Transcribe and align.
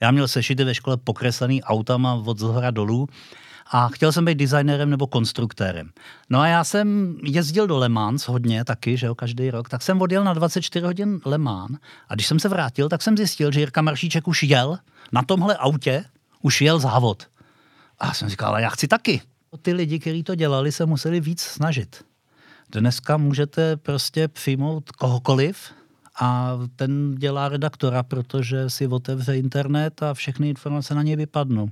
Já 0.00 0.10
měl 0.10 0.28
sešity 0.28 0.64
ve 0.64 0.74
škole 0.74 0.96
pokreslený 0.96 1.62
autama 1.62 2.14
od 2.14 2.38
zhora 2.38 2.70
dolů 2.70 3.06
a 3.70 3.88
chtěl 3.88 4.12
jsem 4.12 4.24
být 4.24 4.38
designérem 4.38 4.90
nebo 4.90 5.06
konstruktérem. 5.06 5.90
No 6.30 6.40
a 6.40 6.46
já 6.46 6.64
jsem 6.64 7.16
jezdil 7.24 7.66
do 7.66 7.78
Le 7.78 7.88
Mans 7.88 8.28
hodně 8.28 8.64
taky, 8.64 8.96
že 8.96 9.06
jo, 9.06 9.14
každý 9.14 9.50
rok, 9.50 9.68
tak 9.68 9.82
jsem 9.82 10.00
odjel 10.00 10.24
na 10.24 10.34
24 10.34 10.86
hodin 10.86 11.20
Le 11.24 11.38
Mans 11.38 11.78
a 12.08 12.14
když 12.14 12.26
jsem 12.26 12.40
se 12.40 12.48
vrátil, 12.48 12.88
tak 12.88 13.02
jsem 13.02 13.16
zjistil, 13.16 13.52
že 13.52 13.60
Jirka 13.60 13.82
Maršíček 13.82 14.28
už 14.28 14.42
jel 14.42 14.78
na 15.12 15.22
tomhle 15.22 15.56
autě, 15.56 16.04
už 16.42 16.60
jel 16.60 16.78
závod. 16.78 17.26
A 17.98 18.06
já 18.06 18.14
jsem 18.14 18.28
říkal, 18.28 18.48
ale 18.48 18.62
já 18.62 18.68
chci 18.70 18.88
taky. 18.88 19.22
Ty 19.62 19.72
lidi, 19.72 19.98
kteří 19.98 20.22
to 20.22 20.34
dělali, 20.34 20.72
se 20.72 20.86
museli 20.86 21.20
víc 21.20 21.40
snažit. 21.40 22.04
Dneska 22.72 23.16
můžete 23.16 23.76
prostě 23.76 24.28
přijmout 24.28 24.90
kohokoliv, 24.90 25.72
a 26.20 26.58
ten 26.76 27.14
dělá 27.14 27.48
redaktora, 27.48 28.02
protože 28.02 28.70
si 28.70 28.86
otevře 28.86 29.36
internet 29.36 30.02
a 30.02 30.14
všechny 30.14 30.48
informace 30.48 30.94
na 30.94 31.02
něj 31.02 31.16
vypadnou. 31.16 31.68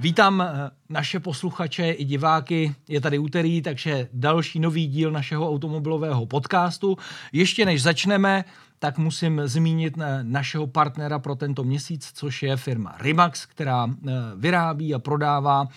Vítám 0.00 0.40
eh, 0.40 0.70
naše 0.88 1.20
posluchače 1.20 1.90
i 1.90 2.04
diváky. 2.04 2.74
Je 2.88 3.00
tady 3.00 3.18
úterý, 3.18 3.62
takže 3.62 4.08
další 4.12 4.60
nový 4.60 4.86
díl 4.86 5.10
našeho 5.10 5.50
automobilového 5.50 6.26
podcastu. 6.26 6.96
Ještě 7.32 7.64
než 7.64 7.82
začneme, 7.82 8.44
tak 8.80 8.98
musím 8.98 9.40
zmínit 9.44 9.94
eh, 10.00 10.18
našeho 10.22 10.66
partnera 10.66 11.18
pro 11.18 11.34
tento 11.34 11.64
měsíc, 11.64 12.10
což 12.14 12.42
je 12.42 12.56
firma 12.56 12.94
Rimax, 13.00 13.46
která 13.46 13.86
eh, 13.86 14.12
vyrábí 14.36 14.94
a 14.94 14.98
prodává 14.98 15.68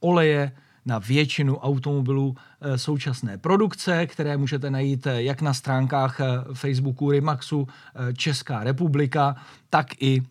oleje 0.00 0.52
na 0.86 0.98
většinu 0.98 1.58
automobilů 1.58 2.36
eh, 2.60 2.78
současné 2.78 3.38
produkce, 3.38 4.06
které 4.06 4.36
můžete 4.36 4.70
najít 4.70 5.06
jak 5.06 5.42
na 5.42 5.54
stránkách 5.54 6.20
Facebooku 6.52 7.10
Rimaxu 7.10 7.68
Česká 8.16 8.64
republika, 8.64 9.36
tak 9.70 9.86
i 10.02 10.22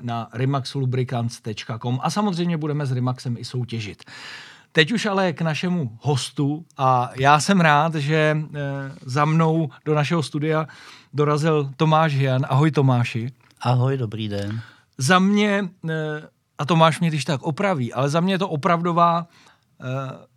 na 0.00 0.28
rimaxlubricants.com 0.32 1.98
a 2.02 2.10
samozřejmě 2.10 2.56
budeme 2.56 2.86
s 2.86 2.92
Rimaxem 2.92 3.36
i 3.38 3.44
soutěžit. 3.44 4.04
Teď 4.72 4.92
už 4.92 5.06
ale 5.06 5.32
k 5.32 5.42
našemu 5.42 5.98
hostu 6.00 6.64
a 6.78 7.10
já 7.16 7.40
jsem 7.40 7.60
rád, 7.60 7.94
že 7.94 8.36
za 9.06 9.24
mnou 9.24 9.70
do 9.84 9.94
našeho 9.94 10.22
studia 10.22 10.66
dorazil 11.12 11.70
Tomáš 11.76 12.12
Jan. 12.12 12.46
Ahoj 12.48 12.70
Tomáši. 12.70 13.32
Ahoj, 13.60 13.96
dobrý 13.96 14.28
den. 14.28 14.60
Za 14.98 15.18
mě, 15.18 15.68
eh, 15.88 16.28
a 16.58 16.64
Tomáš 16.64 17.00
mě 17.00 17.08
když 17.08 17.24
tak 17.24 17.42
opraví, 17.42 17.92
ale 17.92 18.08
za 18.08 18.20
mě 18.20 18.34
je 18.34 18.38
to 18.38 18.48
opravdová 18.48 19.26
eh, 19.26 19.86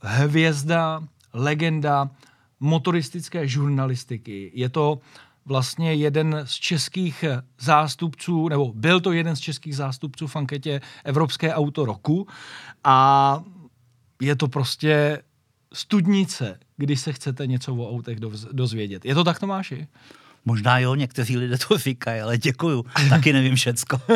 hvězda, 0.01 1.03
legenda 1.33 2.09
motoristické 2.59 3.47
žurnalistiky. 3.47 4.51
Je 4.53 4.69
to 4.69 4.99
vlastně 5.45 5.93
jeden 5.93 6.41
z 6.43 6.53
českých 6.53 7.25
zástupců, 7.59 8.49
nebo 8.49 8.73
byl 8.75 9.01
to 9.01 9.11
jeden 9.11 9.35
z 9.35 9.39
českých 9.39 9.75
zástupců 9.75 10.27
v 10.27 10.35
anketě 10.35 10.81
Evropské 11.03 11.53
auto 11.53 11.85
roku 11.85 12.27
a 12.83 13.39
je 14.21 14.35
to 14.35 14.47
prostě 14.47 15.21
studnice, 15.73 16.59
když 16.77 16.99
se 16.99 17.13
chcete 17.13 17.47
něco 17.47 17.75
o 17.75 17.89
autech 17.89 18.19
dozvědět. 18.51 19.05
Je 19.05 19.15
to 19.15 19.23
tak, 19.23 19.39
Tomáši? 19.39 19.87
Možná 20.45 20.79
jo, 20.79 20.95
někteří 20.95 21.37
lidé 21.37 21.57
to 21.67 21.77
říkají, 21.77 22.21
ale 22.21 22.37
děkuju. 22.37 22.85
Taky 23.09 23.33
nevím 23.33 23.55
všecko. 23.55 24.01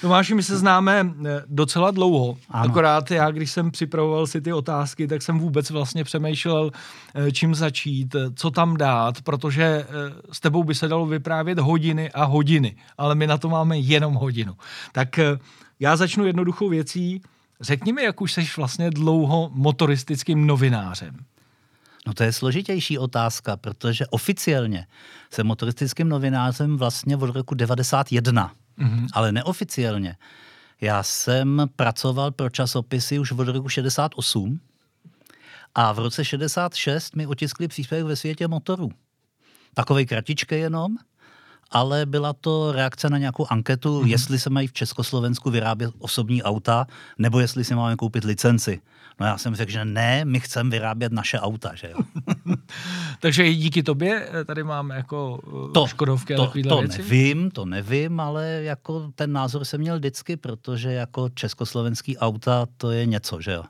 Tomáši, 0.00 0.34
my 0.34 0.42
se 0.42 0.58
známe 0.58 1.06
eh, 1.26 1.42
docela 1.46 1.90
dlouho. 1.90 2.38
Ano. 2.50 2.70
Akorát 2.70 3.10
já, 3.10 3.30
když 3.30 3.50
jsem 3.50 3.70
připravoval 3.70 4.26
si 4.26 4.40
ty 4.40 4.52
otázky, 4.52 5.06
tak 5.06 5.22
jsem 5.22 5.38
vůbec 5.38 5.70
vlastně 5.70 6.04
přemýšlel, 6.04 6.70
eh, 7.14 7.32
čím 7.32 7.54
začít, 7.54 8.14
eh, 8.14 8.30
co 8.34 8.50
tam 8.50 8.76
dát, 8.76 9.22
protože 9.22 9.86
s 10.32 10.40
tebou 10.40 10.64
by 10.64 10.74
se 10.74 10.88
dalo 10.88 11.06
vyprávět 11.06 11.58
hodiny 11.58 12.10
a 12.10 12.24
hodiny, 12.24 12.76
ale 12.98 13.14
my 13.14 13.26
na 13.26 13.38
to 13.38 13.48
máme 13.48 13.78
jenom 13.78 14.14
hodinu. 14.14 14.56
Tak 14.92 15.20
já 15.80 15.96
začnu 15.96 16.26
jednoduchou 16.26 16.68
věcí. 16.68 17.22
Řekni 17.60 17.92
mi, 17.92 18.02
jak 18.02 18.20
už 18.20 18.32
jsi 18.32 18.48
vlastně 18.56 18.90
dlouho 18.90 19.50
motoristickým 19.52 20.46
novinářem. 20.46 21.16
No 22.06 22.14
to 22.14 22.22
je 22.22 22.32
složitější 22.32 22.98
otázka, 22.98 23.56
protože 23.56 24.06
oficiálně 24.06 24.86
jsem 25.30 25.46
motoristickým 25.46 26.08
novinářem 26.08 26.76
vlastně 26.76 27.16
od 27.16 27.36
roku 27.36 27.54
91, 27.54 28.52
mm-hmm. 28.78 29.06
ale 29.12 29.32
neoficiálně. 29.32 30.16
Já 30.80 31.02
jsem 31.02 31.62
pracoval 31.76 32.30
pro 32.30 32.50
časopisy 32.50 33.18
už 33.18 33.32
od 33.32 33.48
roku 33.48 33.68
68 33.68 34.60
a 35.74 35.92
v 35.92 35.98
roce 35.98 36.24
66 36.24 37.16
mi 37.16 37.26
otiskli 37.26 37.68
příspěvek 37.68 38.06
ve 38.06 38.16
světě 38.16 38.48
motorů. 38.48 38.90
Takovej 39.74 40.06
kratičkej 40.06 40.60
jenom, 40.60 40.96
ale 41.70 42.06
byla 42.06 42.32
to 42.32 42.72
reakce 42.72 43.10
na 43.10 43.18
nějakou 43.18 43.46
anketu, 43.50 44.02
mm-hmm. 44.02 44.06
jestli 44.06 44.38
se 44.38 44.50
mají 44.50 44.66
v 44.66 44.72
Československu 44.72 45.50
vyrábět 45.50 45.90
osobní 45.98 46.42
auta, 46.42 46.86
nebo 47.18 47.40
jestli 47.40 47.64
si 47.64 47.74
máme 47.74 47.96
koupit 47.96 48.24
licenci. 48.24 48.80
No 49.20 49.26
já 49.26 49.38
jsem 49.38 49.54
řekl, 49.54 49.72
že 49.72 49.84
ne, 49.84 50.24
my 50.24 50.40
chceme 50.40 50.70
vyrábět 50.70 51.12
naše 51.12 51.40
auta, 51.40 51.74
že 51.74 51.90
jo. 51.90 51.98
Takže 53.20 53.48
i 53.48 53.54
díky 53.54 53.82
tobě 53.82 54.28
eh, 54.32 54.44
tady 54.44 54.64
máme 54.64 54.96
jako 54.96 55.40
eh, 55.46 55.72
to, 55.72 55.86
Škodovky 55.86 56.34
a 56.34 56.36
to, 56.36 56.52
to 56.68 56.78
věci? 56.78 56.98
nevím, 56.98 57.50
to 57.50 57.64
nevím, 57.64 58.20
ale 58.20 58.46
jako 58.46 59.12
ten 59.14 59.32
názor 59.32 59.64
jsem 59.64 59.80
měl 59.80 59.96
vždycky, 59.96 60.36
protože 60.36 60.92
jako 60.92 61.28
československý 61.28 62.18
auta 62.18 62.66
to 62.76 62.90
je 62.90 63.06
něco, 63.06 63.40
že 63.40 63.52
jo. 63.52 63.64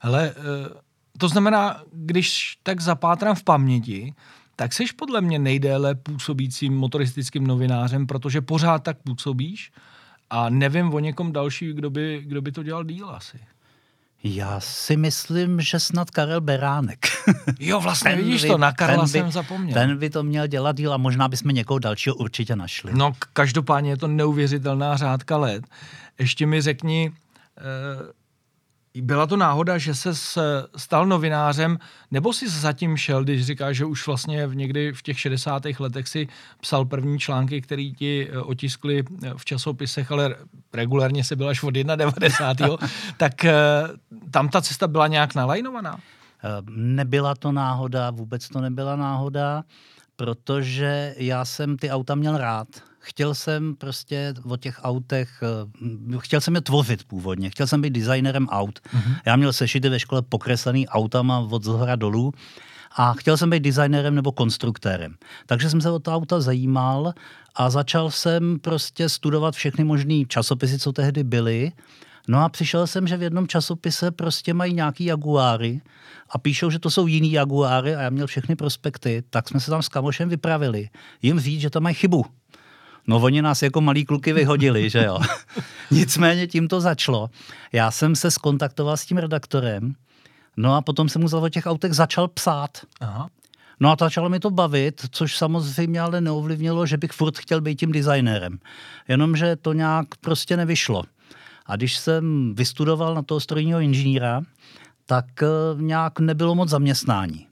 Hele, 0.00 0.34
eh, 0.36 0.86
to 1.18 1.28
znamená, 1.28 1.82
když 1.92 2.58
tak 2.62 2.80
zapátrám 2.80 3.34
v 3.34 3.44
paměti, 3.44 4.14
tak 4.56 4.72
jsi 4.72 4.84
podle 4.96 5.20
mě 5.20 5.38
nejdéle 5.38 5.94
působícím 5.94 6.76
motoristickým 6.76 7.46
novinářem, 7.46 8.06
protože 8.06 8.40
pořád 8.40 8.82
tak 8.82 8.96
působíš 9.04 9.72
a 10.30 10.50
nevím 10.50 10.94
o 10.94 10.98
někom 10.98 11.32
další, 11.32 11.72
kdo 11.72 11.90
by, 11.90 12.22
kdo 12.26 12.42
by 12.42 12.52
to 12.52 12.62
dělal 12.62 12.84
díl 12.84 13.10
asi. 13.10 13.38
Já 14.24 14.60
si 14.60 14.96
myslím, 14.96 15.60
že 15.60 15.80
snad 15.80 16.10
Karel 16.10 16.40
Beránek. 16.40 17.06
Jo, 17.60 17.80
vlastně 17.80 18.10
ten 18.14 18.24
vidíš 18.24 18.42
by, 18.42 18.48
to, 18.48 18.58
na 18.58 18.72
Karla 18.72 19.02
by, 19.02 19.08
jsem 19.08 19.30
zapomněl. 19.30 19.74
Ten 19.74 19.98
by 19.98 20.10
to 20.10 20.22
měl 20.22 20.46
dělat 20.46 20.76
díl 20.76 20.92
a 20.92 20.96
možná 20.96 21.28
bychom 21.28 21.54
někoho 21.54 21.78
dalšího 21.78 22.16
určitě 22.16 22.56
našli. 22.56 22.92
No, 22.94 23.12
každopádně 23.32 23.90
je 23.90 23.96
to 23.96 24.08
neuvěřitelná 24.08 24.96
řádka 24.96 25.36
let. 25.36 25.64
Ještě 26.18 26.46
mi 26.46 26.60
řekni, 26.60 27.12
eh, 27.58 27.62
byla 29.02 29.26
to 29.26 29.36
náhoda, 29.36 29.78
že 29.78 29.94
se 29.94 30.10
stal 30.76 31.06
novinářem, 31.06 31.78
nebo 32.10 32.32
si 32.32 32.48
zatím 32.48 32.96
šel, 32.96 33.24
když 33.24 33.46
říkáš, 33.46 33.76
že 33.76 33.84
už 33.84 34.06
vlastně 34.06 34.46
v 34.46 34.56
někdy 34.56 34.92
v 34.92 35.02
těch 35.02 35.20
60. 35.20 35.62
letech 35.78 36.08
si 36.08 36.28
psal 36.60 36.84
první 36.84 37.18
články, 37.18 37.60
které 37.60 37.90
ti 37.98 38.28
eh, 38.30 38.38
otiskli 38.38 39.04
eh, 39.22 39.30
v 39.36 39.44
časopisech, 39.44 40.12
ale 40.12 40.34
regulárně 40.74 41.24
se 41.24 41.36
byla 41.36 41.50
až 41.50 41.62
od 41.62 41.70
91. 41.70 42.68
tak 43.16 43.44
eh, 43.44 43.54
tam 44.30 44.48
ta 44.48 44.62
cesta 44.62 44.88
byla 44.88 45.06
nějak 45.06 45.34
nalajnovaná? 45.34 45.98
Nebyla 46.70 47.34
to 47.34 47.52
náhoda, 47.52 48.10
vůbec 48.10 48.48
to 48.48 48.60
nebyla 48.60 48.96
náhoda, 48.96 49.64
protože 50.16 51.14
já 51.16 51.44
jsem 51.44 51.76
ty 51.76 51.90
auta 51.90 52.14
měl 52.14 52.38
rád 52.38 52.68
chtěl 53.06 53.34
jsem 53.34 53.74
prostě 53.74 54.34
o 54.44 54.56
těch 54.56 54.80
autech, 54.82 55.42
eh, 55.42 56.18
chtěl 56.18 56.40
jsem 56.40 56.54
je 56.54 56.60
tvořit 56.60 57.04
původně, 57.04 57.50
chtěl 57.50 57.66
jsem 57.66 57.82
být 57.82 57.90
designerem 57.90 58.48
aut. 58.48 58.78
Mm-hmm. 58.78 59.16
Já 59.26 59.36
měl 59.36 59.52
sešity 59.52 59.88
ve 59.88 60.00
škole 60.00 60.22
pokreslený 60.22 60.88
autama 60.88 61.38
od 61.38 61.64
zhora 61.64 61.96
dolů 61.96 62.32
a 62.96 63.12
chtěl 63.12 63.36
jsem 63.36 63.50
být 63.50 63.62
designerem 63.62 64.14
nebo 64.14 64.32
konstruktérem. 64.32 65.14
Takže 65.46 65.70
jsem 65.70 65.80
se 65.80 65.90
o 65.90 65.98
to 65.98 66.14
auta 66.14 66.40
zajímal 66.40 67.12
a 67.54 67.70
začal 67.70 68.10
jsem 68.10 68.58
prostě 68.58 69.08
studovat 69.08 69.54
všechny 69.54 69.84
možné 69.84 70.24
časopisy, 70.28 70.78
co 70.78 70.92
tehdy 70.92 71.24
byly. 71.24 71.72
No 72.28 72.44
a 72.44 72.48
přišel 72.48 72.86
jsem, 72.86 73.06
že 73.06 73.16
v 73.16 73.22
jednom 73.22 73.46
časopise 73.46 74.10
prostě 74.10 74.54
mají 74.54 74.74
nějaký 74.74 75.04
Jaguáry 75.04 75.80
a 76.30 76.38
píšou, 76.38 76.70
že 76.70 76.78
to 76.78 76.90
jsou 76.90 77.06
jiný 77.06 77.32
Jaguáry 77.32 77.94
a 77.94 78.00
já 78.00 78.10
měl 78.10 78.26
všechny 78.26 78.56
prospekty, 78.56 79.22
tak 79.30 79.48
jsme 79.48 79.60
se 79.60 79.70
tam 79.70 79.82
s 79.82 79.88
kamošem 79.88 80.28
vypravili. 80.28 80.88
Jim 81.22 81.40
říct, 81.40 81.60
že 81.60 81.70
tam 81.70 81.82
mají 81.82 81.94
chybu. 81.94 82.24
No 83.06 83.16
oni 83.16 83.42
nás 83.42 83.62
jako 83.62 83.80
malí 83.80 84.04
kluky 84.04 84.32
vyhodili, 84.32 84.90
že 84.90 85.04
jo. 85.04 85.18
Nicméně 85.90 86.46
tím 86.46 86.68
to 86.68 86.80
začalo. 86.80 87.30
Já 87.72 87.90
jsem 87.90 88.16
se 88.16 88.30
skontaktoval 88.30 88.96
s 88.96 89.06
tím 89.06 89.18
redaktorem, 89.18 89.94
no 90.56 90.74
a 90.74 90.82
potom 90.82 91.08
jsem 91.08 91.22
mu 91.22 91.28
za 91.28 91.38
o 91.38 91.48
těch 91.48 91.66
autech 91.66 91.92
začal 91.92 92.28
psát. 92.28 92.70
Aha. 93.00 93.28
No 93.80 93.92
a 93.92 93.96
začalo 94.00 94.28
mi 94.28 94.40
to 94.40 94.50
bavit, 94.50 95.06
což 95.10 95.36
samozřejmě 95.36 96.00
ale 96.00 96.20
neovlivnilo, 96.20 96.86
že 96.86 96.96
bych 96.96 97.12
furt 97.12 97.38
chtěl 97.38 97.60
být 97.60 97.80
tím 97.80 97.92
designérem. 97.92 98.58
Jenomže 99.08 99.56
to 99.56 99.72
nějak 99.72 100.06
prostě 100.20 100.56
nevyšlo. 100.56 101.02
A 101.66 101.76
když 101.76 101.96
jsem 101.96 102.54
vystudoval 102.54 103.14
na 103.14 103.22
toho 103.22 103.40
strojního 103.40 103.80
inženýra, 103.80 104.42
tak 105.06 105.42
eh, 105.42 105.46
nějak 105.82 106.20
nebylo 106.20 106.54
moc 106.54 106.68
zaměstnání. 106.68 107.45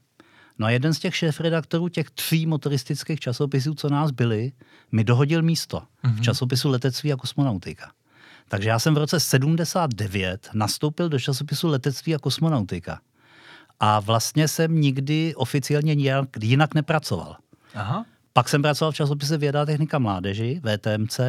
No 0.59 0.67
a 0.67 0.69
jeden 0.69 0.93
z 0.93 0.99
těch 0.99 1.15
šéf-redaktorů 1.15 1.89
těch 1.89 2.09
tří 2.09 2.45
motoristických 2.45 3.19
časopisů, 3.19 3.73
co 3.73 3.89
nás 3.89 4.11
byli, 4.11 4.51
mi 4.91 5.03
dohodil 5.03 5.41
místo 5.41 5.77
mm-hmm. 5.77 6.09
v 6.09 6.13
mhm. 6.13 6.23
časopisu 6.23 6.69
Letectví 6.69 7.13
a 7.13 7.17
kosmonautika. 7.17 7.91
Takže 8.47 8.69
já 8.69 8.79
jsem 8.79 8.95
v 8.95 8.97
roce 8.97 9.19
79 9.19 10.49
nastoupil 10.53 11.09
do 11.09 11.19
časopisu 11.19 11.67
Letectví 11.67 12.15
a 12.15 12.19
kosmonautika. 12.19 12.99
A 13.79 13.99
vlastně 13.99 14.47
jsem 14.47 14.81
nikdy 14.81 15.35
oficiálně 15.35 15.95
nijak, 15.95 16.29
jinak 16.41 16.73
nepracoval. 16.73 17.35
Aha. 17.75 18.05
Pak 18.33 18.49
jsem 18.49 18.61
pracoval 18.61 18.91
v 18.91 18.95
časopise 18.95 19.37
Věda 19.37 19.65
technika 19.65 19.99
mládeži, 19.99 20.61
VTMC. 20.63 21.19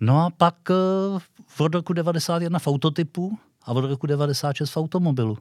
No 0.00 0.24
a 0.24 0.30
pak 0.30 0.54
eh, 0.70 1.20
od 1.58 1.74
roku 1.74 1.92
91 1.92 2.58
v 2.58 2.66
autotypu 2.66 3.38
a 3.62 3.72
od 3.72 3.84
roku 3.84 4.06
96 4.06 4.70
v 4.70 4.76
automobilu. 4.76 5.38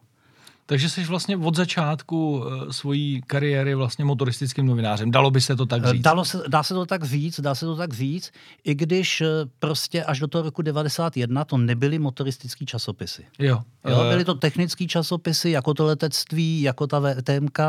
Takže 0.65 0.89
jsi 0.89 1.03
vlastně 1.03 1.37
od 1.37 1.55
začátku 1.55 2.37
uh, 2.37 2.69
svojí 2.69 3.21
kariéry 3.27 3.75
vlastně 3.75 4.05
motoristickým 4.05 4.65
novinářem. 4.65 5.11
Dalo 5.11 5.31
by 5.31 5.41
se 5.41 5.55
to 5.55 5.65
tak 5.65 5.85
říct? 5.85 6.01
Dalo 6.01 6.25
se, 6.25 6.43
dá 6.47 6.63
se 6.63 6.73
to 6.73 6.85
tak 6.85 7.03
říct, 7.03 7.39
dá 7.39 7.55
se 7.55 7.65
to 7.65 7.75
tak 7.75 7.93
říct, 7.93 8.31
i 8.63 8.75
když 8.75 9.21
eh, 9.21 9.25
prostě 9.59 10.03
až 10.03 10.19
do 10.19 10.27
toho 10.27 10.43
roku 10.43 10.61
91 10.61 11.45
to 11.45 11.57
nebyly 11.57 11.99
motoristický 11.99 12.65
časopisy. 12.65 13.25
Jo. 13.39 13.61
jo 13.89 14.03
byly 14.09 14.25
to 14.25 14.33
technické 14.33 14.87
časopisy, 14.87 15.49
jako 15.49 15.73
to 15.73 15.85
letectví, 15.85 16.61
jako 16.61 16.87
ta 16.87 16.99
VTMK, 16.99 17.59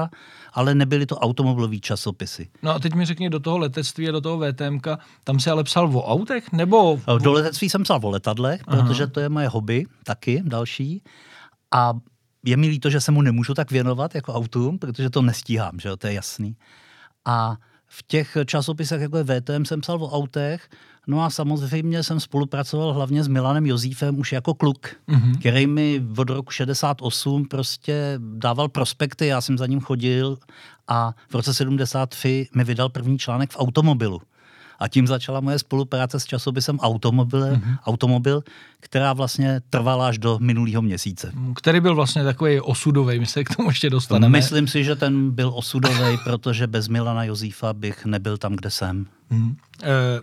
ale 0.53 0.75
nebyly 0.75 1.07
to 1.07 1.17
automobilové 1.17 1.79
časopisy. 1.79 2.49
No 2.63 2.71
a 2.71 2.79
teď 2.79 2.95
mi 2.95 3.05
řekni 3.05 3.31
do 3.31 3.41
toho 3.41 3.59
letectví 3.59 4.09
a 4.09 4.13
do 4.13 4.21
toho 4.21 4.39
VTMK, 4.39 4.87
tam 5.25 5.41
se 5.41 5.51
ale 5.51 5.65
psal 5.65 5.97
o 5.97 6.07
autech, 6.07 6.53
nebo... 6.53 7.01
Do 7.23 7.33
letectví 7.33 7.71
jsem 7.71 7.83
psal 7.83 8.01
o 8.03 8.11
letadlech, 8.11 8.61
Aha. 8.67 8.83
protože 8.83 9.07
to 9.07 9.21
je 9.21 9.29
moje 9.29 9.49
hobby 9.49 9.87
taky, 10.05 10.43
další. 10.45 11.03
A 11.75 11.93
je 12.45 12.57
mi 12.57 12.69
líto, 12.69 12.91
že 12.91 13.01
se 13.01 13.13
mu 13.13 13.23
nemůžu 13.23 13.55
tak 13.55 13.71
věnovat 13.71 14.15
jako 14.15 14.35
autům, 14.35 14.79
protože 14.79 15.11
to 15.11 15.23
nestíhám, 15.23 15.81
že 15.81 15.89
jo, 15.89 15.97
to 15.97 16.07
je 16.07 16.13
jasný. 16.13 16.57
A 17.25 17.57
v 17.87 18.03
těch 18.07 18.37
časopisech, 18.47 19.01
jako 19.01 19.19
je 19.19 19.25
VTM, 19.25 19.65
jsem 19.65 19.81
psal 19.81 20.05
o 20.05 20.11
autech, 20.11 20.69
no 21.07 21.25
a 21.25 21.31
samozřejmě 21.31 22.03
jsem 22.03 22.21
spolupracoval 22.21 22.93
hlavně 22.93 23.25
s 23.25 23.29
Milanem 23.29 23.67
Jozífem 23.67 24.19
už 24.19 24.33
jako 24.33 24.55
kluk, 24.55 24.87
mm-hmm. 25.09 25.39
který 25.39 25.67
mi 25.67 26.03
od 26.17 26.31
roku 26.31 26.51
68 26.51 27.45
prostě 27.45 28.15
dával 28.19 28.69
prospekty, 28.69 29.27
já 29.27 29.41
jsem 29.41 29.59
za 29.59 29.67
ním 29.67 29.81
chodil 29.81 30.39
a 30.89 31.15
v 31.31 31.35
roce 31.35 31.55
73 31.55 32.49
mi 32.55 32.65
vydal 32.65 32.89
první 32.89 33.19
článek 33.19 33.51
v 33.53 33.57
automobilu. 33.59 34.21
A 34.83 34.89
tím 34.89 35.07
začala 35.07 35.41
moje 35.41 35.59
spolupráce 35.59 36.21
s 36.21 36.25
časopisem 36.25 36.79
Automobil, 36.79 37.41
mm-hmm. 37.41 37.77
Automobil 37.87 38.43
která 38.85 39.13
vlastně 39.13 39.61
trvala 39.71 40.09
až 40.09 40.19
do 40.19 40.39
minulého 40.41 40.83
měsíce. 40.83 41.33
Který 41.55 41.81
byl 41.81 41.95
vlastně 41.95 42.25
takový 42.25 42.61
osudový, 42.61 43.19
my 43.19 43.27
se 43.27 43.45
k 43.45 43.57
tomu 43.57 43.69
ještě 43.69 43.91
dostaneme. 43.91 44.39
Myslím 44.39 44.69
si, 44.69 44.85
že 44.85 44.97
ten 44.97 45.31
byl 45.31 45.53
osudový, 45.55 46.19
protože 46.25 46.67
bez 46.67 46.89
Milana 46.89 47.25
Jozífa 47.25 47.73
bych 47.73 48.05
nebyl 48.05 48.39
tam, 48.39 48.57
kde 48.57 48.71
jsem. 48.71 49.07
Mm. 49.31 49.57
E, 49.83 50.21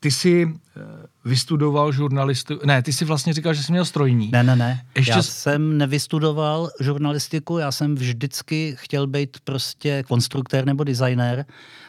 ty 0.00 0.10
jsi 0.10 0.46
eh, 0.76 0.80
vystudoval 1.24 1.92
žurnalistiku, 1.92 2.66
ne, 2.66 2.82
ty 2.82 2.92
jsi 2.92 3.04
vlastně 3.04 3.32
říkal, 3.32 3.54
že 3.54 3.62
jsi 3.62 3.72
měl 3.72 3.84
strojní. 3.84 4.30
Ne, 4.32 4.42
ne, 4.42 4.56
ne. 4.56 4.84
Ještě 4.96 5.12
já 5.12 5.22
jsem 5.22 5.78
nevystudoval 5.78 6.70
žurnalistiku, 6.80 7.58
já 7.58 7.72
jsem 7.72 7.94
vždycky 7.94 8.76
chtěl 8.78 9.06
být 9.06 9.36
prostě 9.44 10.02
konstruktér 10.02 10.66
nebo 10.66 10.84
designér, 10.84 11.44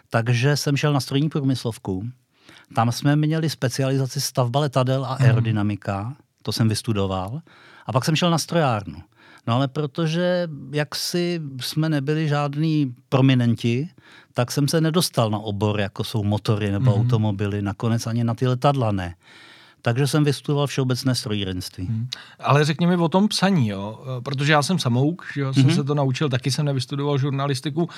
takže 0.10 0.58
jsem 0.58 0.78
šel 0.78 0.94
na 0.94 1.00
strojní 1.00 1.30
průmyslovku. 1.30 2.10
Tam 2.76 2.92
jsme 2.92 3.16
měli 3.16 3.50
specializaci 3.50 4.22
stavba 4.22 4.60
letadel 4.60 5.06
a 5.06 5.14
mhm. 5.14 5.24
aerodynamika, 5.24 6.02
hmm. 6.02 6.16
to 6.42 6.52
jsem 6.52 6.70
vystudoval. 6.70 7.42
A 7.86 7.92
pak 7.92 8.06
jsem 8.06 8.16
šel 8.16 8.32
na 8.32 8.38
strojárnu. 8.38 9.02
No 9.48 9.56
ale 9.56 9.68
protože 9.68 10.48
jak 10.72 10.96
si 10.96 11.42
jsme 11.62 11.90
nebyli 11.90 12.28
žádní 12.28 12.96
prominenti, 13.10 13.90
tak 14.34 14.52
jsem 14.52 14.68
se 14.68 14.82
nedostal 14.82 15.30
na 15.30 15.40
obor, 15.40 15.80
jako 15.80 16.04
jsou 16.04 16.24
motory 16.24 16.72
nebo 16.72 16.92
mm. 16.92 17.02
automobily, 17.02 17.62
nakonec 17.62 18.08
ani 18.08 18.24
na 18.24 18.34
ty 18.34 18.48
letadla 18.48 18.92
ne. 18.92 19.16
Takže 19.82 20.08
jsem 20.08 20.24
vystudoval 20.24 20.68
všeobecné 20.68 21.16
strojírenství. 21.16 21.86
Hmm. 21.86 22.08
Ale 22.40 22.66
řekni 22.66 22.88
mi 22.88 22.96
o 22.96 23.10
tom 23.10 23.28
psaní, 23.28 23.68
jo? 23.68 24.00
protože 24.24 24.52
já 24.52 24.64
jsem 24.64 24.80
samouk, 24.80 25.26
že 25.34 25.42
jo? 25.42 25.54
jsem 25.54 25.64
hmm. 25.64 25.76
se 25.76 25.84
to 25.84 25.96
naučil, 25.96 26.30
taky 26.30 26.52
jsem 26.52 26.66
nevystudoval 26.66 27.18
žurnalistiku. 27.18 27.90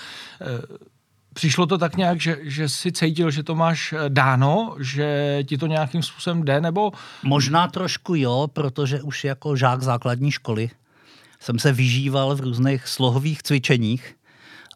Přišlo 1.37 1.65
to 1.65 1.77
tak 1.77 1.97
nějak, 1.97 2.21
že, 2.21 2.37
že 2.41 2.69
si 2.69 2.91
cítil, 2.91 3.31
že 3.31 3.43
to 3.43 3.55
máš 3.55 3.93
eh, 3.93 4.09
dáno, 4.09 4.75
že 4.79 5.39
ti 5.47 5.57
to 5.57 5.67
nějakým 5.67 6.03
způsobem 6.03 6.43
jde, 6.43 6.61
nebo? 6.61 6.91
Možná 7.23 7.67
trošku 7.67 8.15
jo, 8.15 8.47
protože 8.53 9.01
už 9.01 9.23
jako 9.23 9.55
žák 9.55 9.81
základní 9.81 10.31
školy 10.31 10.69
jsem 11.39 11.59
se 11.59 11.71
vyžíval 11.71 12.35
v 12.35 12.39
různých 12.39 12.87
slohových 12.87 13.43
cvičeních 13.43 14.15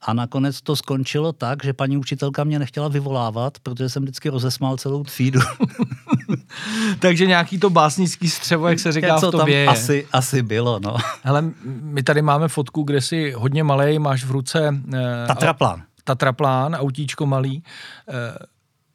a 0.01 0.13
nakonec 0.13 0.61
to 0.61 0.75
skončilo 0.75 1.33
tak, 1.33 1.63
že 1.63 1.73
paní 1.73 1.97
učitelka 1.97 2.43
mě 2.43 2.59
nechtěla 2.59 2.87
vyvolávat, 2.87 3.59
protože 3.63 3.89
jsem 3.89 4.03
vždycky 4.03 4.29
rozesmál 4.29 4.77
celou 4.77 5.03
třídu. 5.03 5.39
Takže 6.99 7.25
nějaký 7.25 7.59
to 7.59 7.69
básnický 7.69 8.29
střevo, 8.29 8.67
jak 8.67 8.79
se 8.79 8.91
říká 8.91 9.17
Co 9.17 9.27
v 9.27 9.31
tobě 9.31 9.65
tam 9.65 9.73
asi, 9.73 10.07
asi 10.11 10.43
bylo, 10.43 10.79
no. 10.79 10.95
Hele, 11.23 11.43
my 11.81 12.03
tady 12.03 12.21
máme 12.21 12.47
fotku, 12.47 12.83
kde 12.83 13.01
jsi 13.01 13.31
hodně 13.31 13.63
malej, 13.63 13.99
máš 13.99 14.23
v 14.23 14.31
ruce... 14.31 14.81
Eh, 14.93 15.27
Tatraplán. 15.27 15.83
Tatraplán, 16.03 16.75
autíčko 16.75 17.25
malý. 17.25 17.63
Eh, 18.09 18.13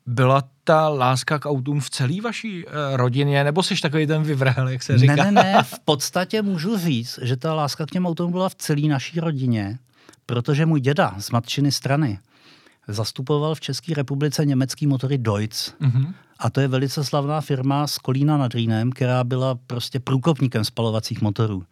byla 0.06 0.42
ta 0.64 0.88
láska 0.88 1.38
k 1.38 1.46
autům 1.46 1.80
v 1.80 1.90
celé 1.90 2.20
vaší 2.20 2.64
eh, 2.66 2.96
rodině, 2.96 3.44
nebo 3.44 3.62
jsi 3.62 3.80
takový 3.80 4.06
ten 4.06 4.22
vyvrhel, 4.22 4.68
jak 4.68 4.82
se 4.82 4.98
říká? 4.98 5.14
Ne, 5.16 5.24
ne, 5.24 5.32
ne, 5.32 5.62
v 5.62 5.80
podstatě 5.84 6.42
můžu 6.42 6.78
říct, 6.78 7.18
že 7.22 7.36
ta 7.36 7.54
láska 7.54 7.86
k 7.86 7.90
těm 7.90 8.06
autům 8.06 8.32
byla 8.32 8.48
v 8.48 8.54
celé 8.54 8.80
naší 8.80 9.20
rodině, 9.20 9.78
protože 10.26 10.66
můj 10.66 10.80
děda 10.80 11.14
z 11.18 11.30
matčiny 11.30 11.72
strany 11.72 12.18
zastupoval 12.88 13.54
v 13.54 13.60
České 13.60 13.94
republice 13.94 14.46
německý 14.46 14.86
motory 14.86 15.18
Deutz. 15.18 15.74
Mm-hmm. 15.80 16.14
A 16.38 16.50
to 16.50 16.60
je 16.60 16.68
velice 16.68 17.04
slavná 17.04 17.40
firma 17.40 17.86
z 17.86 17.98
Kolína 17.98 18.36
nad 18.36 18.54
Rýnem, 18.54 18.92
která 18.92 19.24
byla 19.24 19.58
prostě 19.66 20.00
průkopníkem 20.00 20.64
spalovacích 20.64 21.22
motorů. 21.22 21.64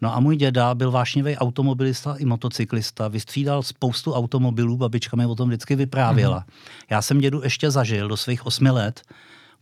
No 0.00 0.14
a 0.14 0.20
můj 0.20 0.36
děda 0.36 0.74
byl 0.74 0.90
vášnivý 0.90 1.36
automobilista 1.36 2.14
i 2.14 2.24
motocyklista, 2.24 3.08
vystřídal 3.08 3.62
spoustu 3.62 4.14
automobilů, 4.14 4.76
babička 4.76 5.16
mi 5.16 5.26
o 5.26 5.34
tom 5.34 5.48
vždycky 5.48 5.76
vyprávěla. 5.76 6.40
Mm-hmm. 6.40 6.84
Já 6.90 7.02
jsem 7.02 7.18
dědu 7.18 7.42
ještě 7.42 7.70
zažil 7.70 8.08
do 8.08 8.16
svých 8.16 8.46
osmi 8.46 8.70
let. 8.70 9.02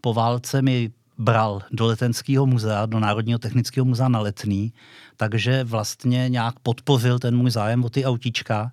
Po 0.01 0.15
válce 0.15 0.63
mi 0.63 0.91
bral 1.19 1.63
do 1.71 1.87
Letenského 1.87 2.47
muzea, 2.47 2.87
do 2.87 3.01
Národního 3.01 3.39
technického 3.39 3.85
muzea 3.85 4.09
na 4.09 4.21
Letný, 4.21 4.73
takže 5.17 5.65
vlastně 5.65 6.29
nějak 6.29 6.59
podpořil 6.59 7.19
ten 7.19 7.37
můj 7.37 7.51
zájem 7.51 7.85
o 7.85 7.91
ty 7.91 8.05
autíčka 8.05 8.73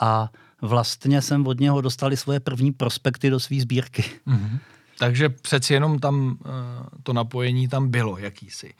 a 0.00 0.30
vlastně 0.62 1.22
jsem 1.22 1.46
od 1.46 1.60
něho 1.60 1.80
dostali 1.80 2.16
svoje 2.16 2.40
první 2.40 2.72
prospekty 2.72 3.30
do 3.30 3.40
své 3.40 3.60
sbírky. 3.60 4.04
Mm-hmm. 4.26 4.58
Takže 4.98 5.28
přeci 5.28 5.74
jenom 5.74 5.98
tam 5.98 6.26
uh, 6.26 6.36
to 7.02 7.12
napojení 7.12 7.68
tam 7.68 7.88
bylo 7.88 8.18
jakýsi. 8.18 8.74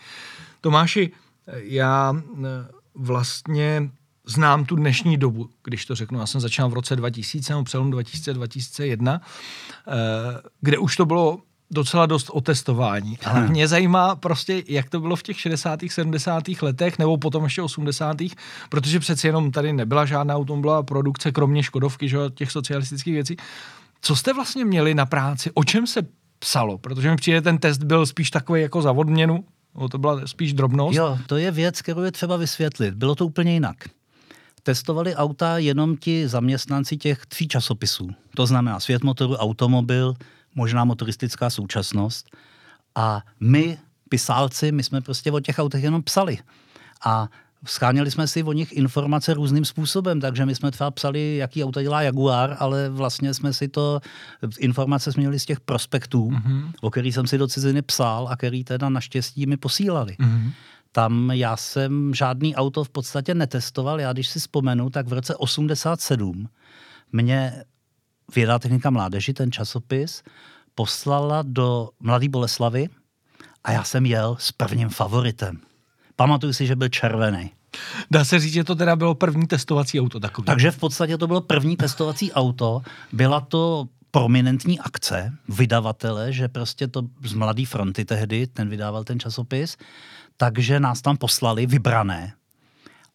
Tomáši, 0.60 1.12
já 1.54 2.10
uh, 2.12 2.44
vlastně 2.94 3.90
znám 4.26 4.64
tu 4.64 4.76
dnešní 4.76 5.16
dobu, 5.16 5.50
když 5.64 5.86
to 5.86 5.94
řeknu. 5.94 6.20
Já 6.20 6.26
jsem 6.26 6.40
začal 6.40 6.68
v 6.68 6.74
roce 6.74 6.96
2000, 6.96 7.52
nebo 7.52 7.64
přelom 7.64 7.90
2000-2001, 7.90 9.20
uh, 9.20 9.94
kde 10.60 10.78
už 10.78 10.96
to 10.96 11.06
bylo 11.06 11.38
docela 11.70 12.06
dost 12.06 12.30
o 12.30 12.40
testování. 12.40 13.18
Ale 13.24 13.48
mě 13.48 13.68
zajímá 13.68 14.16
prostě, 14.16 14.62
jak 14.68 14.90
to 14.90 15.00
bylo 15.00 15.16
v 15.16 15.22
těch 15.22 15.40
60. 15.40 15.80
70. 15.88 16.42
letech, 16.62 16.98
nebo 16.98 17.18
potom 17.18 17.44
ještě 17.44 17.62
80. 17.62 18.16
protože 18.68 19.00
přeci 19.00 19.26
jenom 19.26 19.50
tady 19.50 19.72
nebyla 19.72 20.04
žádná 20.06 20.34
automobilová 20.34 20.82
produkce, 20.82 21.32
kromě 21.32 21.62
Škodovky, 21.62 22.08
že, 22.08 22.18
těch 22.34 22.50
socialistických 22.50 23.14
věcí. 23.14 23.36
Co 24.02 24.16
jste 24.16 24.32
vlastně 24.32 24.64
měli 24.64 24.94
na 24.94 25.06
práci? 25.06 25.50
O 25.54 25.64
čem 25.64 25.86
se 25.86 26.02
psalo? 26.38 26.78
Protože 26.78 27.10
mi 27.10 27.16
přijde, 27.16 27.42
ten 27.42 27.58
test 27.58 27.82
byl 27.82 28.06
spíš 28.06 28.30
takový 28.30 28.62
jako 28.62 28.82
za 28.82 28.92
odměnu, 28.92 29.44
to 29.90 29.98
byla 29.98 30.26
spíš 30.26 30.52
drobnost. 30.52 30.96
Jo, 30.96 31.18
to 31.26 31.36
je 31.36 31.50
věc, 31.50 31.82
kterou 31.82 32.00
je 32.00 32.12
třeba 32.12 32.36
vysvětlit. 32.36 32.94
Bylo 32.94 33.14
to 33.14 33.26
úplně 33.26 33.52
jinak. 33.52 33.76
Testovali 34.62 35.14
auta 35.14 35.58
jenom 35.58 35.96
ti 35.96 36.28
zaměstnanci 36.28 36.96
těch 36.96 37.26
tří 37.26 37.48
časopisů. 37.48 38.10
To 38.36 38.46
znamená 38.46 38.80
svět 38.80 39.04
motoru, 39.04 39.34
automobil, 39.34 40.14
možná 40.54 40.84
motoristická 40.84 41.50
současnost. 41.50 42.36
A 42.94 43.22
my, 43.40 43.78
pisálci, 44.08 44.72
my 44.72 44.82
jsme 44.82 45.00
prostě 45.00 45.32
o 45.32 45.40
těch 45.40 45.58
autech 45.58 45.82
jenom 45.82 46.02
psali. 46.02 46.38
A 47.04 47.28
Scháněli 47.66 48.10
jsme 48.10 48.26
si 48.26 48.42
o 48.42 48.52
nich 48.52 48.72
informace 48.72 49.34
různým 49.34 49.64
způsobem, 49.64 50.20
takže 50.20 50.46
my 50.46 50.54
jsme 50.54 50.70
třeba 50.70 50.90
psali, 50.90 51.36
jaký 51.36 51.64
auto 51.64 51.82
dělá 51.82 52.02
Jaguar, 52.02 52.56
ale 52.58 52.88
vlastně 52.88 53.34
jsme 53.34 53.52
si 53.52 53.68
to, 53.68 54.00
informace 54.58 55.12
jsme 55.12 55.20
měli 55.20 55.38
z 55.38 55.44
těch 55.44 55.60
prospektů, 55.60 56.30
mm-hmm. 56.30 56.72
o 56.80 56.90
který 56.90 57.12
jsem 57.12 57.26
si 57.26 57.38
do 57.38 57.48
ciziny 57.48 57.82
psal 57.82 58.28
a 58.30 58.36
který 58.36 58.64
teda 58.64 58.88
naštěstí 58.88 59.46
mi 59.46 59.56
posílali. 59.56 60.16
Mm-hmm. 60.20 60.52
Tam 60.92 61.30
já 61.30 61.56
jsem 61.56 62.14
žádný 62.14 62.56
auto 62.56 62.84
v 62.84 62.90
podstatě 62.90 63.34
netestoval. 63.34 64.00
Já 64.00 64.12
když 64.12 64.28
si 64.28 64.38
vzpomenu, 64.38 64.90
tak 64.90 65.08
v 65.08 65.12
roce 65.12 65.36
87 65.36 66.48
mě 67.12 67.64
Věda 68.34 68.58
technika 68.58 68.90
mládeži, 68.90 69.32
ten 69.32 69.52
časopis, 69.52 70.22
poslala 70.74 71.42
do 71.46 71.88
Mladé 72.00 72.28
Boleslavy 72.28 72.88
a 73.64 73.72
já 73.72 73.84
jsem 73.84 74.06
jel 74.06 74.36
s 74.40 74.52
prvním 74.52 74.88
favoritem. 74.88 75.60
Pamatuju 76.20 76.52
si, 76.52 76.66
že 76.66 76.76
byl 76.76 76.88
červený. 76.88 77.50
Dá 78.10 78.24
se 78.24 78.40
říct, 78.40 78.52
že 78.52 78.64
to 78.64 78.74
teda 78.74 78.96
bylo 78.96 79.14
první 79.14 79.46
testovací 79.46 80.00
auto 80.00 80.20
takový. 80.20 80.46
Takže 80.46 80.70
v 80.70 80.78
podstatě 80.78 81.18
to 81.18 81.26
bylo 81.26 81.40
první 81.40 81.76
testovací 81.76 82.32
auto. 82.32 82.82
Byla 83.12 83.40
to 83.40 83.88
prominentní 84.10 84.80
akce 84.80 85.32
vydavatele, 85.48 86.32
že 86.32 86.48
prostě 86.48 86.88
to 86.88 87.02
z 87.24 87.32
Mladé 87.32 87.66
fronty 87.66 88.04
tehdy, 88.04 88.46
ten 88.46 88.68
vydával 88.68 89.04
ten 89.04 89.20
časopis, 89.20 89.76
takže 90.36 90.80
nás 90.80 91.02
tam 91.02 91.16
poslali 91.16 91.66
vybrané 91.66 92.32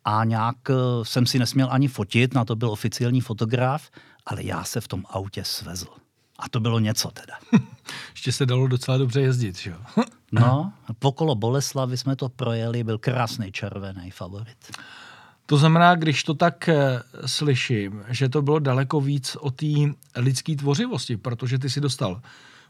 a 0.05 0.23
nějak 0.23 0.55
eh, 0.69 0.73
jsem 1.03 1.25
si 1.25 1.39
nesměl 1.39 1.67
ani 1.71 1.87
fotit, 1.87 2.33
na 2.33 2.45
to 2.45 2.55
byl 2.55 2.71
oficiální 2.71 3.21
fotograf, 3.21 3.89
ale 4.25 4.43
já 4.43 4.63
se 4.63 4.81
v 4.81 4.87
tom 4.87 5.03
autě 5.09 5.43
svezl. 5.43 6.04
A 6.39 6.49
to 6.49 6.59
bylo 6.59 6.79
něco 6.79 7.11
teda. 7.11 7.33
Ještě 8.11 8.31
se 8.31 8.45
dalo 8.45 8.67
docela 8.67 8.97
dobře 8.97 9.21
jezdit, 9.21 9.57
že 9.57 9.69
jo? 9.69 9.77
no, 10.31 10.73
pokolo 10.99 11.35
Boleslavy 11.35 11.97
jsme 11.97 12.15
to 12.15 12.29
projeli, 12.29 12.83
byl 12.83 12.97
krásný 12.97 13.51
červený 13.51 14.11
favorit. 14.11 14.57
To 15.45 15.57
znamená, 15.57 15.95
když 15.95 16.23
to 16.23 16.33
tak 16.33 16.69
e, 16.69 17.01
slyším, 17.25 18.03
že 18.09 18.29
to 18.29 18.41
bylo 18.41 18.59
daleko 18.59 19.01
víc 19.01 19.35
o 19.39 19.51
té 19.51 19.65
lidské 20.15 20.55
tvořivosti, 20.55 21.17
protože 21.17 21.59
ty 21.59 21.69
si 21.69 21.81
dostal 21.81 22.21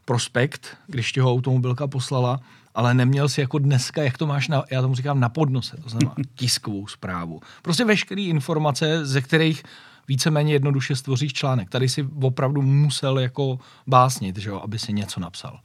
prospekt, 0.04 0.76
když 0.86 1.12
ti 1.12 1.20
ho 1.20 1.32
automobilka 1.32 1.86
poslala, 1.86 2.40
ale 2.74 2.94
neměl 2.94 3.28
si 3.28 3.40
jako 3.40 3.58
dneska, 3.58 4.02
jak 4.02 4.18
to 4.18 4.26
máš, 4.26 4.48
na, 4.48 4.64
já 4.70 4.82
tomu 4.82 4.94
říkám, 4.94 5.20
na 5.20 5.28
podnose, 5.28 5.76
to 5.76 5.88
znamená 5.88 6.14
tiskovou 6.34 6.86
zprávu. 6.86 7.40
Prostě 7.62 7.84
veškeré 7.84 8.22
informace, 8.22 9.06
ze 9.06 9.20
kterých 9.20 9.62
víceméně 10.08 10.52
jednoduše 10.52 10.96
stvoříš 10.96 11.32
článek. 11.32 11.70
Tady 11.70 11.88
si 11.88 12.08
opravdu 12.22 12.62
musel 12.62 13.18
jako 13.18 13.58
básnit, 13.86 14.36
že 14.36 14.48
jo, 14.48 14.60
aby 14.64 14.78
si 14.78 14.92
něco 14.92 15.20
napsal. 15.20 15.60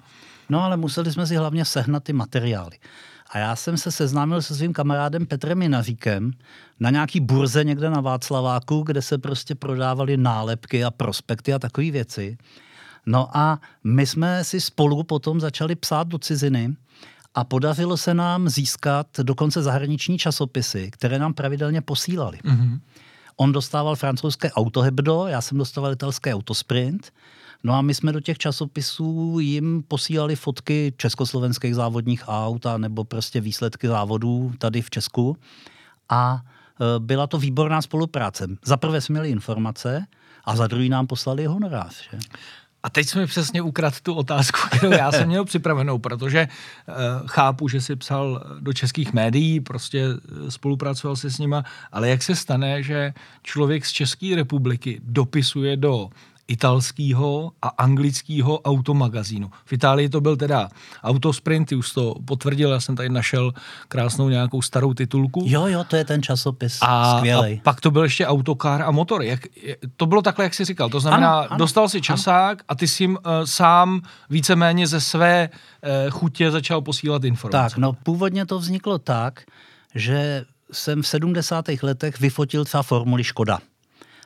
No 0.50 0.64
ale 0.64 0.78
museli 0.78 1.12
jsme 1.12 1.28
si 1.28 1.36
hlavně 1.36 1.66
sehnat 1.66 2.04
ty 2.04 2.14
materiály. 2.14 2.78
A 3.32 3.38
já 3.38 3.56
jsem 3.56 3.78
se 3.78 3.92
seznámil 3.92 4.42
se 4.42 4.56
svým 4.56 4.74
kamarádem 4.74 5.26
Petrem 5.26 5.62
Jinaříkem 5.62 6.32
na 6.80 6.90
nějaký 6.90 7.20
burze 7.20 7.64
někde 7.64 7.90
na 7.90 8.02
Václaváku, 8.02 8.82
kde 8.82 9.02
se 9.02 9.18
prostě 9.18 9.56
prodávaly 9.56 10.18
nálepky 10.18 10.84
a 10.84 10.92
prospekty 10.92 11.54
a 11.54 11.60
takové 11.60 11.92
věci. 11.92 12.38
No 13.06 13.38
a 13.38 13.60
my 13.84 14.06
jsme 14.06 14.44
si 14.44 14.62
spolu 14.62 15.04
potom 15.04 15.40
začali 15.40 15.76
psát 15.76 16.08
do 16.08 16.18
ciziny 16.18 16.76
a 17.36 17.44
podařilo 17.44 17.98
se 17.98 18.14
nám 18.14 18.50
získat 18.50 19.08
dokonce 19.24 19.62
zahraniční 19.64 20.18
časopisy, 20.18 20.92
které 20.92 21.20
nám 21.20 21.34
pravidelně 21.34 21.82
posílali. 21.82 22.38
Mm-hmm. 22.38 22.80
On 23.36 23.52
dostával 23.52 23.96
francouzské 23.96 24.52
Autohebdo, 24.52 25.28
já 25.28 25.42
jsem 25.42 25.58
dostával 25.58 25.92
italské 25.92 26.34
Autosprint. 26.34 27.12
No 27.64 27.74
a 27.74 27.82
my 27.82 27.94
jsme 27.94 28.12
do 28.12 28.20
těch 28.20 28.38
časopisů 28.38 29.40
jim 29.40 29.84
posílali 29.88 30.36
fotky 30.36 30.94
československých 30.98 31.76
závodních 31.76 32.24
aut 32.28 32.66
a 32.66 32.78
nebo 32.78 33.04
prostě 33.04 33.42
výsledky 33.42 33.88
závodů 33.88 34.54
tady 34.58 34.82
v 34.82 34.90
Česku. 34.90 35.38
A 36.10 36.42
e, 36.42 37.00
byla 37.00 37.28
to 37.28 37.38
výborná 37.38 37.82
spolupráce. 37.82 38.48
Za 38.66 38.78
prvé 38.78 39.02
jsme 39.02 39.14
měli 39.14 39.30
informace 39.30 40.06
a 40.46 40.56
za 40.56 40.68
druhý 40.68 40.90
nám 40.90 41.08
poslali 41.08 41.46
honorář. 41.46 42.10
Že? 42.12 42.18
A 42.84 42.90
teď 42.90 43.08
jsme 43.08 43.28
přesně 43.28 43.62
ukradl 43.62 43.96
tu 44.04 44.14
otázku, 44.14 44.60
kterou 44.78 44.92
já 44.92 45.12
jsem 45.12 45.28
měl 45.28 45.46
připravenou, 45.46 45.98
protože 45.98 46.48
uh, 46.88 47.28
chápu, 47.28 47.68
že 47.68 47.82
si 47.82 47.96
psal 47.96 48.44
do 48.60 48.74
českých 48.74 49.14
médií, 49.14 49.60
prostě 49.60 50.06
eh, 50.06 50.52
spolupracoval 50.52 51.16
se 51.16 51.30
s 51.30 51.38
nima, 51.38 51.64
ale 51.92 52.10
jak 52.10 52.24
se 52.24 52.36
stane, 52.36 52.84
že 52.84 53.14
člověk 53.44 53.86
z 53.86 53.92
České 53.92 54.36
republiky 54.36 55.02
dopisuje 55.04 55.78
do 55.78 56.10
italského 56.52 57.52
a 57.62 57.68
anglického 57.68 58.60
automagazínu. 58.60 59.52
V 59.66 59.74
Itálii 59.74 60.10
to 60.10 60.22
byl 60.22 60.38
teda 60.38 60.70
Autosprint, 61.04 61.72
už 61.72 61.92
to 61.92 62.16
potvrdil, 62.26 62.72
já 62.72 62.80
jsem 62.80 62.96
tady 62.96 63.10
našel 63.10 63.54
krásnou 63.88 64.30
nějakou 64.30 64.62
starou 64.62 64.94
titulku. 64.94 65.44
Jo, 65.48 65.68
jo, 65.68 65.84
to 65.84 65.96
je 65.96 66.06
ten 66.06 66.24
časopis, 66.24 66.78
a, 66.82 67.18
skvělej. 67.18 67.54
A 67.54 67.64
pak 67.64 67.82
to 67.82 67.92
byl 67.92 68.04
ještě 68.04 68.28
Autokár 68.28 68.82
a 68.82 68.92
motor. 68.92 69.24
Jak, 69.24 69.40
to 69.96 70.06
bylo 70.06 70.22
takhle, 70.22 70.46
jak 70.46 70.54
jsi 70.54 70.66
říkal. 70.66 70.90
To 70.90 71.00
znamená, 71.00 71.40
ano, 71.40 71.48
ano, 71.50 71.58
dostal 71.58 71.90
si 71.90 72.02
časák 72.02 72.60
ano. 72.60 72.66
a 72.68 72.76
ty 72.76 72.88
jsi 72.88 73.08
uh, 73.08 73.16
sám 73.46 74.02
víceméně 74.30 74.88
ze 74.88 75.02
své 75.02 75.50
uh, 75.50 76.12
chutě 76.12 76.52
začal 76.52 76.82
posílat 76.82 77.24
informace. 77.24 77.70
Tak, 77.70 77.78
no 77.78 77.94
původně 77.94 78.46
to 78.46 78.60
vzniklo 78.60 79.00
tak, 79.00 79.44
že 79.96 80.46
jsem 80.72 81.02
v 81.02 81.08
70. 81.08 81.66
letech 81.84 82.20
vyfotil 82.20 82.66
třeba 82.66 82.84
formuly 82.84 83.24
Škoda. 83.24 83.60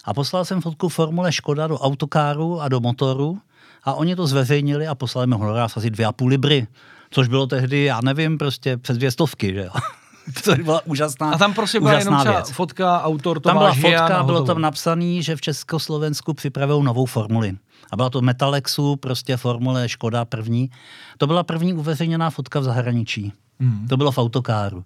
A 0.06 0.14
poslal 0.14 0.46
jsem 0.46 0.62
fotku 0.62 0.90
Formule 0.90 1.32
Škoda 1.32 1.68
do 1.68 1.78
autokáru 1.78 2.62
a 2.62 2.68
do 2.68 2.80
motoru 2.80 3.40
a 3.84 3.94
oni 3.94 4.16
to 4.16 4.28
zveřejnili 4.28 4.88
a 4.88 4.96
poslali 4.96 5.28
mi 5.28 5.36
honorář 5.36 5.78
asi 5.78 5.90
dvě 5.90 6.06
a 6.06 6.12
půl 6.12 6.30
libry, 6.30 6.68
což 7.10 7.28
bylo 7.28 7.48
tehdy, 7.48 7.84
já 7.84 8.02
nevím, 8.02 8.38
prostě 8.38 8.78
přes 8.78 8.98
dvě 8.98 9.12
stovky, 9.12 9.54
že 9.54 9.64
jo. 9.64 9.72
to 10.44 10.56
byla 10.56 10.82
úžasná 10.86 11.32
A 11.32 11.38
tam 11.38 11.54
prostě 11.54 11.80
byla 11.80 11.94
jenom 11.94 12.24
věc. 12.24 12.52
fotka, 12.52 13.04
autor 13.04 13.40
Tam 13.40 13.58
byla 13.58 13.74
fotka, 13.74 14.24
bylo 14.24 14.46
tam 14.46 14.62
napsané, 14.62 15.22
že 15.22 15.36
v 15.36 15.42
Československu 15.42 16.34
připravují 16.34 16.84
novou 16.84 17.06
formuli. 17.06 17.58
A 17.92 17.96
byla 17.96 18.10
to 18.10 18.22
Metalexu, 18.22 18.96
prostě 18.96 19.38
formule 19.38 19.90
Škoda 19.90 20.26
první. 20.26 20.70
To 21.18 21.28
byla 21.28 21.44
první 21.44 21.74
uveřejněná 21.74 22.30
fotka 22.30 22.60
v 22.60 22.64
zahraničí. 22.64 23.34
Hmm. 23.60 23.88
To 23.88 23.98
bylo 23.98 24.12
v 24.12 24.18
autokáru. 24.18 24.84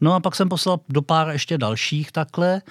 No 0.00 0.14
a 0.14 0.20
pak 0.20 0.36
jsem 0.36 0.48
poslal 0.48 0.80
do 0.88 1.02
pár 1.02 1.28
ještě 1.28 1.58
dalších 1.58 2.12
takhle. 2.12 2.62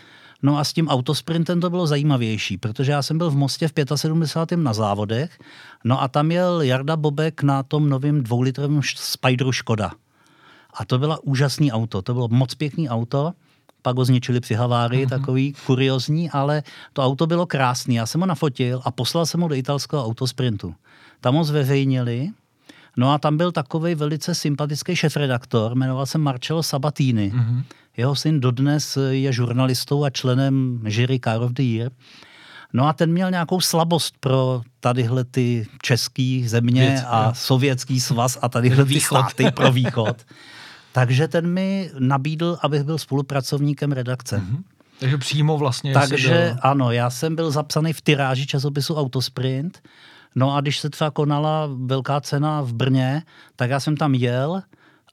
No 0.44 0.58
a 0.58 0.64
s 0.64 0.74
tím 0.74 0.88
autosprintem 0.88 1.62
to 1.62 1.70
bylo 1.70 1.88
zajímavější, 1.88 2.58
protože 2.58 2.92
já 2.92 3.02
jsem 3.02 3.18
byl 3.18 3.30
v 3.30 3.36
Mostě 3.36 3.68
v 3.68 3.74
75. 3.96 4.58
na 4.58 4.74
závodech, 4.74 5.40
no 5.84 6.02
a 6.02 6.08
tam 6.08 6.32
jel 6.32 6.62
Jarda 6.62 6.98
Bobek 6.98 7.44
na 7.44 7.64
tom 7.64 7.90
novém 7.90 8.24
dvoulitrovém 8.24 8.82
Spideru 8.96 9.52
Škoda. 9.52 9.92
A 10.74 10.86
to 10.86 11.00
bylo 11.00 11.20
úžasný 11.22 11.72
auto, 11.72 12.02
to 12.02 12.14
bylo 12.14 12.28
moc 12.28 12.56
pěkný 12.56 12.90
auto, 12.90 13.34
pak 13.82 13.98
ho 13.98 14.06
zničili 14.06 14.40
při 14.40 14.54
havárii, 14.54 15.06
mm-hmm. 15.06 15.10
takový 15.10 15.54
kuriozní, 15.66 16.30
ale 16.30 16.64
to 16.94 17.04
auto 17.04 17.28
bylo 17.28 17.46
krásný. 17.46 17.96
Já 17.96 18.06
jsem 18.06 18.22
ho 18.22 18.28
nafotil 18.28 18.82
a 18.84 18.92
poslal 18.92 19.26
jsem 19.26 19.42
ho 19.42 19.48
do 19.48 19.56
italského 19.56 20.06
autosprintu. 20.06 20.76
Tam 21.22 21.36
ho 21.36 21.44
zveřejnili, 21.44 22.30
no 22.98 23.12
a 23.12 23.18
tam 23.18 23.38
byl 23.38 23.52
takový 23.52 23.96
velice 23.96 24.36
sympatický 24.36 24.96
šefredaktor, 24.96 25.76
jmenoval 25.76 26.06
se 26.06 26.18
Marcello 26.18 26.64
Sabatini. 26.64 27.32
Mm-hmm. 27.36 27.64
Jeho 27.98 28.16
syn 28.16 28.40
dodnes 28.40 28.98
je 29.10 29.34
žurnalistou 29.34 30.04
a 30.04 30.10
členem 30.10 30.82
jury 30.84 31.20
Car 31.20 31.42
of 31.42 31.52
the 31.52 31.64
Year. 31.64 31.92
No 32.74 32.88
a 32.88 32.94
ten 32.94 33.12
měl 33.12 33.32
nějakou 33.32 33.62
slabost 33.62 34.16
pro 34.20 34.62
tadyhle 34.80 35.24
ty 35.24 35.68
český 35.82 36.48
země 36.48 36.82
Věc, 36.82 37.04
a 37.08 37.26
jo. 37.26 37.32
sovětský 37.36 38.00
svaz 38.00 38.38
a 38.42 38.50
tadyhle 38.50 38.86
ty 38.86 39.00
státy 39.02 39.52
pro 39.52 39.72
východ. 39.72 40.26
Takže 40.92 41.28
ten 41.28 41.48
mi 41.48 41.92
nabídl, 42.00 42.58
abych 42.62 42.84
byl 42.84 42.98
spolupracovníkem 42.98 43.92
redakce. 43.92 44.38
Mm-hmm. 44.38 44.64
Takže 45.00 45.18
přímo 45.18 45.58
vlastně. 45.58 45.94
Takže 45.94 46.30
byl... 46.30 46.60
ano, 46.62 46.92
já 46.92 47.10
jsem 47.10 47.36
byl 47.36 47.52
zapsaný 47.52 47.94
v 47.94 48.02
tyráži 48.02 48.46
časopisu 48.46 48.96
Autosprint. 48.96 49.82
No 50.38 50.56
a 50.56 50.62
když 50.62 50.80
se 50.80 50.90
třeba 50.90 51.12
konala 51.12 51.70
velká 51.86 52.22
cena 52.22 52.62
v 52.62 52.74
Brně, 52.74 53.24
tak 53.56 53.70
já 53.70 53.80
jsem 53.80 53.98
tam 53.98 54.14
jel 54.14 54.62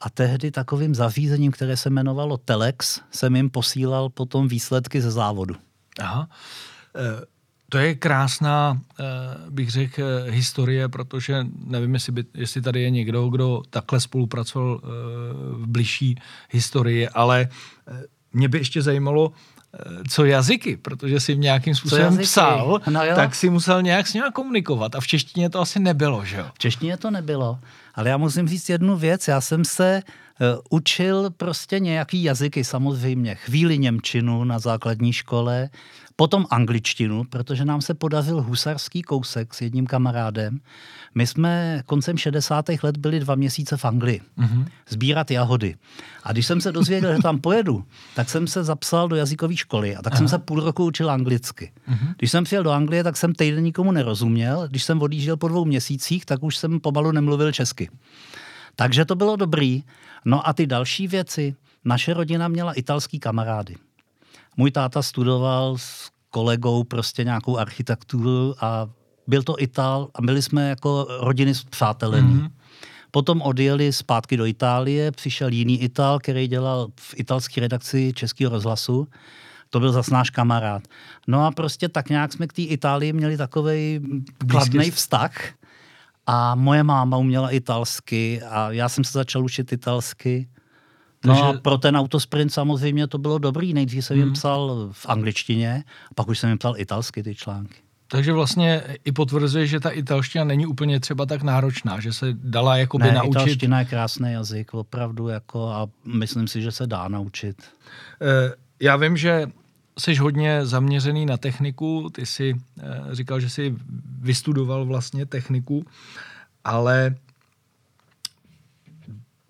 a 0.00 0.10
tehdy 0.10 0.50
takovým 0.50 0.94
zařízením, 0.94 1.52
které 1.52 1.76
se 1.76 1.88
jmenovalo 1.88 2.36
Telex, 2.36 3.00
jsem 3.10 3.36
jim 3.36 3.50
posílal 3.50 4.08
potom 4.08 4.48
výsledky 4.48 5.00
ze 5.00 5.10
závodu. 5.10 5.54
Aha. 5.98 6.28
E, 6.96 7.24
to 7.68 7.78
je 7.78 7.94
krásná, 7.94 8.80
e, 9.00 9.04
bych 9.50 9.70
řekl, 9.70 10.02
historie, 10.28 10.88
protože 10.88 11.46
nevím, 11.66 11.94
jestli, 11.94 12.12
by, 12.12 12.24
jestli 12.34 12.62
tady 12.62 12.82
je 12.82 12.90
někdo, 12.90 13.28
kdo 13.28 13.62
takhle 13.70 14.00
spolupracoval 14.00 14.80
v 15.52 15.66
bližší 15.66 16.14
historii, 16.50 17.08
ale 17.08 17.48
mě 18.32 18.48
by 18.48 18.58
ještě 18.58 18.82
zajímalo, 18.82 19.32
co 20.10 20.24
jazyky, 20.24 20.76
protože 20.76 21.20
si 21.20 21.34
v 21.34 21.38
nějakým 21.38 21.74
způsobem 21.74 22.18
psal, 22.18 22.80
no 22.90 23.00
tak 23.14 23.34
si 23.34 23.50
musel 23.50 23.82
nějak 23.82 24.06
s 24.06 24.14
ním 24.14 24.24
komunikovat 24.32 24.94
a 24.94 25.00
v 25.00 25.06
češtině 25.06 25.50
to 25.50 25.60
asi 25.60 25.80
nebylo, 25.80 26.24
že 26.24 26.36
jo? 26.36 26.46
V 26.54 26.58
češtině 26.58 26.96
to 26.96 27.10
nebylo. 27.10 27.58
Ale 27.94 28.08
já 28.10 28.16
musím 28.16 28.48
říct 28.48 28.68
jednu 28.68 28.96
věc. 28.96 29.28
Já 29.28 29.40
jsem 29.40 29.64
se 29.64 30.02
uh, 30.02 30.60
učil 30.70 31.30
prostě 31.30 31.78
nějaký 31.78 32.22
jazyky 32.22 32.64
samozřejmě. 32.64 33.34
Chvíli 33.34 33.78
Němčinu 33.78 34.44
na 34.44 34.58
základní 34.58 35.12
škole, 35.12 35.68
potom 36.16 36.46
angličtinu, 36.50 37.24
protože 37.24 37.64
nám 37.64 37.80
se 37.80 37.94
podařil 37.94 38.42
husarský 38.42 39.02
kousek 39.02 39.54
s 39.54 39.60
jedním 39.60 39.86
kamarádem. 39.86 40.60
My 41.14 41.26
jsme 41.26 41.82
koncem 41.86 42.18
60. 42.18 42.64
let 42.82 42.96
byli 42.96 43.20
dva 43.20 43.34
měsíce 43.34 43.76
v 43.76 43.84
Anglii 43.84 44.20
mm-hmm. 44.38 44.66
sbírat 44.88 45.30
jahody. 45.30 45.76
A 46.22 46.32
když 46.32 46.46
jsem 46.46 46.60
se 46.60 46.72
dozvěděl, 46.72 47.16
že 47.16 47.22
tam 47.22 47.38
pojedu, 47.38 47.84
tak 48.14 48.30
jsem 48.30 48.46
se 48.46 48.64
zapsal 48.64 49.08
do 49.08 49.16
jazykové 49.16 49.56
školy 49.56 49.96
a 49.96 50.02
tak 50.02 50.12
Aha. 50.12 50.18
jsem 50.18 50.28
se 50.28 50.38
půl 50.38 50.60
roku 50.60 50.84
učil 50.84 51.10
anglicky. 51.10 51.72
Mm-hmm. 51.88 52.14
Když 52.18 52.30
jsem 52.30 52.44
přijel 52.44 52.62
do 52.62 52.70
Anglie, 52.70 53.04
tak 53.04 53.16
jsem 53.16 53.34
týden 53.34 53.64
nikomu 53.64 53.92
nerozuměl. 53.92 54.68
Když 54.68 54.84
jsem 54.84 55.02
odjížděl 55.02 55.36
po 55.36 55.48
dvou 55.48 55.64
měsících, 55.64 56.24
tak 56.24 56.42
už 56.42 56.56
jsem 56.56 56.80
pomalu 56.80 57.12
nemluvil 57.12 57.52
česky. 57.52 57.90
Takže 58.76 59.04
to 59.04 59.14
bylo 59.14 59.36
dobrý. 59.36 59.82
No 60.24 60.48
a 60.48 60.52
ty 60.52 60.66
další 60.66 61.08
věci, 61.08 61.54
naše 61.84 62.14
rodina 62.14 62.48
měla 62.48 62.72
italský 62.72 63.18
kamarády. 63.20 63.76
Můj 64.56 64.70
táta 64.70 65.02
studoval 65.02 65.78
s 65.78 66.10
kolegou 66.30 66.84
prostě 66.84 67.24
nějakou 67.24 67.58
architekturu 67.58 68.54
a 68.60 68.88
byl 69.26 69.42
to 69.42 69.62
Ital 69.62 70.08
a 70.14 70.22
byli 70.22 70.42
jsme 70.42 70.68
jako 70.68 71.06
rodiny 71.20 71.52
přátelení. 71.70 72.34
Mm-hmm. 72.34 72.50
Potom 73.10 73.42
odjeli 73.42 73.92
zpátky 73.92 74.36
do 74.36 74.46
Itálie, 74.46 75.12
přišel 75.12 75.48
jiný 75.48 75.82
Ital, 75.82 76.18
který 76.18 76.48
dělal 76.48 76.88
v 77.00 77.14
italské 77.16 77.60
redakci 77.60 78.12
Českého 78.12 78.52
rozhlasu. 78.52 79.08
To 79.70 79.80
byl 79.80 79.92
zas 79.92 80.10
náš 80.10 80.30
kamarád. 80.30 80.82
No 81.26 81.46
a 81.46 81.50
prostě 81.50 81.88
tak 81.88 82.08
nějak 82.08 82.32
jsme 82.32 82.46
k 82.46 82.52
té 82.52 82.62
Itálii 82.62 83.12
měli 83.12 83.36
takový 83.36 84.00
kladný 84.50 84.90
vztah. 84.90 85.32
A 86.26 86.54
moje 86.54 86.82
máma 86.82 87.16
uměla 87.16 87.50
italsky 87.50 88.42
a 88.42 88.70
já 88.70 88.88
jsem 88.88 89.04
se 89.04 89.12
začal 89.12 89.44
učit 89.44 89.72
italsky. 89.72 90.48
No 91.24 91.34
Takže... 91.34 91.58
a 91.58 91.60
pro 91.60 91.78
ten 91.78 91.96
autosprint 91.96 92.52
samozřejmě 92.52 93.06
to 93.06 93.18
bylo 93.18 93.38
dobrý. 93.38 93.74
Nejdřív 93.74 94.04
jsem 94.04 94.16
jim 94.16 94.26
hmm. 94.26 94.34
psal 94.34 94.88
v 94.92 95.06
angličtině, 95.08 95.84
pak 96.14 96.28
už 96.28 96.38
jsem 96.38 96.48
jim 96.48 96.58
psal 96.58 96.74
italsky 96.76 97.22
ty 97.22 97.34
články. 97.34 97.84
Takže 98.08 98.32
vlastně 98.32 98.82
i 99.04 99.12
potvrzuje, 99.12 99.66
že 99.66 99.80
ta 99.80 99.90
italština 99.90 100.44
není 100.44 100.66
úplně 100.66 101.00
třeba 101.00 101.26
tak 101.26 101.42
náročná, 101.42 102.00
že 102.00 102.12
se 102.12 102.26
dala 102.32 102.76
jakoby 102.76 103.04
ne, 103.04 103.12
naučit. 103.12 103.30
italština 103.30 103.78
je 103.78 103.84
krásný 103.84 104.32
jazyk, 104.32 104.74
opravdu, 104.74 105.28
jako 105.28 105.68
a 105.68 105.88
myslím 106.04 106.48
si, 106.48 106.62
že 106.62 106.72
se 106.72 106.86
dá 106.86 107.08
naučit. 107.08 107.62
E, 107.62 108.52
já 108.80 108.96
vím, 108.96 109.16
že 109.16 109.46
jsi 109.98 110.14
hodně 110.14 110.66
zaměřený 110.66 111.26
na 111.26 111.36
techniku, 111.36 112.10
ty 112.12 112.26
jsi 112.26 112.54
e, 112.80 113.14
říkal, 113.14 113.40
že 113.40 113.50
jsi 113.50 113.74
vystudoval 114.20 114.84
vlastně 114.84 115.26
techniku, 115.26 115.86
ale 116.64 117.14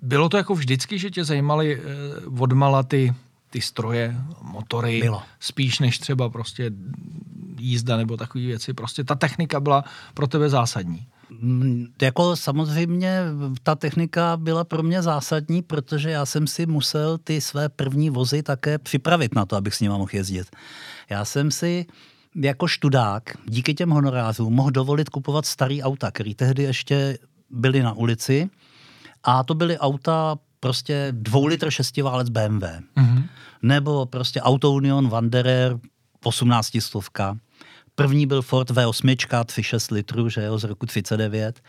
bylo 0.04 0.28
to 0.28 0.36
jako 0.36 0.54
vždycky, 0.54 0.98
že 0.98 1.10
tě 1.10 1.24
zajímaly 1.24 1.74
e, 1.74 1.80
odmala 2.40 2.82
ty, 2.82 3.14
ty 3.50 3.60
stroje, 3.60 4.16
motory, 4.42 5.00
Bylo. 5.00 5.22
spíš 5.40 5.78
než 5.78 5.98
třeba 5.98 6.28
prostě 6.28 6.70
jízda 7.58 7.96
nebo 7.96 8.16
takové 8.16 8.44
věci. 8.44 8.72
Prostě 8.72 9.04
ta 9.04 9.14
technika 9.14 9.60
byla 9.60 9.84
pro 10.14 10.26
tebe 10.26 10.48
zásadní. 10.48 11.06
Mm, 11.30 11.86
jako 12.02 12.36
samozřejmě 12.36 13.20
ta 13.62 13.74
technika 13.74 14.36
byla 14.36 14.64
pro 14.64 14.82
mě 14.82 15.02
zásadní, 15.02 15.62
protože 15.62 16.10
já 16.10 16.26
jsem 16.26 16.46
si 16.46 16.66
musel 16.66 17.18
ty 17.18 17.40
své 17.40 17.68
první 17.68 18.10
vozy 18.10 18.42
také 18.42 18.78
připravit 18.78 19.34
na 19.34 19.46
to, 19.46 19.56
abych 19.56 19.74
s 19.74 19.80
nimi 19.80 19.94
mohl 19.94 20.10
jezdit. 20.12 20.46
Já 21.10 21.24
jsem 21.24 21.50
si 21.50 21.86
jako 22.34 22.68
študák 22.68 23.22
díky 23.46 23.74
těm 23.74 23.90
honorářům 23.90 24.54
mohl 24.54 24.70
dovolit 24.70 25.08
kupovat 25.08 25.46
starý 25.46 25.82
auta, 25.82 26.10
které 26.10 26.34
tehdy 26.34 26.62
ještě 26.62 27.18
byly 27.50 27.82
na 27.82 27.92
ulici 27.92 28.50
a 29.24 29.44
to 29.44 29.54
byly 29.54 29.78
auta 29.78 30.36
prostě 30.60 31.08
dvou 31.10 31.46
litr 31.46 31.70
šestiválec 31.70 32.28
BMW. 32.28 32.64
Mm-hmm. 32.96 33.24
Nebo 33.62 34.06
prostě 34.06 34.40
Auto 34.40 34.72
Union 34.72 35.08
Wanderer 35.08 35.78
18 36.24 36.70
stovka. 36.80 37.36
První 37.94 38.26
byl 38.26 38.42
Ford 38.42 38.70
V8, 38.70 39.16
3,6 39.16 39.94
litrů, 39.94 40.28
že 40.28 40.42
jo, 40.42 40.58
z 40.58 40.64
roku 40.64 40.86
39. 40.86 41.60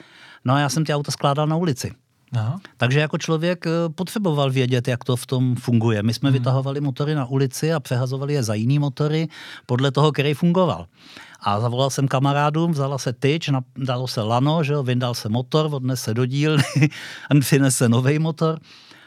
No 0.45 0.53
a 0.53 0.59
já 0.59 0.69
jsem 0.69 0.85
ty 0.85 0.93
auta 0.93 1.11
skládal 1.11 1.47
na 1.47 1.55
ulici. 1.55 1.91
Aha. 2.35 2.59
Takže 2.77 2.99
jako 2.99 3.17
člověk 3.17 3.67
eh, 3.67 3.69
potřeboval 3.95 4.51
vědět, 4.51 4.87
jak 4.87 5.03
to 5.03 5.15
v 5.15 5.25
tom 5.25 5.55
funguje. 5.55 6.03
My 6.03 6.13
jsme 6.13 6.29
hmm. 6.29 6.39
vytahovali 6.39 6.81
motory 6.81 7.15
na 7.15 7.25
ulici 7.25 7.73
a 7.73 7.79
přehazovali 7.79 8.33
je 8.33 8.43
za 8.43 8.53
jiný 8.53 8.79
motory 8.79 9.27
podle 9.65 9.91
toho, 9.91 10.11
který 10.11 10.33
fungoval. 10.33 10.87
A 11.39 11.59
zavolal 11.59 11.89
jsem 11.89 12.07
kamarádům, 12.07 12.71
vzala 12.71 12.97
se 12.97 13.13
tyč, 13.13 13.49
dalo 13.77 14.07
se 14.07 14.21
lano, 14.21 14.63
že 14.63 14.73
jo, 14.73 14.83
vyndal 14.83 15.13
se 15.13 15.29
motor, 15.29 15.69
odnes 15.71 16.01
se 16.01 16.13
do 16.13 16.25
dílny 16.25 16.63
přinese 17.39 17.89
nový 17.89 18.19
motor. 18.19 18.59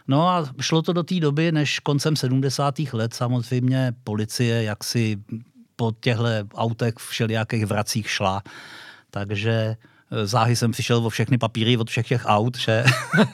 No 0.08 0.28
a 0.28 0.44
šlo 0.60 0.82
to 0.82 0.92
do 0.92 1.02
té 1.02 1.20
doby, 1.20 1.52
než 1.52 1.78
koncem 1.78 2.16
70. 2.16 2.74
let 2.92 3.14
samozřejmě 3.14 3.92
policie 4.04 4.62
jaksi 4.62 5.16
po 5.76 5.92
těchto 6.00 6.24
autech 6.54 6.94
všelijakých 6.96 7.66
vracích 7.66 8.10
šla. 8.10 8.42
Takže 9.10 9.76
záhy 10.24 10.56
jsem 10.56 10.72
přišel 10.72 11.06
o 11.06 11.10
všechny 11.10 11.38
papíry 11.38 11.76
od 11.76 11.90
všech 11.90 12.06
těch 12.06 12.22
aut, 12.26 12.58
že? 12.58 12.84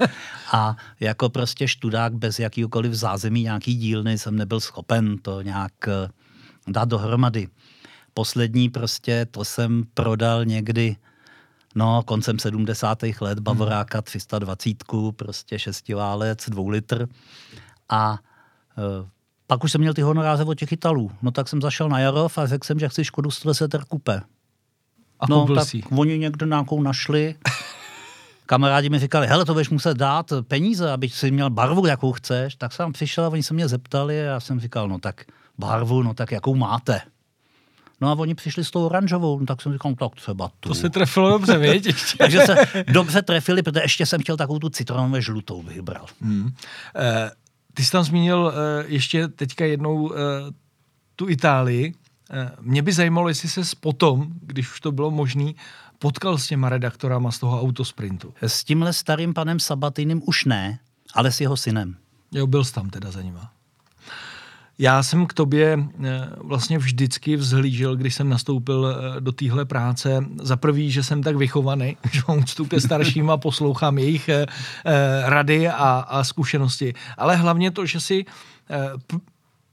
a 0.53 0.77
jako 1.01 1.29
prostě 1.29 1.69
študák 1.69 2.15
bez 2.15 2.39
jakýkoliv 2.39 2.93
zázemí 2.93 3.43
nějaký 3.43 3.75
dílny 3.75 4.19
jsem 4.19 4.37
nebyl 4.37 4.61
schopen 4.61 5.19
to 5.19 5.43
nějak 5.43 5.89
e, 5.89 6.09
dát 6.69 6.89
dohromady. 6.89 7.49
Poslední 8.15 8.71
prostě 8.71 9.27
to 9.31 9.45
jsem 9.45 9.85
prodal 9.95 10.45
někdy 10.45 10.97
No, 11.75 12.03
koncem 12.03 12.39
70. 12.39 12.99
let 13.21 13.39
Bavoráka 13.39 14.03
320, 14.03 14.77
prostě 15.17 15.59
šestiválec, 15.59 16.49
dvou 16.49 16.69
litr. 16.69 17.09
A 17.89 18.19
e, 18.79 19.09
pak 19.47 19.65
už 19.65 19.73
jsem 19.73 19.81
měl 19.81 19.95
ty 19.95 20.03
honoráře 20.03 20.45
od 20.45 20.55
těch 20.55 20.73
Italů. 20.73 21.11
No 21.23 21.31
tak 21.31 21.49
jsem 21.49 21.63
zašel 21.63 21.89
na 21.89 21.99
Jarov 21.99 22.39
a 22.39 22.47
řekl 22.47 22.67
jsem, 22.67 22.79
že 22.79 22.89
chci 22.89 23.05
Škodu 23.05 23.31
110 23.31 23.77
kupé. 23.89 24.23
A 25.25 25.27
no, 25.31 25.55
tak 25.55 25.69
si. 25.69 25.83
oni 25.91 26.19
někde 26.19 26.47
nějakou 26.47 26.83
našli. 26.83 27.35
Kamarádi 28.47 28.91
mi 28.91 28.99
říkali, 28.99 29.27
hele, 29.27 29.45
to 29.45 29.53
budeš 29.53 29.71
muset 29.71 29.97
dát 29.97 30.33
peníze, 30.49 30.93
aby 30.93 31.09
si 31.09 31.31
měl 31.31 31.51
barvu, 31.51 31.87
jakou 31.87 32.13
chceš. 32.13 32.57
Tak 32.57 32.73
jsem 32.73 32.93
přišel 32.93 33.25
a 33.25 33.29
oni 33.29 33.43
se 33.43 33.55
mě 33.55 33.69
zeptali 33.69 34.21
a 34.21 34.25
já 34.25 34.41
jsem 34.41 34.61
říkal, 34.61 34.89
no 34.89 34.99
tak 34.99 35.25
barvu, 35.59 36.03
no 36.03 36.15
tak 36.15 36.33
jakou 36.33 36.55
máte. 36.55 37.01
No 38.01 38.11
a 38.11 38.13
oni 38.13 38.35
přišli 38.35 38.65
s 38.65 38.71
tou 38.71 38.87
oranžovou, 38.87 39.41
no 39.41 39.47
tak 39.47 39.63
jsem 39.63 39.73
říkal, 39.73 39.95
tak 39.95 40.15
třeba 40.15 40.51
tu. 40.61 40.69
To 40.69 40.75
se 40.75 40.91
trefilo 40.91 41.31
dobře, 41.31 41.59
viď? 41.59 41.95
Takže 42.19 42.41
se 42.41 42.57
dobře 42.87 43.23
trefili, 43.23 43.63
protože 43.63 43.85
ještě 43.85 44.07
jsem 44.07 44.21
chtěl 44.21 44.37
takovou 44.37 44.59
tu 44.59 44.69
citronové 44.69 45.23
žlutou 45.23 45.63
vybral. 45.63 46.07
Hmm. 46.21 46.55
Eh, 46.97 47.31
ty 47.75 47.85
jsi 47.85 47.93
tam 47.93 48.05
zmínil 48.05 48.53
eh, 48.55 48.85
ještě 48.87 49.29
teďka 49.29 49.65
jednou 49.65 50.13
eh, 50.15 50.17
tu 51.17 51.29
Itálii. 51.29 51.95
Eh, 52.31 52.51
mě 52.61 52.83
by 52.83 52.93
zajímalo, 52.93 53.29
jestli 53.29 53.49
se 53.49 53.61
potom, 53.81 54.27
když 54.43 54.73
už 54.73 54.81
to 54.81 54.93
bylo 54.93 55.11
možné, 55.11 55.53
potkal 55.99 56.39
s 56.39 56.47
těma 56.47 56.69
redaktorama 56.69 57.31
z 57.31 57.39
toho 57.39 57.61
autosprintu. 57.61 58.35
S 58.43 58.65
tímhle 58.65 58.93
starým 58.93 59.35
panem 59.35 59.61
Sabatinem 59.61 60.23
už 60.27 60.45
ne, 60.45 60.79
ale 61.15 61.33
s 61.33 61.41
jeho 61.41 61.57
synem. 61.57 61.97
Jo, 62.33 62.47
byl 62.47 62.65
jsi 62.65 62.73
tam 62.75 62.91
teda 62.91 63.11
za 63.11 63.23
nima. 63.23 63.51
Já 64.79 65.03
jsem 65.03 65.27
k 65.27 65.33
tobě 65.33 65.79
eh, 66.05 66.29
vlastně 66.37 66.79
vždycky 66.79 67.37
vzhlížel, 67.37 67.97
když 67.97 68.15
jsem 68.15 68.29
nastoupil 68.29 68.87
eh, 68.87 69.21
do 69.21 69.33
téhle 69.33 69.65
práce. 69.65 70.25
Za 70.43 70.57
prvý, 70.57 70.91
že 70.91 71.03
jsem 71.03 71.23
tak 71.23 71.37
vychovaný, 71.37 71.97
že 72.13 72.21
mám 72.29 72.39
úctu 72.39 72.65
ke 72.65 72.81
starším 72.81 73.31
a 73.31 73.37
poslouchám 73.37 73.99
jejich 73.99 74.31
rady 75.25 75.69
a, 75.69 76.05
a 76.09 76.25
zkušenosti. 76.25 76.95
Ale 77.17 77.37
hlavně 77.37 77.71
to, 77.71 77.87
že 77.87 78.01
si 78.01 78.25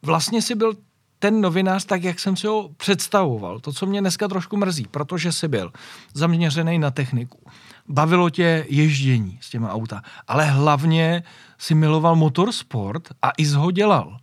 vlastně 0.02 0.42
si 0.42 0.56
byl 0.56 0.74
ten 1.22 1.42
novinář 1.42 1.86
tak, 1.86 2.04
jak 2.04 2.20
jsem 2.20 2.36
si 2.36 2.48
ho 2.48 2.70
představoval. 2.78 3.60
To, 3.60 3.74
co 3.74 3.86
mě 3.86 4.02
dneska 4.02 4.28
trošku 4.28 4.58
mrzí, 4.58 4.88
protože 4.92 5.32
si 5.32 5.48
byl 5.48 5.72
zaměřený 6.14 6.80
na 6.80 6.92
techniku. 6.92 7.40
Bavilo 7.88 8.30
tě 8.30 8.66
ježdění 8.70 9.40
s 9.42 9.50
těma 9.50 9.74
auta, 9.74 10.02
ale 10.28 10.46
hlavně 10.46 11.24
si 11.58 11.76
miloval 11.76 12.16
motorsport 12.16 13.10
a 13.22 13.30
i 13.38 13.46
ho 13.46 13.72
dělal. 13.72 14.18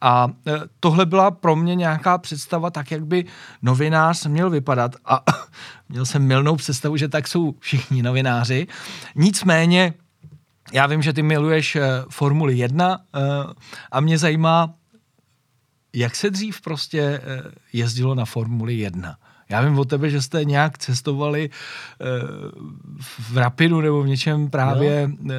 A 0.00 0.28
e, 0.46 0.52
tohle 0.80 1.06
byla 1.06 1.30
pro 1.30 1.56
mě 1.56 1.74
nějaká 1.74 2.18
představa, 2.18 2.70
tak 2.70 2.90
jak 2.90 3.06
by 3.06 3.24
novinář 3.62 4.26
měl 4.26 4.50
vypadat. 4.50 4.96
A 5.04 5.22
měl 5.88 6.06
jsem 6.06 6.22
milnou 6.22 6.56
představu, 6.56 6.96
že 6.96 7.08
tak 7.08 7.28
jsou 7.28 7.54
všichni 7.58 8.02
novináři. 8.02 8.66
Nicméně, 9.14 9.94
já 10.72 10.86
vím, 10.86 11.02
že 11.02 11.12
ty 11.12 11.22
miluješ 11.22 11.76
e, 11.76 11.82
Formuli 12.10 12.54
1 12.58 12.94
e, 12.94 12.98
a 13.92 14.00
mě 14.00 14.18
zajímá, 14.18 14.74
jak 15.94 16.16
se 16.16 16.30
dřív 16.30 16.60
prostě 16.60 17.20
jezdilo 17.72 18.14
na 18.14 18.24
Formuli 18.24 18.74
1. 18.74 19.16
Já 19.48 19.60
vím 19.60 19.78
o 19.78 19.84
tebe, 19.84 20.10
že 20.10 20.22
jste 20.22 20.44
nějak 20.44 20.78
cestovali 20.78 21.50
uh, 21.50 22.08
v 23.32 23.36
Rapidu 23.36 23.80
nebo 23.80 24.02
v 24.02 24.08
něčem 24.08 24.50
právě 24.50 25.10
uh, 25.20 25.30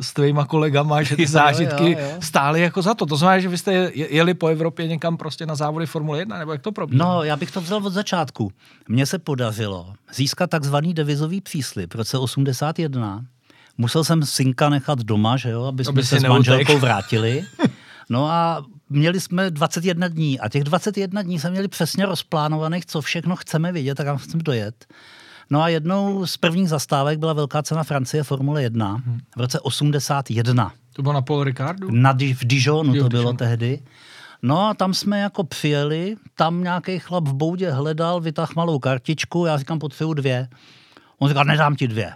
s 0.00 0.12
tvýma 0.12 0.44
kolegama, 0.44 1.02
že 1.02 1.16
ty 1.16 1.26
zážitky 1.26 1.84
jo, 1.92 1.98
jo, 1.98 2.08
jo. 2.10 2.16
stály 2.20 2.60
jako 2.60 2.82
za 2.82 2.94
to. 2.94 3.06
To 3.06 3.16
znamená, 3.16 3.40
že 3.40 3.48
vy 3.48 3.58
jste 3.58 3.90
jeli 3.94 4.34
po 4.34 4.46
Evropě 4.46 4.88
někam 4.88 5.16
prostě 5.16 5.46
na 5.46 5.54
závody 5.54 5.86
Formule 5.86 6.18
1, 6.18 6.38
nebo 6.38 6.52
jak 6.52 6.62
to 6.62 6.72
probíhá? 6.72 7.04
No, 7.04 7.22
já 7.22 7.36
bych 7.36 7.50
to 7.50 7.60
vzal 7.60 7.86
od 7.86 7.92
začátku. 7.92 8.52
Mně 8.88 9.06
se 9.06 9.18
podařilo 9.18 9.94
získat 10.14 10.50
takzvaný 10.50 10.94
devizový 10.94 11.40
příslip 11.40 11.94
v 11.94 11.96
roce 11.96 12.18
81. 12.18 13.24
Musel 13.78 14.04
jsem 14.04 14.22
synka 14.22 14.68
nechat 14.68 14.98
doma, 14.98 15.36
že 15.36 15.50
jo, 15.50 15.64
aby 15.64 15.84
jsme 15.84 15.90
aby 15.90 16.02
se 16.02 16.20
s 16.20 16.22
manželkou 16.22 16.78
vrátili. 16.78 17.44
No 18.10 18.30
a 18.30 18.64
měli 18.92 19.20
jsme 19.20 19.50
21 19.50 20.08
dní 20.08 20.40
a 20.40 20.48
těch 20.48 20.64
21 20.64 21.22
dní 21.22 21.38
jsme 21.38 21.50
měli 21.50 21.68
přesně 21.68 22.06
rozplánovaných, 22.06 22.86
co 22.86 23.00
všechno 23.00 23.36
chceme 23.36 23.72
vidět 23.72 24.00
a 24.00 24.04
kam 24.04 24.18
chceme 24.18 24.42
dojet. 24.42 24.86
No 25.50 25.62
a 25.62 25.68
jednou 25.68 26.26
z 26.26 26.36
prvních 26.36 26.68
zastávek 26.68 27.18
byla 27.18 27.32
velká 27.32 27.62
cena 27.62 27.84
Francie 27.84 28.22
Formule 28.22 28.62
1 28.62 29.02
v 29.36 29.40
roce 29.40 29.60
81. 29.60 30.72
To 30.92 31.02
bylo 31.02 31.14
na 31.14 31.22
Paul 31.22 31.44
Ricardu? 31.44 31.90
Na, 31.90 32.12
v 32.12 32.44
Dijonu 32.44 32.94
jo, 32.94 33.02
to 33.02 33.08
bylo 33.08 33.22
Dijon. 33.22 33.36
tehdy. 33.36 33.82
No 34.42 34.68
a 34.68 34.74
tam 34.74 34.94
jsme 34.94 35.20
jako 35.20 35.44
přijeli, 35.44 36.16
tam 36.34 36.62
nějaký 36.62 36.98
chlap 36.98 37.28
v 37.28 37.34
boudě 37.34 37.70
hledal, 37.70 38.20
vytáhl 38.20 38.52
malou 38.56 38.78
kartičku, 38.78 39.46
já 39.46 39.58
říkám, 39.58 39.78
potřebuji 39.78 40.14
dvě. 40.14 40.48
On 41.18 41.28
říkal, 41.28 41.44
nedám 41.44 41.76
ti 41.76 41.88
dvě. 41.88 42.12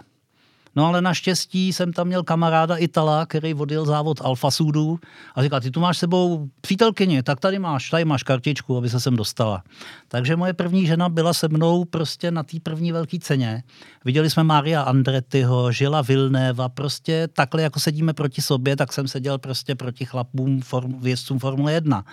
No 0.77 0.85
ale 0.85 1.01
naštěstí 1.01 1.73
jsem 1.73 1.93
tam 1.93 2.07
měl 2.07 2.23
kamaráda 2.23 2.75
Itala, 2.75 3.25
který 3.25 3.53
vodil 3.53 3.85
závod 3.85 4.21
Alfa 4.21 4.51
Sudu 4.51 4.99
a 5.35 5.43
říkal, 5.43 5.61
ty 5.61 5.71
tu 5.71 5.79
máš 5.79 5.97
sebou 5.97 6.49
přítelkyni, 6.61 7.23
tak 7.23 7.39
tady 7.39 7.59
máš, 7.59 7.89
tady 7.89 8.05
máš 8.05 8.23
kartičku, 8.23 8.77
aby 8.77 8.89
se 8.89 8.99
sem 8.99 9.15
dostala. 9.15 9.63
Takže 10.07 10.35
moje 10.35 10.53
první 10.53 10.85
žena 10.87 11.09
byla 11.09 11.33
se 11.33 11.47
mnou 11.47 11.85
prostě 11.85 12.31
na 12.31 12.43
té 12.43 12.57
první 12.63 12.91
velké 12.91 13.19
ceně. 13.19 13.63
Viděli 14.05 14.29
jsme 14.29 14.43
Maria 14.43 14.81
Andrettiho, 14.81 15.71
Žila 15.71 16.01
Vilnéva, 16.01 16.69
prostě 16.69 17.27
takhle 17.33 17.61
jako 17.61 17.79
sedíme 17.79 18.13
proti 18.13 18.41
sobě, 18.41 18.75
tak 18.75 18.93
jsem 18.93 19.07
seděl 19.07 19.37
prostě 19.37 19.75
proti 19.75 20.05
chlapům, 20.05 20.61
form, 20.61 20.99
vězcům 20.99 21.39
Formule 21.39 21.73
1 21.73 22.03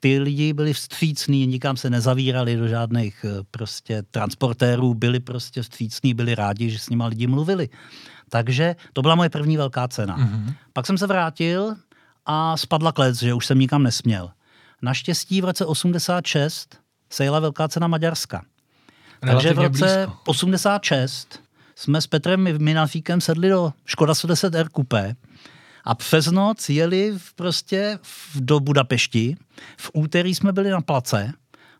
ty 0.00 0.18
lidi 0.18 0.52
byli 0.52 0.72
vstřícní, 0.72 1.46
nikam 1.46 1.76
se 1.76 1.90
nezavírali 1.90 2.56
do 2.56 2.68
žádných 2.68 3.24
eh, 3.24 3.42
prostě 3.50 4.02
transportérů, 4.10 4.94
byli 4.94 5.20
prostě 5.20 5.62
vstřícní, 5.62 6.14
byli 6.14 6.34
rádi, 6.34 6.70
že 6.70 6.78
s 6.78 6.90
nima 6.90 7.06
lidi 7.06 7.26
mluvili. 7.26 7.68
Takže 8.28 8.76
to 8.92 9.02
byla 9.02 9.14
moje 9.14 9.30
první 9.30 9.56
velká 9.56 9.88
cena. 9.88 10.18
Mm-hmm. 10.18 10.54
Pak 10.72 10.86
jsem 10.86 10.98
se 10.98 11.06
vrátil 11.06 11.74
a 12.26 12.56
spadla 12.56 12.92
klec, 12.92 13.18
že 13.18 13.34
už 13.34 13.46
jsem 13.46 13.58
nikam 13.58 13.82
nesměl. 13.82 14.30
Naštěstí 14.82 15.40
v 15.40 15.44
roce 15.44 15.66
86 15.66 16.78
se 17.10 17.24
jela 17.24 17.40
velká 17.40 17.68
cena 17.68 17.86
Maďarska. 17.86 18.42
Takže 19.20 19.52
v 19.52 19.58
roce 19.58 20.06
blízko. 20.06 20.20
86 20.26 21.40
jsme 21.76 22.00
s 22.00 22.06
Petrem 22.06 22.62
Minafíkem 22.64 23.20
sedli 23.20 23.48
do 23.48 23.72
Škoda 23.84 24.14
110 24.14 24.54
R 24.54 24.68
Coupé 24.76 25.16
a 25.84 25.94
přes 25.94 26.26
noc 26.26 26.68
jeli 26.68 27.14
prostě 27.34 27.98
do 28.34 28.60
Budapešti. 28.60 29.36
V 29.76 29.90
úterý 29.94 30.34
jsme 30.34 30.52
byli 30.52 30.70
na 30.70 30.80
place, 30.80 31.32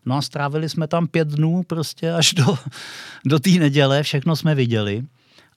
no 0.05 0.17
a 0.17 0.21
strávili 0.21 0.69
jsme 0.69 0.87
tam 0.87 1.07
pět 1.07 1.27
dnů 1.27 1.63
prostě 1.63 2.11
až 2.11 2.33
do, 2.33 2.57
do 3.25 3.39
té 3.39 3.49
neděle, 3.49 4.03
všechno 4.03 4.35
jsme 4.35 4.55
viděli. 4.55 5.03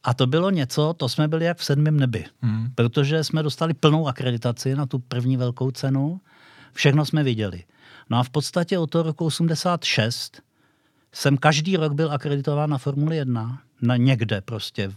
A 0.05 0.15
to 0.15 0.27
bylo 0.27 0.51
něco, 0.51 0.95
to 0.97 1.09
jsme 1.09 1.29
byli 1.29 1.45
jak 1.45 1.59
v 1.59 1.65
sedmém 1.65 2.01
nebi, 2.01 2.25
hmm. 2.43 2.69
protože 2.75 3.25
jsme 3.25 3.43
dostali 3.43 3.75
plnou 3.75 4.09
akreditaci 4.09 4.75
na 4.75 4.87
tu 4.87 4.99
první 4.99 5.37
velkou 5.37 5.71
cenu, 5.71 6.21
všechno 6.73 7.05
jsme 7.05 7.23
viděli. 7.23 7.65
No 8.11 8.19
a 8.19 8.23
v 8.23 8.31
podstatě 8.31 8.79
od 8.79 8.91
toho 8.91 9.03
roku 9.03 9.25
86 9.25 10.43
jsem 11.13 11.37
každý 11.37 11.77
rok 11.77 11.93
byl 11.93 12.13
akreditován 12.13 12.71
na 12.71 12.79
Formuli 12.79 13.17
1, 13.17 13.63
na 13.83 13.97
někde 13.97 14.41
prostě, 14.41 14.93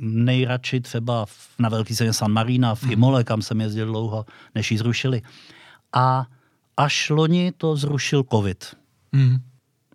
nejradši 0.00 0.80
třeba 0.80 1.26
na 1.58 1.68
velký 1.68 1.94
ceně 1.94 2.12
San 2.12 2.32
Marina, 2.32 2.74
v 2.74 2.82
mhm. 2.82 2.92
Imole, 2.92 3.24
kam 3.24 3.42
jsem 3.42 3.60
jezdil 3.60 3.86
dlouho, 3.86 4.26
než 4.54 4.70
ji 4.70 4.78
zrušili. 4.78 5.22
A 5.92 6.26
až 6.76 7.10
loni 7.10 7.52
to 7.56 7.76
zrušil 7.76 8.24
covid. 8.32 8.76
Mm. 9.12 9.36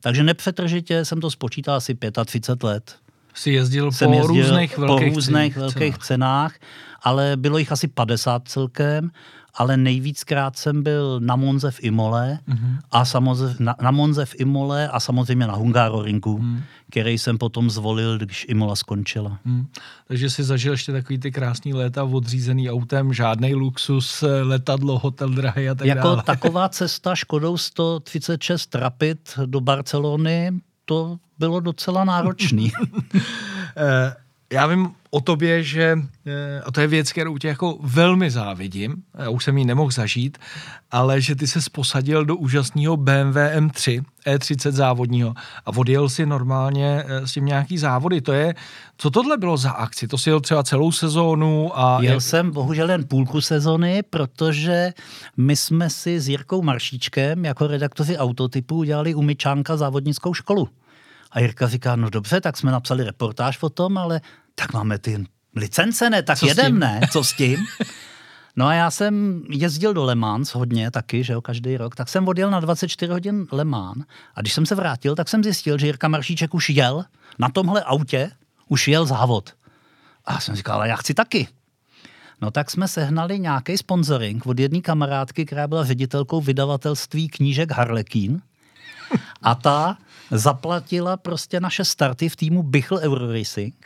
Takže 0.02 0.24
nepřetržitě 0.24 1.06
jsem 1.06 1.22
to 1.22 1.32
spočítal 1.32 1.76
asi 1.76 1.98
35 2.26 2.68
let. 2.68 2.96
Jsi 3.34 3.52
jezdil 3.52 3.92
jsem 3.92 4.08
po 4.08 4.14
jezdil 4.14 4.28
různých 4.28 4.78
velkých, 4.78 5.10
po 5.10 5.16
různých 5.16 5.54
cenách. 5.54 5.76
velkých 5.76 5.98
cenách, 5.98 6.56
ale 7.02 7.38
bylo 7.38 7.58
jich 7.58 7.72
asi 7.72 7.88
50 7.88 8.48
celkem 8.48 9.12
ale 9.58 9.78
nejvíckrát 9.78 10.58
jsem 10.58 10.84
byl 10.84 11.20
na 11.20 11.36
Monze 11.36 11.72
v 11.72 11.84
Imole 11.84 12.40
mm-hmm. 12.50 12.80
a 12.92 13.06
samozřejmě 13.06 13.56
na, 13.60 13.76
na 13.82 13.92
Monze 13.92 14.26
v 14.26 14.36
Imole 14.40 14.88
a 14.88 15.00
samozřejmě 15.00 15.48
na 15.48 15.56
Hungaroringu, 15.56 16.38
mm. 16.38 16.62
který 16.90 17.18
jsem 17.18 17.38
potom 17.38 17.70
zvolil, 17.70 18.18
když 18.18 18.46
Imola 18.50 18.76
skončila. 18.76 19.40
Mm. 19.46 19.68
Takže 20.08 20.30
si 20.30 20.44
zažil 20.44 20.72
ještě 20.72 20.92
takový 20.92 21.20
ty 21.20 21.32
krásný 21.32 21.74
léta 21.74 22.04
odřízený 22.04 22.70
autem, 22.72 23.14
žádný 23.14 23.56
luxus, 23.56 24.24
letadlo, 24.42 25.00
hotel 25.00 25.30
drahý 25.30 25.70
a 25.70 25.76
tak 25.76 25.88
jako 25.88 26.08
dále. 26.08 26.24
taková 26.26 26.70
cesta 26.70 27.16
Škodou 27.16 27.58
136 27.58 28.76
Rapid 28.76 29.40
do 29.46 29.62
Barcelony, 29.62 30.52
to 30.86 31.18
bylo 31.40 31.60
docela 31.60 32.04
náročný. 32.04 32.72
Já 34.54 34.68
vím 34.68 34.92
o 35.10 35.22
tobě, 35.22 35.64
že, 35.64 36.00
eh, 36.26 36.62
a 36.66 36.72
to 36.72 36.82
je 36.82 36.88
věc, 36.88 37.12
kterou 37.12 37.38
tě 37.38 37.48
jako 37.48 37.78
velmi 37.82 38.32
závidím, 38.32 38.96
já 39.18 39.30
už 39.30 39.44
jsem 39.44 39.58
ji 39.58 39.66
nemohl 39.66 39.92
zažít, 39.92 40.38
ale 40.92 41.22
že 41.22 41.36
ty 41.36 41.48
se 41.48 41.60
posadil 41.72 42.26
do 42.26 42.36
úžasného 42.36 42.98
BMW 42.98 43.38
M3, 43.38 44.04
E30 44.26 44.72
závodního 44.72 45.34
a 45.66 45.78
odjel 45.78 46.10
si 46.10 46.26
normálně 46.26 47.04
eh, 47.08 47.28
s 47.28 47.34
tím 47.34 47.46
nějaký 47.46 47.78
závody. 47.78 48.22
To 48.22 48.34
je, 48.34 48.56
co 48.98 49.10
tohle 49.10 49.38
bylo 49.38 49.58
za 49.58 49.72
akci? 49.72 50.08
To 50.08 50.18
si 50.18 50.30
jel 50.30 50.40
třeba 50.40 50.64
celou 50.64 50.92
sezónu 50.92 51.80
a... 51.80 52.00
Jel 52.02 52.22
jsem 52.22 52.52
bohužel 52.52 52.90
jen 52.90 53.08
půlku 53.08 53.42
sezony, 53.42 54.04
protože 54.10 54.94
my 55.38 55.56
jsme 55.56 55.90
si 55.90 56.20
s 56.20 56.30
Jirkou 56.30 56.62
Maršíčkem 56.62 57.46
jako 57.46 57.68
redaktoři 57.68 58.18
autotypu 58.18 58.76
udělali 58.76 59.16
u 59.16 59.22
Myčánka 59.22 59.78
závodnickou 59.78 60.34
školu. 60.34 60.70
A 61.32 61.40
Jirka 61.40 61.68
říká, 61.68 61.96
no 61.96 62.10
dobře, 62.10 62.42
tak 62.42 62.58
jsme 62.58 62.72
napsali 62.72 63.04
reportáž 63.04 63.64
o 63.64 63.70
tom, 63.70 63.98
ale 63.98 64.22
tak 64.56 64.74
máme 64.74 65.00
ty 65.00 65.26
licence, 65.56 66.10
ne? 66.10 66.24
Tak 66.24 66.38
Co 66.38 66.48
jedem, 66.48 66.80
ne? 66.80 67.02
Co 67.12 67.24
s 67.24 67.34
tím? 67.34 67.66
No 68.56 68.66
a 68.66 68.74
já 68.74 68.92
jsem 68.92 69.44
jezdil 69.50 69.94
do 69.94 70.04
Le 70.04 70.16
Mans 70.16 70.50
hodně 70.50 70.92
taky, 70.92 71.24
že 71.24 71.34
jo, 71.34 71.42
každý 71.42 71.78
rok, 71.78 71.96
tak 71.96 72.10
jsem 72.10 72.28
odjel 72.28 72.52
na 72.52 72.60
24 72.60 73.12
hodin 73.12 73.48
Le 73.52 73.66
Mans 73.66 74.04
a 74.36 74.42
když 74.42 74.54
jsem 74.54 74.66
se 74.66 74.76
vrátil, 74.76 75.16
tak 75.16 75.30
jsem 75.30 75.44
zjistil, 75.44 75.78
že 75.78 75.86
Jirka 75.86 76.08
Maršíček 76.08 76.54
už 76.54 76.70
jel 76.70 77.06
na 77.40 77.50
tomhle 77.50 77.84
autě, 77.84 78.32
už 78.68 78.88
jel 78.88 79.06
závod. 79.06 79.54
A 80.26 80.34
já 80.34 80.40
jsem 80.40 80.56
říkal, 80.56 80.76
ale 80.76 80.88
já 80.88 80.96
chci 80.96 81.14
taky. 81.14 81.48
No 82.42 82.52
tak 82.52 82.72
jsme 82.72 82.88
sehnali 82.88 83.40
nějaký 83.40 83.78
sponsoring 83.78 84.46
od 84.46 84.60
jedné 84.60 84.82
kamarádky, 84.82 85.46
která 85.46 85.68
byla 85.68 85.86
ředitelkou 85.86 86.42
vydavatelství 86.42 87.30
knížek 87.30 87.72
Harlequin. 87.72 88.42
A 89.42 89.56
ta 89.56 89.98
zaplatila 90.32 91.18
prostě 91.18 91.60
naše 91.60 91.86
starty 91.86 92.30
v 92.30 92.36
týmu 92.36 92.64
Bichl 92.64 93.00
Euro 93.02 93.34
Racing. 93.34 93.86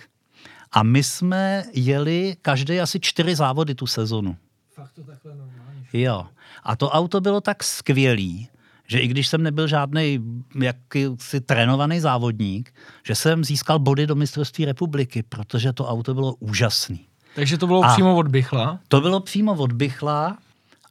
A 0.72 0.84
my 0.84 1.04
jsme 1.04 1.64
jeli 1.74 2.38
každý 2.42 2.80
asi 2.80 3.00
čtyři 3.00 3.36
závody 3.36 3.76
tu 3.76 3.88
sezonu. 3.88 4.36
Fakt 4.74 4.92
to 4.94 5.04
takhle 5.04 5.36
normálně. 5.36 5.86
Jo. 5.94 6.26
A 6.64 6.76
to 6.76 6.90
auto 6.90 7.22
bylo 7.22 7.42
tak 7.42 7.64
skvělý, 7.64 8.50
že 8.88 9.00
i 9.00 9.08
když 9.08 9.28
jsem 9.28 9.44
nebyl 9.44 9.68
žádný 9.68 10.20
jakýsi 10.62 11.42
trénovaný 11.42 12.00
závodník, 12.00 12.74
že 13.04 13.16
jsem 13.16 13.44
získal 13.44 13.80
body 13.80 14.08
do 14.08 14.16
mistrovství 14.16 14.66
republiky, 14.66 15.24
protože 15.24 15.74
to 15.74 15.88
auto 15.88 16.14
bylo 16.14 16.36
úžasný. 16.36 17.08
Takže 17.36 17.58
to 17.58 17.68
bylo 17.68 17.84
a 17.84 17.94
přímo 17.94 18.18
od 18.18 18.28
Bychla? 18.28 18.80
To 18.88 19.02
bylo 19.02 19.20
přímo 19.20 19.54
od 19.54 19.72
Bychla 19.72 20.38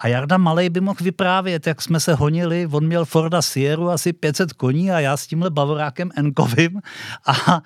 a 0.00 0.08
Jarda 0.08 0.38
Malej 0.38 0.70
by 0.70 0.80
mohl 0.80 0.98
vyprávět, 1.02 1.66
jak 1.66 1.82
jsme 1.82 2.00
se 2.00 2.14
honili, 2.14 2.68
on 2.72 2.86
měl 2.86 3.04
Forda 3.04 3.42
Sierra 3.42 3.92
asi 3.92 4.12
500 4.12 4.52
koní 4.52 4.90
a 4.90 5.00
já 5.00 5.16
s 5.16 5.26
tímhle 5.26 5.50
bavorákem 5.50 6.10
Enkovým 6.16 6.80
a 7.26 7.62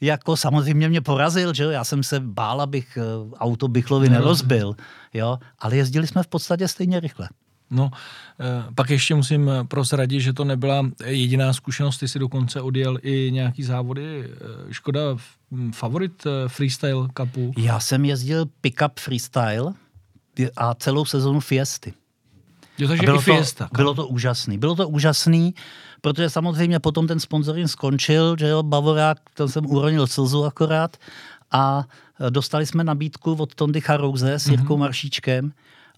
jako 0.00 0.36
samozřejmě 0.36 0.88
mě 0.88 1.00
porazil, 1.00 1.54
že 1.54 1.64
jo? 1.64 1.70
já 1.70 1.84
jsem 1.84 2.02
se 2.02 2.20
bál, 2.20 2.60
abych 2.60 2.98
eh, 3.00 3.02
auto 3.38 3.68
Bychlovi 3.68 4.08
nerozbil, 4.08 4.76
jo? 5.14 5.38
ale 5.58 5.76
jezdili 5.76 6.06
jsme 6.06 6.22
v 6.22 6.26
podstatě 6.26 6.68
stejně 6.68 7.00
rychle. 7.00 7.28
No, 7.70 7.90
eh, 8.40 8.72
pak 8.74 8.90
ještě 8.90 9.14
musím 9.14 9.50
prozradit, 9.68 10.20
že 10.20 10.32
to 10.32 10.44
nebyla 10.44 10.90
jediná 11.04 11.52
zkušenost, 11.52 11.98
ty 11.98 12.08
si 12.08 12.18
dokonce 12.18 12.60
odjel 12.60 12.98
i 13.02 13.30
nějaký 13.32 13.62
závody. 13.62 14.24
Eh, 14.24 14.74
Škoda 14.74 15.00
favorit 15.72 16.26
freestyle 16.46 17.08
cupu? 17.18 17.52
Já 17.58 17.80
jsem 17.80 18.04
jezdil 18.04 18.46
pickup 18.60 19.00
freestyle 19.00 19.72
a 20.56 20.74
celou 20.74 21.04
sezonu 21.04 21.40
Fiesty. 21.40 21.94
Jo, 22.78 22.88
takže 22.88 23.02
bylo, 23.02 23.20
i 23.20 23.22
fiesta, 23.22 23.68
to, 23.68 23.76
bylo 23.76 23.94
to 23.94 24.06
úžasný. 24.06 24.58
Bylo 24.58 24.74
to 24.74 24.88
úžasný, 24.88 25.54
protože 26.00 26.30
samozřejmě 26.30 26.80
potom 26.80 27.06
ten 27.06 27.20
sponsoring 27.20 27.70
skončil, 27.70 28.36
že 28.38 28.48
jo, 28.48 28.62
Bavorák, 28.62 29.18
ten 29.34 29.48
jsem 29.48 29.66
uronil 29.66 30.06
slzu 30.06 30.44
akorát 30.44 30.96
a 31.52 31.84
dostali 32.30 32.66
jsme 32.66 32.84
nabídku 32.84 33.32
od 33.32 33.54
Tondy 33.54 33.80
Charouze 33.80 34.34
s 34.34 34.46
Jirkou 34.48 34.74
mm-hmm. 34.74 34.78
Maršíčkem 34.78 35.52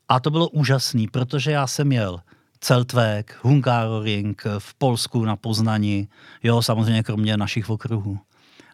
a 0.08 0.20
to 0.20 0.30
bylo 0.30 0.48
úžasný, 0.48 1.08
protože 1.08 1.50
já 1.50 1.66
jsem 1.66 1.92
jel 1.92 2.20
Celtvek, 2.60 3.38
Hungaroring 3.42 4.44
v 4.58 4.74
Polsku 4.74 5.24
na 5.24 5.36
Poznani, 5.36 6.08
jo, 6.42 6.62
samozřejmě 6.62 7.02
kromě 7.02 7.36
našich 7.36 7.70
okruhů. 7.70 8.18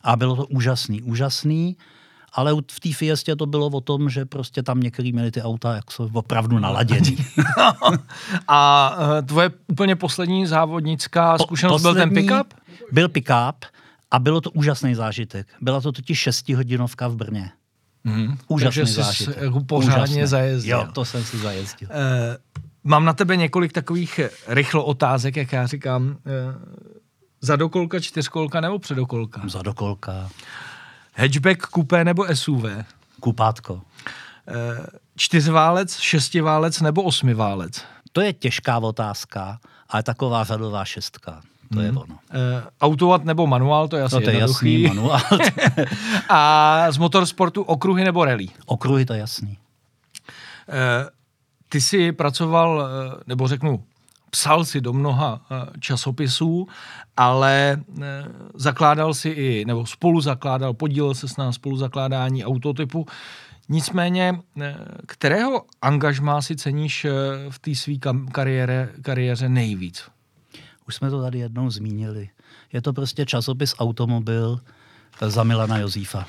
A 0.02 0.16
bylo 0.16 0.36
to 0.36 0.46
úžasný, 0.46 1.02
úžasný 1.02 1.76
ale 2.34 2.52
v 2.70 2.80
té 2.80 2.92
Fiestě 2.92 3.36
to 3.36 3.46
bylo 3.46 3.66
o 3.66 3.80
tom, 3.80 4.10
že 4.10 4.24
prostě 4.24 4.62
tam 4.62 4.80
některý 4.80 5.12
měli 5.12 5.30
ty 5.30 5.42
auta 5.42 5.74
jak 5.74 5.90
jsou 5.90 6.10
opravdu 6.12 6.58
naladěný. 6.58 7.16
a 8.48 8.90
eh, 9.18 9.22
tvoje 9.22 9.50
úplně 9.68 9.96
poslední 9.96 10.46
závodnická 10.46 11.38
zkušenost 11.38 11.82
po, 11.82 11.88
byl 11.88 11.94
ten 11.94 12.10
pick-up? 12.10 12.46
Byl 12.92 13.08
pick-up 13.08 13.54
a 14.10 14.18
bylo 14.18 14.40
to 14.40 14.50
úžasný 14.50 14.94
zážitek. 14.94 15.46
Byla 15.60 15.80
to 15.80 15.92
totiž 15.92 16.18
šestihodinovka 16.18 17.08
v 17.08 17.16
Brně. 17.16 17.50
Hmm. 18.04 18.38
Úžasný 18.48 18.80
Takže 18.80 19.02
zážitek. 19.02 19.34
jsi 19.34 19.64
pořádně 19.66 20.02
Úžasný. 20.04 20.26
zajezdil. 20.26 20.76
Jo, 20.78 20.86
to 20.92 21.04
jsem 21.04 21.24
si 21.24 21.38
zajezdil. 21.38 21.88
Uh, 21.90 21.96
mám 22.84 23.04
na 23.04 23.12
tebe 23.12 23.36
několik 23.36 23.72
takových 23.72 24.20
rychlo 24.46 24.84
otázek, 24.84 25.36
jak 25.36 25.52
já 25.52 25.66
říkám. 25.66 26.06
Uh, 26.06 26.16
zadokolka, 27.40 28.00
čtyřkolka 28.00 28.60
nebo 28.60 28.78
předokolka? 28.78 29.42
Zadokolka. 29.48 30.28
Hatchback, 31.14 31.66
kupé 31.66 32.04
nebo 32.04 32.26
SUV? 32.34 32.64
Kupátko. 33.20 33.80
E, 34.48 34.86
čtyřválec, 35.16 35.98
šestiválec 35.98 36.80
nebo 36.80 37.02
osmiválec? 37.02 37.84
To 38.12 38.20
je 38.20 38.32
těžká 38.32 38.78
otázka, 38.78 39.58
ale 39.88 40.02
taková 40.02 40.44
řadová 40.44 40.84
šestka. 40.84 41.40
To 41.72 41.78
hmm. 41.78 41.84
je 41.84 41.90
ono. 41.90 42.18
E, 42.30 42.62
automat 42.80 43.24
nebo 43.24 43.46
manuál, 43.46 43.88
to 43.88 43.96
je 43.96 44.02
asi 44.02 44.14
no, 44.14 44.20
to 44.20 44.30
je 44.30 44.38
jasný, 44.38 44.86
manuál. 44.86 45.20
A 46.28 46.86
z 46.90 46.98
motorsportu 46.98 47.62
okruhy 47.62 48.04
nebo 48.04 48.24
rally? 48.24 48.48
Okruhy, 48.66 49.04
to 49.04 49.12
je 49.12 49.20
jasný. 49.20 49.58
E, 50.68 51.10
ty 51.68 51.80
jsi 51.80 52.12
pracoval, 52.12 52.88
nebo 53.26 53.48
řeknu, 53.48 53.84
psal 54.34 54.64
si 54.64 54.80
do 54.80 54.92
mnoha 54.92 55.40
eh, 55.46 55.78
časopisů, 55.80 56.66
ale 57.16 57.78
eh, 57.78 58.24
zakládal 58.54 59.14
si 59.14 59.28
i, 59.28 59.64
nebo 59.64 59.86
spolu 59.86 60.20
zakládal, 60.20 60.74
podílel 60.74 61.14
se 61.14 61.28
s 61.28 61.36
námi 61.36 61.52
spolu 61.52 61.76
zakládání 61.76 62.44
autotypu. 62.44 63.06
Nicméně, 63.68 64.34
eh, 64.60 64.76
kterého 65.06 65.62
angažmá 65.82 66.42
si 66.42 66.56
ceníš 66.56 67.06
v 67.50 67.58
té 67.58 67.74
své 67.74 67.94
kariéře, 68.32 68.88
kariéře 69.02 69.48
nejvíc? 69.48 70.02
Už 70.88 70.94
jsme 70.94 71.10
to 71.10 71.22
tady 71.22 71.38
jednou 71.38 71.70
zmínili. 71.70 72.28
Je 72.72 72.82
to 72.82 72.92
prostě 72.92 73.26
časopis 73.26 73.74
Automobil 73.78 74.60
za 75.20 75.42
Milana 75.44 75.78
Jozífa. 75.78 76.26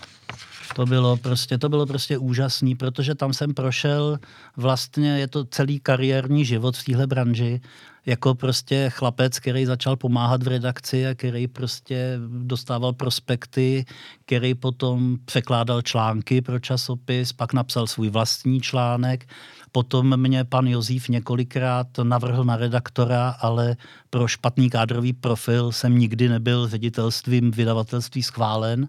To 0.76 0.86
bylo 0.86 1.18
prostě, 1.18 1.58
to 1.58 1.70
bylo 1.70 1.86
prostě 1.86 2.18
úžasný, 2.18 2.76
protože 2.76 3.16
tam 3.16 3.34
jsem 3.34 3.54
prošel 3.54 4.20
vlastně, 4.58 5.20
je 5.20 5.28
to 5.28 5.46
celý 5.46 5.80
kariérní 5.80 6.46
život 6.46 6.78
v 6.78 6.84
téhle 6.84 7.08
branži, 7.08 7.62
jako 8.06 8.36
prostě 8.36 8.90
chlapec, 8.90 9.40
který 9.40 9.66
začal 9.66 9.96
pomáhat 9.96 10.44
v 10.44 10.48
redakci 10.48 11.08
a 11.08 11.16
který 11.16 11.48
prostě 11.48 12.20
dostával 12.44 12.94
prospekty, 12.94 13.86
který 14.26 14.56
potom 14.56 15.18
překládal 15.26 15.82
články 15.82 16.42
pro 16.42 16.60
časopis, 16.60 17.34
pak 17.34 17.54
napsal 17.54 17.88
svůj 17.88 18.10
vlastní 18.10 18.62
článek. 18.62 19.28
Potom 19.72 20.18
mě 20.18 20.44
pan 20.44 20.68
Jozíf 20.68 21.10
několikrát 21.10 21.88
navrhl 22.04 22.44
na 22.44 22.56
redaktora, 22.56 23.30
ale 23.30 23.76
pro 24.10 24.28
špatný 24.28 24.70
kádrový 24.70 25.14
profil 25.14 25.72
jsem 25.72 25.98
nikdy 25.98 26.30
nebyl 26.30 26.68
ředitelstvím 26.68 27.52
vydavatelství 27.52 28.24
schválen. 28.24 28.88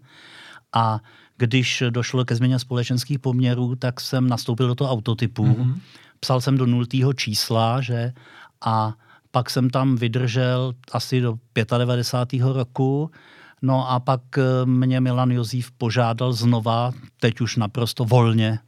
A 0.73 0.99
když 1.37 1.83
došlo 1.89 2.25
ke 2.25 2.35
změně 2.35 2.59
společenských 2.59 3.19
poměrů, 3.19 3.75
tak 3.75 4.01
jsem 4.01 4.29
nastoupil 4.29 4.67
do 4.67 4.75
toho 4.75 4.91
autotypu. 4.91 5.45
Mm-hmm. 5.45 5.79
Psal 6.19 6.41
jsem 6.41 6.57
do 6.57 6.65
nultého 6.65 7.13
čísla, 7.13 7.81
že? 7.81 8.13
A 8.65 8.93
pak 9.31 9.49
jsem 9.49 9.69
tam 9.69 9.95
vydržel 9.95 10.73
asi 10.91 11.21
do 11.21 11.37
95. 11.77 12.41
roku. 12.41 13.11
No 13.61 13.89
a 13.91 13.99
pak 13.99 14.21
eh, 14.37 14.65
mě 14.65 15.01
Milan 15.01 15.31
Jozív 15.31 15.71
požádal 15.71 16.33
znova, 16.33 16.91
teď 17.19 17.41
už 17.41 17.55
naprosto 17.55 18.05
volně, 18.05 18.59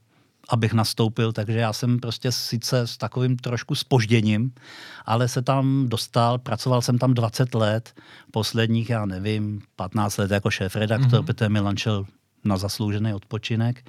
abych 0.50 0.74
nastoupil, 0.74 1.34
takže 1.34 1.60
já 1.60 1.74
jsem 1.74 2.00
prostě 2.00 2.32
sice 2.32 2.88
s 2.88 2.98
takovým 2.98 3.38
trošku 3.38 3.76
spožděním, 3.76 4.54
ale 5.06 5.28
se 5.28 5.42
tam 5.42 5.86
dostal, 5.90 6.38
pracoval 6.38 6.82
jsem 6.82 6.98
tam 6.98 7.14
20 7.14 7.56
let, 7.56 7.94
posledních, 8.32 8.90
já 8.90 9.06
nevím, 9.06 9.62
15 9.76 10.18
let 10.18 10.32
jako 10.32 10.50
šéf-redaktor, 10.50 11.22
mm-hmm. 11.22 11.26
protože 11.26 11.50
Milan 11.50 11.78
šel 11.78 12.06
na 12.46 12.58
zasloužený 12.58 13.14
odpočinek. 13.14 13.86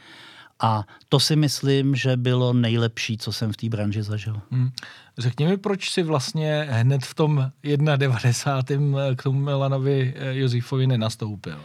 A 0.61 0.85
to 1.09 1.21
si 1.21 1.37
myslím, 1.37 1.95
že 1.95 2.17
bylo 2.17 2.53
nejlepší, 2.53 3.19
co 3.19 3.33
jsem 3.33 3.53
v 3.53 3.57
té 3.57 3.69
branži 3.69 4.03
zažil. 4.03 4.41
Hmm. 4.51 4.71
Řekni 5.19 5.47
mi, 5.47 5.57
proč 5.57 5.91
si 5.91 6.03
vlastně 6.03 6.69
hned 6.71 7.05
v 7.05 7.15
tom 7.15 7.51
91. 7.97 8.99
k 9.17 9.23
tomu 9.23 9.41
Milanovi 9.41 10.15
eh, 10.17 10.39
Josefovi 10.39 10.87
nenastoupil? 10.87 11.61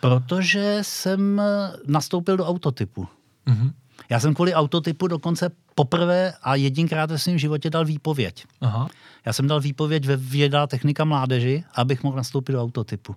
Protože 0.00 0.78
jsem 0.82 1.42
nastoupil 1.86 2.36
do 2.36 2.46
autotypu. 2.46 3.08
Hmm. 3.46 3.72
Já 4.10 4.20
jsem 4.20 4.34
kvůli 4.34 4.54
autotypu 4.54 5.06
dokonce 5.06 5.50
poprvé 5.74 6.32
a 6.42 6.54
jedinkrát 6.54 7.10
ve 7.10 7.18
svém 7.18 7.38
životě 7.38 7.70
dal 7.70 7.84
výpověď. 7.84 8.44
Aha. 8.60 8.88
Já 9.26 9.32
jsem 9.32 9.48
dal 9.48 9.60
výpověď 9.60 10.06
ve 10.06 10.16
věda 10.16 10.66
technika 10.66 11.04
mládeži, 11.04 11.64
abych 11.74 12.02
mohl 12.02 12.16
nastoupit 12.16 12.52
do 12.52 12.62
autotypu. 12.62 13.16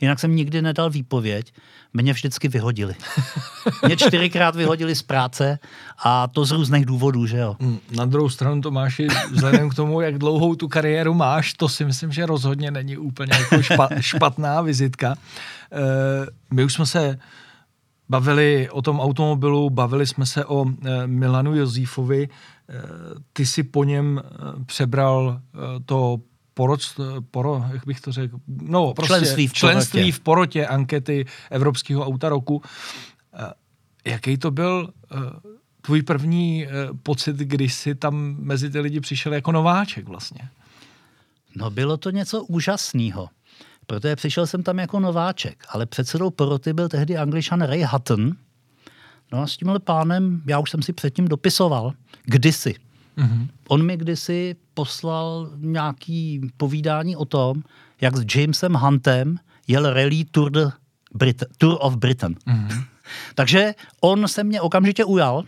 Jinak 0.00 0.18
jsem 0.18 0.36
nikdy 0.36 0.62
nedal 0.62 0.90
výpověď, 0.90 1.52
mě 1.92 2.12
vždycky 2.12 2.48
vyhodili. 2.48 2.94
Mě 3.86 3.96
čtyřikrát 3.96 4.56
vyhodili 4.56 4.94
z 4.94 5.02
práce 5.02 5.58
a 6.04 6.28
to 6.28 6.44
z 6.44 6.50
různých 6.50 6.86
důvodů, 6.86 7.26
že 7.26 7.38
jo. 7.38 7.56
Hmm, 7.60 7.78
na 7.96 8.04
druhou 8.04 8.28
stranu 8.28 8.60
to 8.60 8.70
máš 8.70 8.98
i 8.98 9.08
vzhledem 9.32 9.70
k 9.70 9.74
tomu, 9.74 10.00
jak 10.00 10.18
dlouhou 10.18 10.54
tu 10.54 10.68
kariéru 10.68 11.14
máš, 11.14 11.54
to 11.54 11.68
si 11.68 11.84
myslím, 11.84 12.12
že 12.12 12.26
rozhodně 12.26 12.70
není 12.70 12.96
úplně 12.96 13.32
jako 13.38 13.62
špatná 14.00 14.60
vizitka. 14.60 15.14
Eh, 15.72 16.26
my 16.54 16.64
už 16.64 16.74
jsme 16.74 16.86
se 16.86 17.18
bavili 18.08 18.70
o 18.70 18.82
tom 18.82 19.00
automobilu, 19.00 19.70
bavili 19.70 20.06
jsme 20.06 20.26
se 20.26 20.44
o 20.44 20.66
eh, 20.68 21.06
Milanu 21.06 21.54
Jozífovi. 21.54 22.28
Eh, 22.68 22.74
ty 23.32 23.46
si 23.46 23.62
po 23.62 23.84
něm 23.84 24.22
přebral 24.66 25.40
to 25.86 26.20
poroc, 26.60 26.94
poro, 27.30 27.64
jak 27.72 27.86
bych 27.86 28.00
to 28.00 28.12
řekl, 28.12 28.38
no 28.48 28.94
prostě 28.94 29.14
členství 29.14 29.46
v, 29.46 29.52
členství 29.52 30.00
porotě. 30.00 30.12
v 30.12 30.20
porotě 30.20 30.66
ankety 30.66 31.26
Evropského 31.50 32.06
auta 32.06 32.28
roku. 32.28 32.62
Eh, 33.34 33.52
jaký 34.04 34.38
to 34.38 34.50
byl 34.50 34.92
eh, 35.12 35.16
tvůj 35.80 36.02
první 36.02 36.66
eh, 36.66 36.70
pocit, 37.02 37.36
když 37.36 37.74
jsi 37.74 37.94
tam 37.94 38.36
mezi 38.38 38.70
ty 38.70 38.80
lidi 38.80 39.00
přišel 39.00 39.34
jako 39.34 39.52
nováček 39.52 40.08
vlastně? 40.08 40.48
No 41.56 41.70
bylo 41.70 41.96
to 41.96 42.10
něco 42.10 42.44
úžasného. 42.44 43.28
Protože 43.86 44.16
přišel 44.16 44.46
jsem 44.46 44.62
tam 44.62 44.78
jako 44.78 45.00
nováček, 45.00 45.64
ale 45.68 45.86
předsedou 45.86 46.30
poroty 46.30 46.72
byl 46.72 46.88
tehdy 46.88 47.16
angličan 47.16 47.62
Ray 47.62 47.82
Hutton. 47.82 48.32
No 49.32 49.42
a 49.42 49.46
s 49.46 49.56
tímhle 49.56 49.78
pánem 49.78 50.42
já 50.46 50.58
už 50.58 50.70
jsem 50.70 50.82
si 50.82 50.92
předtím 50.92 51.28
dopisoval, 51.28 51.92
kdysi. 52.24 52.74
Mm-hmm. 53.20 53.48
On 53.68 53.86
mi 53.86 53.96
kdysi 53.96 54.56
poslal 54.74 55.50
nějaký 55.56 56.40
povídání 56.56 57.16
o 57.16 57.24
tom, 57.24 57.62
jak 58.00 58.16
s 58.16 58.24
Jamesem 58.34 58.74
Huntem 58.74 59.36
jel 59.68 59.92
rally 59.92 60.24
Tour, 60.30 60.50
de 60.50 60.70
Brit- 61.14 61.46
Tour 61.58 61.78
of 61.80 61.96
Britain. 61.96 62.34
Mm-hmm. 62.34 62.84
Takže 63.34 63.74
on 64.00 64.28
se 64.28 64.44
mě 64.44 64.60
okamžitě 64.60 65.04
ujal 65.04 65.44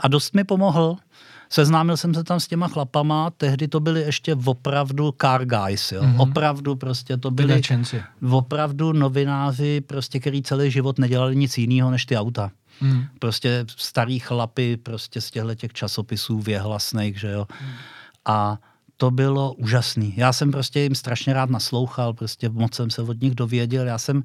a 0.00 0.08
dost 0.08 0.34
mi 0.34 0.44
pomohl. 0.44 0.96
Seznámil 1.50 1.96
jsem 1.96 2.14
se 2.14 2.24
tam 2.24 2.40
s 2.40 2.48
těma 2.48 2.68
chlapama, 2.68 3.30
tehdy 3.30 3.68
to 3.68 3.80
byli 3.80 4.00
ještě 4.00 4.36
opravdu 4.44 5.14
car 5.20 5.46
guys, 5.46 5.92
jo. 5.92 6.02
Mm-hmm. 6.02 6.20
Opravdu 6.20 6.76
prostě 6.76 7.16
to 7.16 7.30
byli 7.30 7.62
opravdu 8.30 8.92
novináři, 8.92 9.80
prostě, 9.80 10.20
který 10.20 10.42
celý 10.42 10.70
život 10.70 10.98
nedělali 10.98 11.36
nic 11.36 11.58
jiného 11.58 11.90
než 11.90 12.06
ty 12.06 12.16
auta. 12.16 12.50
Hmm. 12.84 13.04
Prostě 13.18 13.64
starý 13.68 14.18
chlapy 14.18 14.76
prostě 14.76 15.20
z 15.20 15.30
těchto 15.30 15.54
těch 15.54 15.72
časopisů 15.72 16.38
věhlasných, 16.38 17.20
že 17.20 17.30
jo. 17.30 17.46
Hmm. 17.60 17.72
A 18.24 18.58
to 18.96 19.10
bylo 19.10 19.54
úžasný. 19.54 20.14
Já 20.16 20.32
jsem 20.32 20.50
prostě 20.50 20.80
jim 20.80 20.94
strašně 20.94 21.32
rád 21.32 21.50
naslouchal, 21.50 22.12
prostě 22.12 22.48
moc 22.48 22.74
jsem 22.74 22.90
se 22.90 23.02
od 23.02 23.20
nich 23.20 23.34
dověděl. 23.34 23.86
Já 23.86 23.98
jsem, 23.98 24.22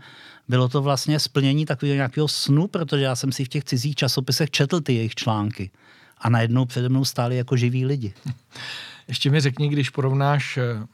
bylo 0.48 0.69
to 0.69 0.82
vlastně 0.82 1.19
splnění 1.19 1.65
takového 1.65 1.95
nějakého 1.95 2.28
snu, 2.28 2.67
protože 2.67 3.04
já 3.04 3.15
jsem 3.15 3.32
si 3.32 3.45
v 3.45 3.48
těch 3.48 3.63
cizích 3.63 3.95
časopisech 3.95 4.50
četl 4.50 4.82
ty 4.82 4.93
jejich 4.93 5.15
články. 5.15 5.72
A 6.17 6.30
najednou 6.30 6.65
přede 6.65 6.89
mnou 6.89 7.06
stáli 7.06 7.38
jako 7.38 7.58
živí 7.58 7.86
lidi. 7.86 8.13
Ještě 9.08 9.30
mi 9.30 9.41
řekni, 9.41 9.69
když 9.69 9.89
porovnáš 9.89 10.58
eh, 10.58 10.86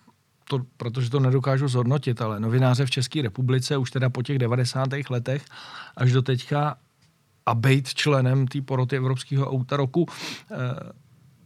to, 0.49 0.61
protože 0.77 1.09
to 1.09 1.19
nedokážu 1.19 1.67
zhodnotit, 1.67 2.21
ale 2.21 2.39
novináře 2.39 2.85
v 2.85 2.89
České 2.89 3.21
republice 3.21 3.77
už 3.77 3.91
teda 3.91 4.09
po 4.09 4.23
těch 4.23 4.39
90. 4.39 4.89
letech 5.09 5.45
až 5.97 6.11
do 6.11 6.21
teďka 6.21 6.77
a 7.45 7.55
být 7.55 7.93
členem 7.93 8.47
té 8.47 8.61
poroty 8.61 8.97
Evropského 8.97 9.51
auta 9.51 9.77
roku. 9.77 10.05
Eh, 10.51 10.55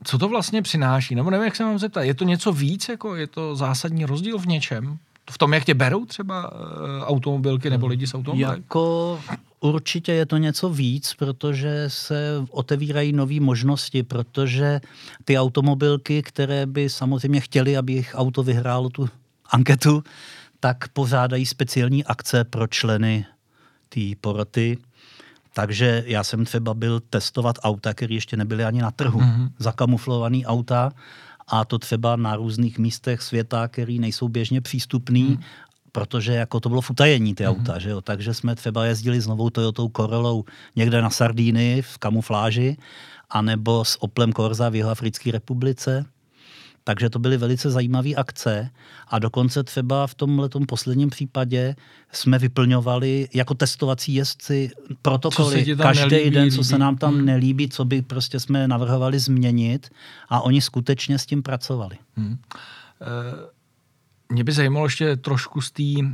co 0.03 0.17
to 0.17 0.29
vlastně 0.29 0.61
přináší? 0.61 1.15
Nebo 1.15 1.29
nevím, 1.29 1.45
jak 1.45 1.55
se 1.55 1.63
mám 1.63 1.79
zeptat. 1.79 2.01
Je 2.01 2.13
to 2.13 2.23
něco 2.23 2.53
víc? 2.53 2.89
Jako 2.89 3.15
je 3.15 3.27
to 3.27 3.55
zásadní 3.55 4.05
rozdíl 4.05 4.39
v 4.39 4.47
něčem? 4.47 4.97
V 5.31 5.37
tom, 5.37 5.53
jak 5.53 5.65
tě 5.65 5.73
berou 5.73 6.05
třeba 6.05 6.51
eh, 6.53 7.05
automobilky 7.05 7.69
nebo 7.69 7.87
lidi 7.87 8.07
s 8.07 8.13
automobily? 8.13 8.57
Jako 8.57 9.21
určitě 9.59 10.11
je 10.11 10.25
to 10.25 10.37
něco 10.37 10.69
víc, 10.69 11.13
protože 11.13 11.85
se 11.87 12.45
otevírají 12.49 13.13
nové 13.13 13.39
možnosti, 13.39 14.03
protože 14.03 14.81
ty 15.25 15.37
automobilky, 15.37 16.21
které 16.23 16.65
by 16.65 16.89
samozřejmě 16.89 17.39
chtěly, 17.39 17.77
aby 17.77 17.93
jejich 17.93 18.11
auto 18.15 18.43
vyhrálo 18.43 18.89
tu 18.89 19.09
anketu, 19.49 20.03
tak 20.59 20.87
pořádají 20.87 21.45
speciální 21.45 22.05
akce 22.05 22.43
pro 22.43 22.67
členy 22.67 23.25
té 23.89 24.01
poroty 24.21 24.77
takže 25.53 26.03
já 26.07 26.23
jsem 26.23 26.45
třeba 26.45 26.73
byl 26.73 26.99
testovat 26.99 27.55
auta, 27.63 27.93
které 27.93 28.13
ještě 28.13 28.37
nebyly 28.37 28.63
ani 28.63 28.81
na 28.81 28.91
trhu. 28.91 29.19
Mm-hmm. 29.19 29.49
Zakamuflovaný 29.59 30.45
auta 30.45 30.91
a 31.47 31.65
to 31.65 31.79
třeba 31.79 32.15
na 32.15 32.35
různých 32.35 32.79
místech 32.79 33.21
světa, 33.21 33.67
které 33.67 33.93
nejsou 33.93 34.27
běžně 34.27 34.61
přístupný, 34.61 35.23
mm. 35.23 35.39
protože 35.91 36.33
jako 36.33 36.59
to 36.59 36.69
bylo 36.69 36.81
v 36.81 36.89
utajení 36.89 37.35
ty 37.35 37.43
mm. 37.43 37.49
auta, 37.49 37.79
že 37.79 37.89
jo? 37.89 38.01
takže 38.01 38.33
jsme 38.33 38.55
třeba 38.55 38.85
jezdili 38.85 39.21
s 39.21 39.27
novou 39.27 39.49
Toyotou 39.49 39.89
Corolou 39.89 40.45
někde 40.75 41.01
na 41.01 41.09
Sardíny 41.09 41.81
v 41.81 41.97
kamufláži, 41.97 42.77
anebo 43.29 43.85
s 43.85 44.03
Oplem 44.03 44.33
Corsa 44.33 44.69
v 44.69 44.75
Jihoafrické 44.75 45.31
republice 45.31 46.05
takže 46.89 47.09
to 47.09 47.19
byly 47.19 47.37
velice 47.37 47.71
zajímavé 47.71 48.09
akce 48.09 48.69
a 49.07 49.19
dokonce 49.19 49.63
třeba 49.63 50.07
v 50.07 50.15
tomhle 50.15 50.49
posledním 50.67 51.09
případě 51.09 51.75
jsme 52.11 52.39
vyplňovali 52.39 53.29
jako 53.33 53.53
testovací 53.53 54.13
jezdci 54.13 54.71
protokoly 55.01 55.65
každý 55.81 56.15
nelíbí, 56.15 56.35
den, 56.35 56.51
co 56.51 56.63
se 56.63 56.77
nám 56.77 56.97
tam 56.97 57.13
hmm. 57.13 57.25
nelíbí, 57.25 57.69
co 57.69 57.85
by 57.85 58.01
prostě 58.01 58.39
jsme 58.39 58.67
navrhovali 58.67 59.19
změnit 59.19 59.89
a 60.29 60.41
oni 60.41 60.61
skutečně 60.61 61.19
s 61.19 61.25
tím 61.25 61.43
pracovali. 61.43 61.97
Hmm. 62.17 62.31
Uh... 62.31 62.37
Mě 64.31 64.43
by 64.43 64.51
zajímalo 64.51 64.85
ještě 64.85 65.15
trošku 65.15 65.61
z 65.61 65.71
té 65.71 65.83
uh, 65.83 66.05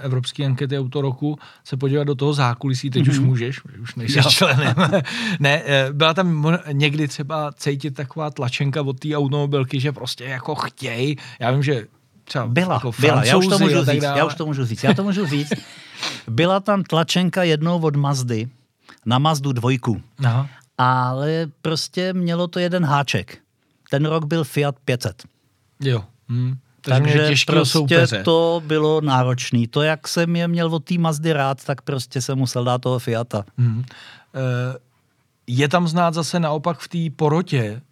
evropské 0.00 0.44
ankety 0.44 0.78
Autoroku 0.78 1.38
se 1.64 1.76
podívat 1.76 2.04
do 2.04 2.14
toho 2.14 2.32
zákulisí, 2.32 2.90
teď 2.90 3.02
mm-hmm. 3.02 3.10
už 3.10 3.18
mhm. 3.18 3.26
můžeš, 3.26 3.64
už 3.64 3.94
nejsi 3.94 4.22
členem. 4.22 4.74
ne, 5.40 5.62
uh, 5.62 5.96
byla 5.96 6.14
tam 6.14 6.58
někdy 6.72 7.08
třeba 7.08 7.52
cítit 7.52 7.90
taková 7.94 8.30
tlačenka 8.30 8.82
od 8.82 9.00
té 9.00 9.16
automobilky, 9.16 9.80
že 9.80 9.92
prostě 9.92 10.24
jako 10.24 10.54
chtěj, 10.54 11.16
já 11.40 11.50
vím, 11.50 11.62
že 11.62 11.86
třeba 12.24 12.46
byla, 12.46 12.74
jako 12.74 12.92
byla, 13.00 13.24
já 13.24 13.36
už 13.36 13.46
to 13.46 13.58
můžu 13.58 13.84
říct, 13.84 14.02
já 14.02 14.24
už 14.24 14.34
to 14.34 14.46
můžu 14.46 14.64
říct, 14.64 14.84
já 14.84 14.94
to 14.94 15.02
můžu 15.02 15.26
říct. 15.26 15.52
Byla 16.28 16.60
tam 16.60 16.84
tlačenka 16.84 17.42
jednou 17.42 17.80
od 17.80 17.96
Mazdy, 17.96 18.48
na 19.06 19.18
Mazdu 19.18 19.52
dvojku, 19.52 20.02
Aha. 20.24 20.48
ale 20.78 21.46
prostě 21.62 22.12
mělo 22.12 22.48
to 22.48 22.58
jeden 22.58 22.84
háček. 22.84 23.38
Ten 23.90 24.06
rok 24.06 24.24
byl 24.24 24.44
Fiat 24.44 24.74
500. 24.84 25.22
Jo. 25.80 26.04
Hmm 26.28 26.56
Takže, 26.84 27.34
prostě 27.46 27.72
soupeře. 27.72 28.22
to 28.22 28.62
bylo 28.66 29.00
náročné. 29.00 29.68
To, 29.70 29.82
jak 29.82 30.08
jsem 30.08 30.36
je 30.36 30.48
měl 30.48 30.74
od 30.74 30.84
té 30.84 30.98
Mazdy 30.98 31.32
rád, 31.32 31.64
tak 31.64 31.82
prostě 31.82 32.22
jsem 32.22 32.38
musel 32.38 32.64
dát 32.64 32.80
toho 32.80 32.98
Fiata. 32.98 33.44
Hmm. 33.58 33.84
Je 35.46 35.68
tam 35.68 35.88
znát 35.88 36.14
zase 36.14 36.40
naopak 36.40 36.78
v 36.78 36.88
té 36.88 37.16
porotě 37.16 37.82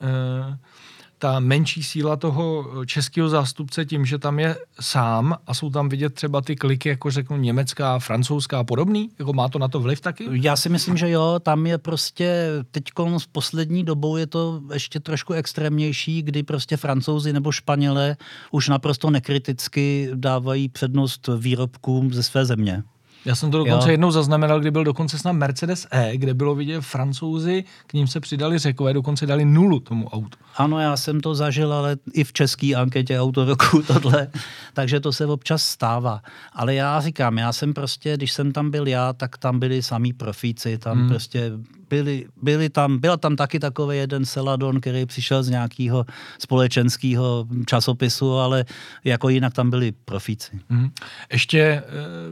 ta 1.20 1.40
menší 1.40 1.82
síla 1.82 2.16
toho 2.16 2.66
českého 2.86 3.28
zástupce 3.28 3.84
tím, 3.84 4.06
že 4.06 4.18
tam 4.18 4.38
je 4.38 4.56
sám 4.80 5.36
a 5.46 5.54
jsou 5.54 5.70
tam 5.70 5.88
vidět 5.88 6.14
třeba 6.14 6.40
ty 6.40 6.56
kliky, 6.56 6.88
jako 6.88 7.10
řeknu 7.10 7.36
německá, 7.36 7.98
francouzská 7.98 8.58
a 8.58 8.64
podobný? 8.64 9.10
Jako 9.18 9.32
má 9.32 9.48
to 9.48 9.58
na 9.58 9.68
to 9.68 9.80
vliv 9.80 10.00
taky? 10.00 10.28
Já 10.30 10.56
si 10.56 10.68
myslím, 10.68 10.96
že 10.96 11.10
jo, 11.10 11.40
tam 11.42 11.66
je 11.66 11.78
prostě 11.78 12.48
teď 12.70 12.84
s 13.18 13.26
poslední 13.26 13.84
dobou 13.84 14.16
je 14.16 14.26
to 14.26 14.60
ještě 14.72 15.00
trošku 15.00 15.32
extrémnější, 15.32 16.22
kdy 16.22 16.42
prostě 16.42 16.76
francouzi 16.76 17.32
nebo 17.32 17.52
španělé 17.52 18.16
už 18.50 18.68
naprosto 18.68 19.10
nekriticky 19.10 20.10
dávají 20.14 20.68
přednost 20.68 21.28
výrobkům 21.38 22.14
ze 22.14 22.22
své 22.22 22.44
země. 22.44 22.82
Já 23.24 23.34
jsem 23.34 23.50
to 23.50 23.58
dokonce 23.58 23.88
jo. 23.88 23.90
jednou 23.90 24.10
zaznamenal, 24.10 24.60
kdy 24.60 24.70
byl 24.70 24.84
dokonce 24.84 25.18
snad 25.18 25.32
Mercedes 25.32 25.86
E, 25.90 26.16
kde 26.16 26.34
bylo 26.34 26.54
vidět 26.54 26.80
francouzi, 26.80 27.64
k 27.86 27.92
ním 27.92 28.06
se 28.06 28.20
přidali 28.20 28.58
řekové, 28.58 28.92
dokonce 28.92 29.26
dali 29.26 29.44
nulu 29.44 29.80
tomu 29.80 30.08
autu. 30.08 30.38
Ano, 30.56 30.80
já 30.80 30.96
jsem 30.96 31.20
to 31.20 31.34
zažil, 31.34 31.72
ale 31.72 31.96
i 32.12 32.24
v 32.24 32.32
české 32.32 32.74
anketě 32.74 33.20
auto 33.20 33.44
roku 33.44 33.82
tohle, 33.86 34.28
takže 34.74 35.00
to 35.00 35.12
se 35.12 35.26
občas 35.26 35.62
stává. 35.62 36.22
Ale 36.52 36.74
já 36.74 37.00
říkám, 37.00 37.38
já 37.38 37.52
jsem 37.52 37.74
prostě, 37.74 38.16
když 38.16 38.32
jsem 38.32 38.52
tam 38.52 38.70
byl 38.70 38.88
já, 38.88 39.12
tak 39.12 39.38
tam 39.38 39.58
byli 39.58 39.82
samý 39.82 40.12
profíci, 40.12 40.78
tam 40.78 40.98
hmm. 40.98 41.08
prostě 41.08 41.52
byli, 41.90 42.26
byli 42.42 42.70
tam, 42.70 42.98
byl 42.98 43.16
tam 43.16 43.36
taky 43.36 43.58
takový 43.58 43.98
jeden 43.98 44.24
Seladon, 44.24 44.80
který 44.80 45.06
přišel 45.06 45.42
z 45.42 45.50
nějakého 45.50 46.06
společenského 46.38 47.46
časopisu, 47.66 48.32
ale 48.32 48.64
jako 49.04 49.28
jinak 49.28 49.54
tam 49.54 49.70
byli 49.70 49.92
profíci. 49.92 50.60
Hmm. 50.70 50.90
Ještě 51.32 51.60
eh, 51.60 51.82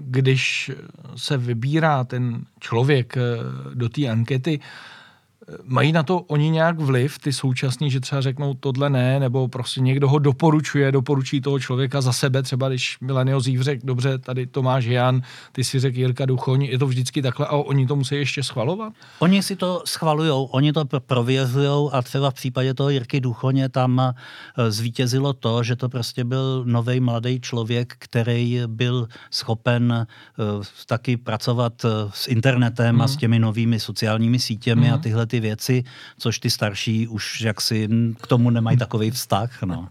když 0.01 0.71
se 1.17 1.37
vybírá 1.37 2.05
ten 2.05 2.45
člověk 2.61 3.17
eh, 3.17 3.21
do 3.75 3.89
té 3.89 4.09
ankety, 4.09 4.61
Mají 5.65 5.93
na 5.93 6.03
to 6.03 6.21
oni 6.21 6.51
nějak 6.51 6.81
vliv, 6.81 7.19
ty 7.19 7.33
současní, 7.33 7.91
že 7.91 8.01
třeba 8.01 8.21
řeknou 8.21 8.55
tohle 8.55 8.91
ne, 8.91 9.21
nebo 9.21 9.49
prostě 9.49 9.81
někdo 9.81 10.09
ho 10.09 10.19
doporučuje, 10.19 10.93
doporučí 10.93 11.41
toho 11.41 11.61
člověka 11.61 12.01
za 12.01 12.13
sebe, 12.13 12.43
třeba 12.43 12.69
když 12.69 12.97
Milenio 13.01 13.41
Zív 13.41 13.61
řekl, 13.61 13.87
dobře, 13.87 14.19
tady 14.19 14.47
Tomáš 14.47 14.85
Jan, 14.85 15.23
ty 15.53 15.65
si 15.65 15.81
řekl 15.81 15.99
Jirka 15.99 16.27
Duchoň, 16.27 16.63
je 16.63 16.79
to 16.79 16.87
vždycky 16.87 17.23
takhle 17.23 17.47
a 17.47 17.53
oni 17.53 17.87
to 17.87 17.97
musí 17.97 18.15
ještě 18.15 18.43
schvalovat? 18.43 18.93
Oni 19.19 19.43
si 19.43 19.57
to 19.57 19.83
schvalujou, 19.87 20.45
oni 20.45 20.73
to 20.73 20.85
prověřují 21.07 21.91
a 21.93 22.03
třeba 22.03 22.31
v 22.31 22.35
případě 22.35 22.75
toho 22.75 22.91
Jirky 22.91 23.21
Duchoně 23.21 23.69
tam 23.69 24.01
eh, 24.01 24.71
zvítězilo 24.71 25.33
to, 25.33 25.63
že 25.63 25.77
to 25.77 25.89
prostě 25.89 26.25
byl 26.25 26.65
nový 26.67 27.01
mladý 27.01 27.41
člověk, 27.41 27.95
který 27.99 28.61
byl 28.67 29.09
schopen 29.31 30.07
uh, 30.39 30.65
taky 30.87 31.17
pracovat 31.17 31.85
eh, 31.85 31.89
s 32.15 32.29
internetem 32.29 32.95
hmm. 32.95 33.01
a 33.01 33.09
s 33.09 33.13
mhm. 33.13 33.21
těmi 33.21 33.39
novými 33.39 33.81
sociálními 33.81 34.39
sítěmi 34.39 34.87
hmm. 34.87 34.95
a 34.95 34.99
tyhle 34.99 35.27
ty 35.27 35.38
věci, 35.41 35.85
což 36.19 36.39
ty 36.39 36.51
starší 36.51 37.09
už 37.09 37.41
jaksi 37.41 37.89
k 38.21 38.27
tomu 38.27 38.51
nemají 38.51 38.77
takový 38.79 39.11
vztah. 39.11 39.63
No. 39.63 39.89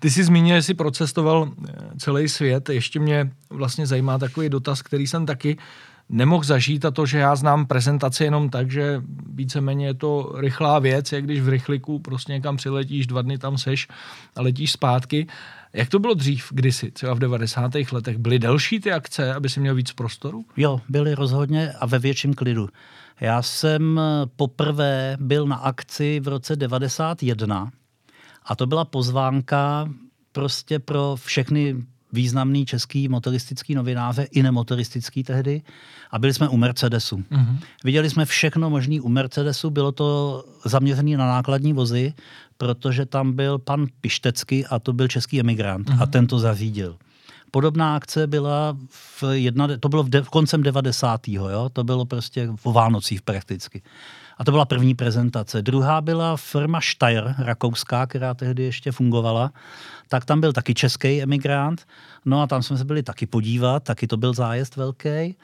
Ty 0.00 0.10
jsi 0.10 0.24
zmínil, 0.24 0.56
že 0.56 0.62
jsi 0.62 0.74
procestoval 0.74 1.52
eh, 1.68 1.72
celý 1.98 2.28
svět. 2.28 2.68
Ještě 2.68 3.00
mě 3.00 3.30
vlastně 3.50 3.86
zajímá 3.86 4.18
takový 4.18 4.48
dotaz, 4.48 4.82
který 4.82 5.06
jsem 5.06 5.26
taky 5.26 5.56
nemohl 6.08 6.44
zažít 6.44 6.84
a 6.84 6.90
to, 6.90 7.06
že 7.06 7.18
já 7.18 7.36
znám 7.36 7.66
prezentaci 7.66 8.24
jenom 8.24 8.50
tak, 8.50 8.70
že 8.70 9.02
víceméně 9.34 9.86
je 9.86 9.94
to 9.94 10.32
rychlá 10.36 10.78
věc, 10.78 11.12
jak 11.12 11.24
když 11.24 11.40
v 11.40 11.48
rychliku 11.48 11.98
prostě 11.98 12.32
někam 12.32 12.56
přiletíš, 12.56 13.06
dva 13.06 13.22
dny 13.22 13.38
tam 13.38 13.58
seš 13.58 13.88
a 14.36 14.42
letíš 14.42 14.72
zpátky. 14.72 15.26
Jak 15.72 15.88
to 15.88 15.98
bylo 15.98 16.14
dřív, 16.14 16.48
kdysi, 16.50 16.90
třeba 16.90 17.14
v 17.14 17.18
90. 17.18 17.72
letech? 17.92 18.18
Byly 18.18 18.38
delší 18.38 18.80
ty 18.80 18.92
akce, 18.92 19.34
aby 19.34 19.48
si 19.48 19.60
měl 19.60 19.74
víc 19.74 19.92
prostoru? 19.92 20.44
Jo, 20.56 20.80
byly 20.88 21.14
rozhodně 21.14 21.72
a 21.72 21.86
ve 21.86 21.98
větším 21.98 22.34
klidu. 22.34 22.68
Já 23.20 23.42
jsem 23.42 24.00
poprvé 24.36 25.16
byl 25.20 25.46
na 25.46 25.56
akci 25.56 26.20
v 26.20 26.28
roce 26.28 26.56
91 26.56 27.70
a 28.44 28.56
to 28.56 28.66
byla 28.66 28.84
pozvánka 28.84 29.88
prostě 30.32 30.78
pro 30.78 31.16
všechny 31.16 31.76
významný 32.12 32.66
český 32.66 33.08
motoristický 33.08 33.74
novináře, 33.74 34.22
i 34.22 34.42
nemotoristický 34.42 35.24
tehdy, 35.24 35.62
a 36.10 36.18
byli 36.18 36.34
jsme 36.34 36.48
u 36.48 36.56
Mercedesu. 36.56 37.16
Mm-hmm. 37.16 37.58
Viděli 37.84 38.10
jsme 38.10 38.24
všechno 38.24 38.70
možné 38.70 39.00
u 39.00 39.08
Mercedesu, 39.08 39.70
bylo 39.70 39.92
to 39.92 40.44
zaměřené 40.64 41.16
na 41.16 41.26
nákladní 41.26 41.72
vozy, 41.72 42.14
protože 42.56 43.06
tam 43.06 43.32
byl 43.32 43.58
pan 43.58 43.86
Pištecký 44.00 44.66
a 44.66 44.78
to 44.78 44.92
byl 44.92 45.08
český 45.08 45.40
emigrant 45.40 45.88
mm-hmm. 45.88 46.02
a 46.02 46.06
ten 46.06 46.26
to 46.26 46.38
zařídil. 46.38 46.96
Podobná 47.50 47.96
akce 47.96 48.26
byla 48.26 48.76
v 48.90 49.24
jedna, 49.32 49.68
to 49.80 49.88
bylo 49.88 50.02
v 50.02 50.08
de, 50.08 50.22
koncem 50.22 50.62
90. 50.62 51.28
Jo? 51.28 51.68
To 51.72 51.84
bylo 51.84 52.04
prostě 52.04 52.48
po 52.62 52.72
Vánocích 52.72 53.22
prakticky. 53.22 53.82
A 54.38 54.44
to 54.44 54.50
byla 54.50 54.64
první 54.64 54.94
prezentace. 54.94 55.62
Druhá 55.62 56.00
byla 56.00 56.36
firma 56.36 56.80
Steyr, 56.80 57.34
rakouská, 57.38 58.06
která 58.06 58.34
tehdy 58.34 58.62
ještě 58.62 58.92
fungovala. 58.92 59.52
Tak 60.08 60.24
tam 60.24 60.40
byl 60.40 60.52
taky 60.52 60.74
český 60.74 61.22
emigrant. 61.22 61.86
No 62.24 62.42
a 62.42 62.46
tam 62.46 62.62
jsme 62.62 62.76
se 62.78 62.84
byli 62.84 63.02
taky 63.02 63.26
podívat, 63.26 63.82
taky 63.82 64.06
to 64.06 64.16
byl 64.16 64.34
zájezd 64.34 64.76
velký. 64.76 65.36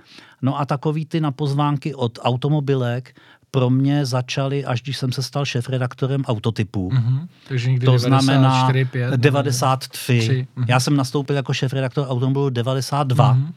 No 0.43 0.61
a 0.61 0.65
takový 0.65 1.07
ty 1.07 1.21
na 1.21 1.33
pozvánky 1.33 1.95
od 1.95 2.19
automobilek 2.23 3.15
pro 3.51 3.71
mě 3.71 4.07
začaly, 4.07 4.65
až 4.65 4.83
když 4.83 4.97
jsem 4.97 5.13
se 5.13 5.23
stal 5.23 5.45
šéf-redaktorem 5.45 6.25
autotypů. 6.25 6.91
Mm-hmm. 6.91 7.27
Takže 7.49 7.71
někdy 7.71 7.87
to 7.87 7.93
94, 7.93 8.25
znamená 8.25 8.73
5, 8.91 9.17
93. 9.17 10.47
Mm-hmm. 10.57 10.65
Já 10.69 10.81
jsem 10.81 10.97
nastoupil 10.97 11.37
jako 11.37 11.53
šéf-redaktor 11.53 12.07
automobilu 12.09 12.51
92, 12.51 13.35
mm-hmm. 13.35 13.53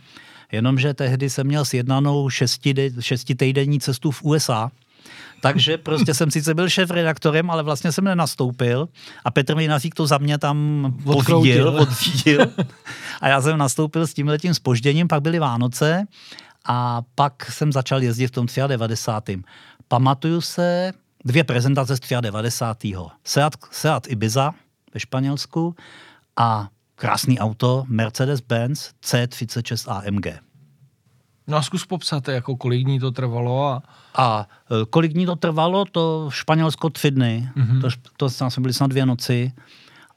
jenomže 0.52 0.94
tehdy 0.94 1.30
jsem 1.30 1.48
měl 1.48 1.66
sjednanou 1.66 2.30
šesti, 2.30 2.92
šestitejdenní 3.00 3.80
cestu 3.80 4.12
v 4.12 4.24
USA, 4.24 4.72
takže 5.42 5.78
prostě 5.88 6.14
jsem 6.14 6.32
sice 6.32 6.54
byl 6.54 6.70
šéf-redaktorem, 6.70 7.50
ale 7.50 7.64
vlastně 7.64 7.92
jsem 7.92 8.04
nenastoupil 8.04 8.90
a 9.26 9.32
Petr 9.32 9.56
Mejnazík 9.56 9.96
to 9.96 10.08
za 10.08 10.18
mě 10.18 10.38
tam 10.38 10.86
odřídil, 11.06 11.70
odřídil. 11.80 12.48
A 13.22 13.28
já 13.28 13.42
jsem 13.42 13.58
nastoupil 13.58 14.08
s 14.08 14.14
tím 14.14 14.28
letím 14.28 14.54
spožděním, 14.54 15.08
pak 15.08 15.22
byly 15.22 15.40
Vánoce 15.40 16.06
a 16.66 17.02
pak 17.16 17.52
jsem 17.52 17.72
začal 17.72 18.04
jezdit 18.04 18.28
v 18.28 18.32
tom 18.32 18.48
93 18.68 19.42
pamatuju 19.88 20.42
se 20.42 20.94
dvě 21.26 21.44
prezentace 21.44 21.98
z 21.98 22.00
93. 22.22 22.94
Seat, 23.24 23.54
Seat 23.72 24.08
Ibiza 24.08 24.52
ve 24.94 25.00
Španělsku 25.00 25.76
a 26.38 26.70
krásný 26.96 27.40
auto 27.40 27.84
Mercedes-Benz 27.88 28.92
C36 29.06 29.92
AMG. 29.92 30.47
No 31.48 31.58
a 31.58 31.62
zkus 31.62 31.86
popsat, 31.86 32.28
jako 32.28 32.56
kolik 32.56 32.84
dní 32.84 33.00
to 33.00 33.12
trvalo. 33.12 33.66
A, 33.66 33.84
a 34.16 34.48
e, 34.82 34.86
kolik 34.86 35.14
dní 35.14 35.26
to 35.26 35.36
trvalo, 35.36 35.86
to 35.86 36.30
Španělsko 36.32 36.90
tři 36.90 37.12
dny. 37.12 37.50
Mm-hmm. 37.58 37.82
To, 37.82 37.88
to 38.18 38.30
tam 38.30 38.52
jsme 38.52 38.62
byli 38.62 38.74
snad 38.74 38.88
dvě 38.88 39.06
noci 39.06 39.52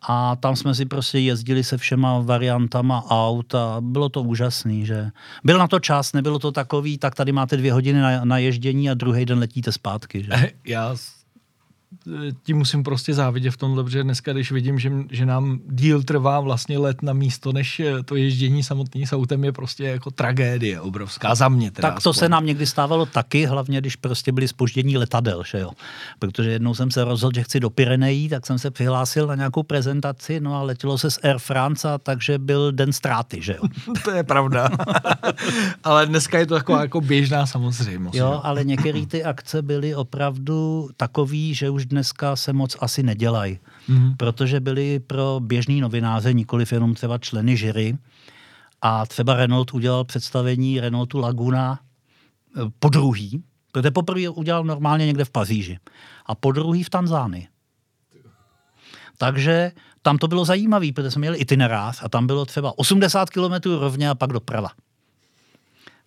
a 0.03 0.37
tam 0.37 0.57
jsme 0.57 0.75
si 0.75 0.87
prostě 0.87 1.19
jezdili 1.19 1.65
se 1.65 1.79
všema 1.79 2.19
variantama 2.21 3.05
aut 3.09 3.55
a 3.55 3.77
bylo 3.81 4.09
to 4.09 4.23
úžasný, 4.23 4.87
že 4.87 5.11
byl 5.45 5.59
na 5.59 5.69
to 5.69 5.81
čas, 5.81 6.13
nebylo 6.13 6.39
to 6.39 6.53
takový, 6.53 6.99
tak 6.99 7.15
tady 7.15 7.33
máte 7.33 7.57
dvě 7.57 7.73
hodiny 7.73 8.01
na, 8.01 8.25
na 8.25 8.39
ježdění 8.39 8.91
a 8.91 8.95
druhý 8.95 9.25
den 9.25 9.39
letíte 9.39 9.73
zpátky. 9.73 10.25
Že? 10.25 10.51
Já 10.65 10.97
tím 12.43 12.57
musím 12.57 12.83
prostě 12.83 13.15
závidět 13.15 13.55
v 13.55 13.57
tomhle, 13.57 13.85
protože 13.85 14.03
dneska, 14.03 14.33
když 14.33 14.53
vidím, 14.53 14.79
že, 14.79 14.93
že 15.11 15.27
nám 15.27 15.61
díl 15.71 16.03
trvá 16.03 16.41
vlastně 16.41 16.79
let 16.79 17.03
na 17.03 17.13
místo, 17.13 17.53
než 17.53 17.83
to 18.05 18.17
ježdění 18.17 18.63
samotný 18.63 19.07
s 19.07 19.13
autem 19.13 19.45
je 19.45 19.53
prostě 19.53 19.85
jako 19.85 20.11
tragédie 20.11 20.81
obrovská 20.81 21.35
za 21.35 21.49
mě. 21.49 21.71
Teda 21.71 21.89
tak 21.89 22.03
to 22.03 22.11
aspoň. 22.11 22.21
se 22.21 22.29
nám 22.29 22.47
někdy 22.47 22.67
stávalo 22.67 23.07
taky, 23.07 23.47
hlavně 23.47 23.81
když 23.81 23.97
prostě 23.97 24.33
byly 24.33 24.49
spoždění 24.49 24.99
letadel, 24.99 25.43
že 25.45 25.59
jo. 25.59 25.71
Protože 26.19 26.51
jednou 26.51 26.75
jsem 26.75 26.91
se 26.91 27.05
rozhodl, 27.05 27.35
že 27.35 27.43
chci 27.43 27.61
do 27.61 27.71
Pyrenejí, 27.71 28.29
tak 28.29 28.47
jsem 28.47 28.59
se 28.59 28.71
přihlásil 28.71 29.27
na 29.27 29.35
nějakou 29.35 29.63
prezentaci, 29.63 30.41
no 30.41 30.55
a 30.55 30.63
letělo 30.63 30.99
se 30.99 31.11
z 31.11 31.19
Air 31.23 31.39
France, 31.39 31.89
takže 32.03 32.39
byl 32.39 32.73
den 32.73 32.93
ztráty, 32.93 33.43
že 33.43 33.53
jo. 33.53 33.69
to 34.05 34.11
je 34.11 34.23
pravda. 34.23 34.71
ale 35.85 36.07
dneska 36.07 36.39
je 36.39 36.47
to 36.47 36.55
taková 36.55 36.83
jako 36.83 37.01
běžná 37.01 37.47
samozřejmost. 37.47 38.15
Jo, 38.15 38.41
ale 38.45 38.65
některé 38.65 39.07
ty 39.07 39.25
akce 39.25 39.63
byly 39.63 39.95
opravdu 39.95 40.89
takový, 40.97 41.55
že 41.55 41.71
už 41.71 41.80
už 41.81 41.87
dneska 41.87 42.37
se 42.37 42.53
moc 42.53 42.77
asi 42.81 43.03
nedělají, 43.03 43.59
mm-hmm. 43.89 44.17
protože 44.17 44.61
byli 44.61 45.01
pro 45.01 45.41
běžný 45.41 45.81
novináře, 45.81 46.33
nikoliv 46.33 46.73
jenom 46.73 46.95
třeba 46.95 47.19
členy 47.19 47.57
žiry. 47.57 47.97
A 48.83 49.07
třeba 49.07 49.35
Renault 49.35 49.75
udělal 49.75 50.05
představení 50.05 50.81
Renaultu 50.81 51.19
Laguna 51.19 51.81
eh, 51.81 52.61
po 52.79 52.89
druhý, 52.89 53.43
protože 53.73 53.91
poprvé 53.91 54.29
udělal 54.29 54.65
normálně 54.65 55.07
někde 55.07 55.25
v 55.25 55.31
Paříži 55.31 55.79
a 56.27 56.35
po 56.35 56.53
druhý 56.53 56.85
v 56.85 56.91
Tanzánii. 56.91 57.49
Takže 59.19 59.73
tam 60.03 60.19
to 60.19 60.29
bylo 60.29 60.45
zajímavé, 60.45 60.93
protože 60.93 61.11
jsme 61.11 61.21
měli 61.21 61.39
itinerář 61.39 62.01
a 62.03 62.09
tam 62.09 62.27
bylo 62.27 62.45
třeba 62.45 62.79
80 62.79 63.31
km 63.31 63.71
rovně 63.81 64.11
a 64.11 64.15
pak 64.15 64.33
doprava. 64.33 64.69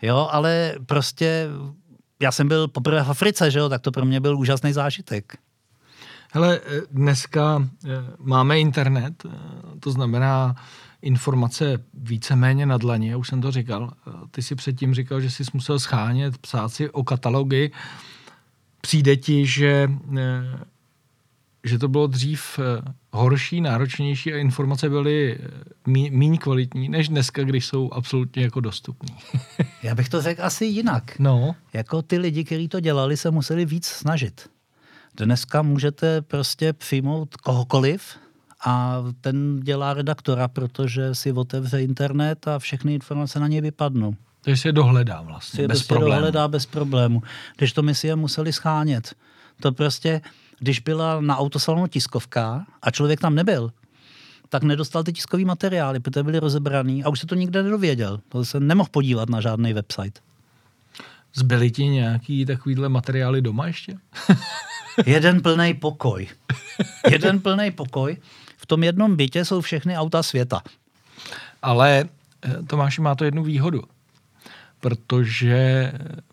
Jo, 0.02 0.28
ale 0.32 0.76
prostě 0.86 1.48
já 2.22 2.32
jsem 2.32 2.48
byl 2.48 2.68
poprvé 2.68 3.04
v 3.04 3.10
Africe, 3.10 3.52
že 3.52 3.60
jo, 3.60 3.70
tak 3.70 3.82
to 3.82 3.92
pro 3.92 4.06
mě 4.06 4.20
byl 4.20 4.38
úžasný 4.38 4.74
zážitek. 4.74 5.38
Hele, 6.36 6.60
eh, 6.66 6.82
dneska 6.92 7.70
eh, 7.86 7.90
máme 8.20 8.60
internet, 8.60 9.24
to 9.80 9.92
znamená 9.92 10.56
informace 11.02 11.84
víceméně 11.94 12.66
na 12.66 12.78
dlaně, 12.78 13.12
já 13.12 13.18
už 13.18 13.28
jsem 13.28 13.42
to 13.42 13.52
říkal. 13.52 13.94
Ty 14.32 14.42
si 14.42 14.56
předtím 14.56 14.94
říkal, 14.94 15.22
že 15.22 15.32
jsi 15.32 15.44
musel 15.54 15.80
schánět, 15.80 16.38
psát 16.38 16.70
si 16.70 16.90
o 16.90 17.04
katalogy. 17.04 17.72
Přijde 18.82 19.16
ti, 19.16 19.46
že 19.46 19.90
že 21.64 21.80
to 21.80 21.88
bylo 21.88 22.08
dřív 22.08 22.60
eh, 22.60 22.94
horší, 23.12 23.62
náročnější 23.62 24.34
a 24.34 24.38
informace 24.38 24.90
byly 24.90 25.40
eh, 25.40 26.10
méně 26.12 26.38
kvalitní, 26.38 26.90
než 26.90 27.10
dneska, 27.10 27.44
když 27.44 27.66
jsou 27.66 27.92
absolutně 27.92 28.44
jako 28.44 28.60
dostupné. 28.60 29.16
Já 29.84 29.96
bych 29.96 30.10
to 30.10 30.22
řekl 30.22 30.44
asi 30.44 30.66
jinak. 30.66 31.20
No. 31.20 31.56
Jako 31.74 32.02
ty 32.02 32.18
lidi, 32.18 32.44
kteří 32.44 32.68
to 32.68 32.80
dělali, 32.80 33.18
se 33.18 33.32
museli 33.32 33.66
víc 33.66 33.86
snažit. 33.86 34.50
Dneska 35.18 35.62
můžete 35.62 36.22
prostě 36.22 36.74
přijmout 36.74 37.36
kohokoliv 37.36 38.18
a 38.66 39.04
ten 39.22 39.60
dělá 39.60 39.94
redaktora, 39.94 40.48
protože 40.48 41.16
si 41.16 41.32
otevře 41.32 41.82
internet 41.82 42.48
a 42.48 42.60
všechny 42.60 42.94
informace 42.94 43.40
na 43.40 43.48
něj 43.48 43.62
vypadnou. 43.62 44.16
Takže 44.42 44.62
si 44.62 44.68
je 44.68 44.72
dohledá 44.72 45.22
vlastně, 45.22 45.58
si 45.58 45.68
bez 45.68 45.78
prostě 45.78 45.94
problému. 45.94 46.16
dohledá 46.16 46.48
bez 46.48 46.66
problému. 46.66 47.22
Když 47.58 47.74
to 47.74 47.82
my 47.82 47.96
si 47.96 48.08
je 48.08 48.16
museli 48.16 48.54
schánět. 48.54 49.16
To 49.62 49.72
prostě, 49.72 50.22
když 50.60 50.80
byla 50.80 51.22
na 51.22 51.38
autosalonu 51.38 51.88
tiskovka 51.88 52.66
a 52.82 52.92
člověk 52.92 53.20
tam 53.20 53.36
nebyl, 53.36 53.72
tak 54.50 54.64
nedostal 54.64 55.04
ty 55.04 55.14
tiskový 55.14 55.46
materiály, 55.46 56.00
protože 56.00 56.24
byly 56.24 56.40
rozebraný 56.40 57.04
a 57.04 57.10
už 57.10 57.20
se 57.20 57.28
to 57.28 57.36
nikde 57.36 57.64
nedověděl. 57.64 58.20
To 58.30 58.46
se 58.46 58.60
nemohl 58.60 58.90
podívat 58.92 59.30
na 59.30 59.42
žádný 59.42 59.74
website. 59.74 60.20
Zbyly 61.36 61.72
ti 61.72 61.84
nějaký 61.86 62.46
takovýhle 62.46 62.90
materiály 62.90 63.42
doma 63.42 63.68
ještě? 63.68 63.98
Jeden 65.06 65.42
plný 65.42 65.74
pokoj. 65.74 66.28
Jeden 67.12 67.40
plný 67.40 67.72
pokoj. 67.72 68.18
V 68.58 68.66
tom 68.66 68.84
jednom 68.84 69.16
bytě 69.16 69.46
jsou 69.46 69.62
všechny 69.62 69.98
auta 69.98 70.24
světa. 70.24 70.62
Ale 71.62 72.06
eh, 72.46 72.64
Tomáši 72.68 73.02
má 73.02 73.16
to 73.16 73.26
jednu 73.26 73.44
výhodu 73.44 73.84
protože 74.84 75.92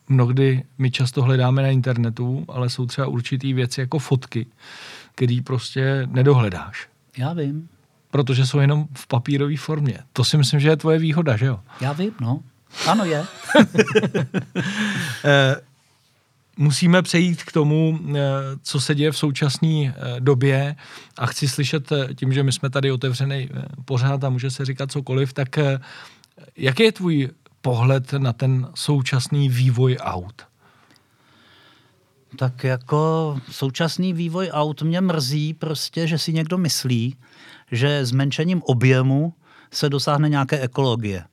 mnohdy 0.09 0.63
my 0.79 0.91
často 0.91 1.23
hledáme 1.23 1.63
na 1.63 1.69
internetu, 1.69 2.45
ale 2.49 2.71
jsou 2.71 2.87
třeba 2.87 3.07
určitý 3.07 3.53
věci 3.53 3.81
jako 3.81 3.99
fotky, 3.99 4.47
který 5.15 5.41
prostě 5.41 6.07
nedohledáš. 6.11 6.89
Já 7.19 7.33
vím. 7.33 7.69
Protože 8.11 8.47
jsou 8.47 8.59
jenom 8.59 8.87
v 8.95 9.07
papírové 9.07 9.57
formě. 9.57 9.99
To 10.13 10.25
si 10.25 10.37
myslím, 10.37 10.61
že 10.61 10.69
je 10.69 10.77
tvoje 10.77 10.99
výhoda, 10.99 11.37
že 11.37 11.47
jo? 11.47 11.61
Já 11.81 11.93
vím, 11.93 12.13
no. 12.21 12.41
Ano 12.87 13.05
je. 13.05 13.25
Eh, 16.61 16.65
musíme 16.65 17.03
přejít 17.03 17.43
k 17.43 17.53
tomu, 17.53 17.99
eh, 17.99 18.21
co 18.63 18.81
se 18.81 18.95
děje 18.95 19.13
v 19.13 19.19
současné 19.19 19.69
eh, 19.69 20.21
době 20.21 20.77
a 21.19 21.27
chci 21.27 21.49
slyšet 21.49 21.93
tím, 22.15 22.33
že 22.33 22.43
my 22.43 22.53
jsme 22.53 22.71
tady 22.71 22.93
otevřený 22.93 23.49
pořád 23.85 24.25
a 24.25 24.31
může 24.31 24.51
se 24.51 24.65
říkat 24.65 24.93
cokoliv, 24.93 25.33
tak 25.33 25.59
jaký 26.57 26.83
je 26.83 26.93
tvůj 26.93 27.29
pohled 27.63 28.13
na 28.13 28.33
ten 28.33 28.69
současný 28.75 29.49
vývoj 29.49 29.97
aut? 30.01 30.43
Tak 32.37 32.65
jako 32.65 33.37
současný 33.51 34.13
vývoj 34.13 34.51
aut 34.53 34.83
mě 34.83 35.01
mrzí 35.01 35.55
prostě, 35.55 36.07
že 36.07 36.19
si 36.19 36.33
někdo 36.33 36.59
myslí, 36.59 37.17
že 37.73 38.07
zmenšením 38.07 38.63
objemu 38.63 39.35
se 39.71 39.89
dosáhne 39.89 40.29
nějaké 40.29 40.61
ekologie. 40.61 41.25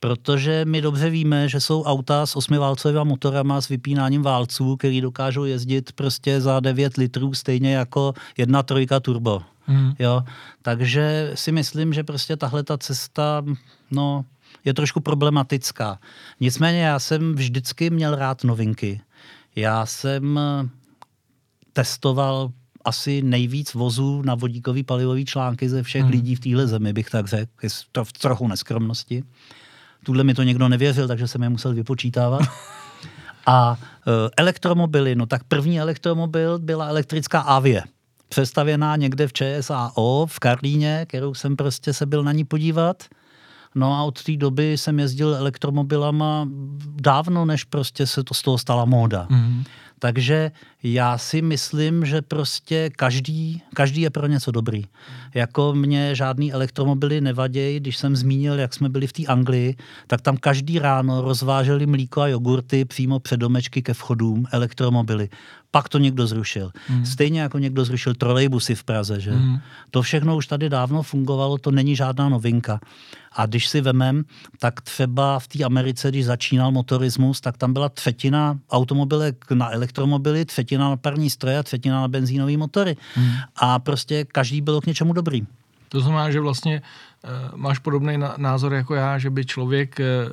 Protože 0.00 0.64
my 0.64 0.80
dobře 0.80 1.10
víme, 1.10 1.48
že 1.48 1.60
jsou 1.60 1.82
auta 1.82 2.26
s 2.26 2.36
osmiválcovými 2.36 3.04
motorama 3.04 3.60
s 3.60 3.68
vypínáním 3.68 4.22
válců, 4.22 4.76
který 4.76 5.00
dokážou 5.00 5.44
jezdit 5.44 5.92
prostě 5.92 6.40
za 6.40 6.60
9 6.60 6.96
litrů 6.96 7.34
stejně 7.34 7.74
jako 7.74 8.14
jedna 8.38 8.62
trojka 8.62 9.00
turbo. 9.00 9.42
Hmm. 9.66 9.92
Jo? 9.98 10.22
Takže 10.62 11.32
si 11.34 11.52
myslím, 11.52 11.92
že 11.92 12.04
prostě 12.04 12.36
tahle 12.36 12.62
ta 12.62 12.78
cesta, 12.78 13.44
no, 13.90 14.24
je 14.64 14.74
trošku 14.74 15.00
problematická. 15.00 15.98
Nicméně 16.40 16.82
já 16.82 16.98
jsem 16.98 17.34
vždycky 17.34 17.90
měl 17.90 18.14
rád 18.14 18.44
novinky. 18.44 19.00
Já 19.56 19.86
jsem 19.86 20.38
eh, 20.38 20.68
testoval 21.72 22.50
asi 22.84 23.22
nejvíc 23.22 23.74
vozů 23.74 24.22
na 24.22 24.34
vodíkový 24.34 24.82
palivový 24.82 25.24
články 25.24 25.68
ze 25.68 25.82
všech 25.82 26.02
hmm. 26.02 26.10
lidí 26.10 26.34
v 26.34 26.40
téhle 26.40 26.66
zemi, 26.66 26.92
bych 26.92 27.10
tak 27.10 27.26
řekl, 27.26 27.50
to 27.92 28.04
v 28.04 28.12
trochu 28.12 28.48
neskromnosti. 28.48 29.24
Tuhle 30.04 30.24
mi 30.24 30.34
to 30.34 30.42
někdo 30.42 30.68
nevěřil, 30.68 31.08
takže 31.08 31.28
jsem 31.28 31.42
je 31.42 31.48
musel 31.48 31.74
vypočítávat. 31.74 32.42
A 33.46 33.76
e, 34.06 34.30
elektromobily, 34.36 35.14
no 35.14 35.26
tak 35.26 35.44
první 35.44 35.80
elektromobil 35.80 36.58
byla 36.58 36.86
elektrická 36.86 37.40
Avie. 37.40 37.82
Přestavěná 38.28 38.96
někde 38.96 39.28
v 39.28 39.32
ČSAO 39.32 40.26
v 40.26 40.38
Karlíně, 40.38 41.06
kterou 41.08 41.34
jsem 41.34 41.56
prostě 41.56 41.92
se 41.92 42.06
byl 42.06 42.22
na 42.22 42.32
ní 42.32 42.44
podívat. 42.44 43.04
No 43.74 43.94
a 43.94 44.02
od 44.02 44.22
té 44.22 44.36
doby 44.36 44.72
jsem 44.72 44.98
jezdil 44.98 45.34
elektromobilama 45.34 46.48
dávno, 47.00 47.44
než 47.44 47.64
prostě 47.64 48.06
se 48.06 48.24
to 48.24 48.34
z 48.34 48.42
toho 48.42 48.58
stala 48.58 48.84
móda. 48.84 49.26
Mm-hmm. 49.30 49.64
Takže 50.04 50.50
já 50.82 51.18
si 51.18 51.42
myslím, 51.42 52.04
že 52.04 52.22
prostě 52.22 52.90
každý, 52.96 53.62
každý 53.74 54.00
je 54.00 54.10
pro 54.10 54.26
něco 54.26 54.50
dobrý. 54.50 54.84
Jako 55.34 55.74
mě 55.74 56.14
žádný 56.14 56.52
elektromobily 56.52 57.20
nevadějí, 57.20 57.80
když 57.80 57.96
jsem 57.96 58.16
zmínil, 58.16 58.58
jak 58.58 58.74
jsme 58.74 58.88
byli 58.88 59.06
v 59.06 59.12
té 59.12 59.26
Anglii, 59.26 59.76
tak 60.06 60.20
tam 60.20 60.36
každý 60.36 60.78
ráno 60.78 61.22
rozváželi 61.22 61.86
mlíko 61.86 62.20
a 62.20 62.28
jogurty 62.28 62.84
přímo 62.84 63.20
před 63.20 63.36
domečky 63.36 63.82
ke 63.82 63.94
vchodům 63.94 64.46
elektromobily. 64.52 65.28
Pak 65.70 65.88
to 65.88 65.98
někdo 65.98 66.26
zrušil. 66.26 66.70
Mm. 66.90 67.06
Stejně 67.06 67.40
jako 67.40 67.58
někdo 67.58 67.84
zrušil 67.84 68.14
trolejbusy 68.14 68.74
v 68.74 68.84
Praze. 68.84 69.20
Že? 69.20 69.32
Mm. 69.32 69.58
To 69.90 70.02
všechno 70.02 70.36
už 70.36 70.46
tady 70.46 70.68
dávno 70.68 71.02
fungovalo, 71.02 71.58
to 71.58 71.70
není 71.70 71.96
žádná 71.96 72.28
novinka. 72.28 72.80
A 73.32 73.46
když 73.46 73.68
si 73.68 73.80
vemem, 73.80 74.24
tak 74.58 74.80
třeba 74.80 75.38
v 75.38 75.48
té 75.48 75.64
Americe, 75.64 76.08
když 76.08 76.24
začínal 76.24 76.72
motorismus, 76.72 77.40
tak 77.40 77.56
tam 77.56 77.72
byla 77.72 77.88
třetina 77.88 78.58
automobilek 78.70 79.50
na 79.50 79.66
elektromobily, 79.94 80.44
třetina 80.44 80.90
na 80.90 80.96
parní 80.96 81.30
stroje 81.30 81.58
a 81.58 81.62
třetina 81.62 82.00
na 82.00 82.08
benzínové 82.08 82.56
motory. 82.56 82.96
Hmm. 83.14 83.32
A 83.56 83.78
prostě 83.78 84.24
každý 84.24 84.60
byl 84.60 84.80
k 84.80 84.86
něčemu 84.86 85.12
dobrý. 85.12 85.46
To 85.88 86.00
znamená, 86.00 86.30
že 86.30 86.40
vlastně 86.40 86.82
uh, 87.24 87.58
máš 87.58 87.78
podobný 87.78 88.18
názor 88.36 88.74
jako 88.74 88.94
já, 88.94 89.18
že 89.18 89.30
by 89.30 89.44
člověk 89.44 90.00
uh, 90.00 90.32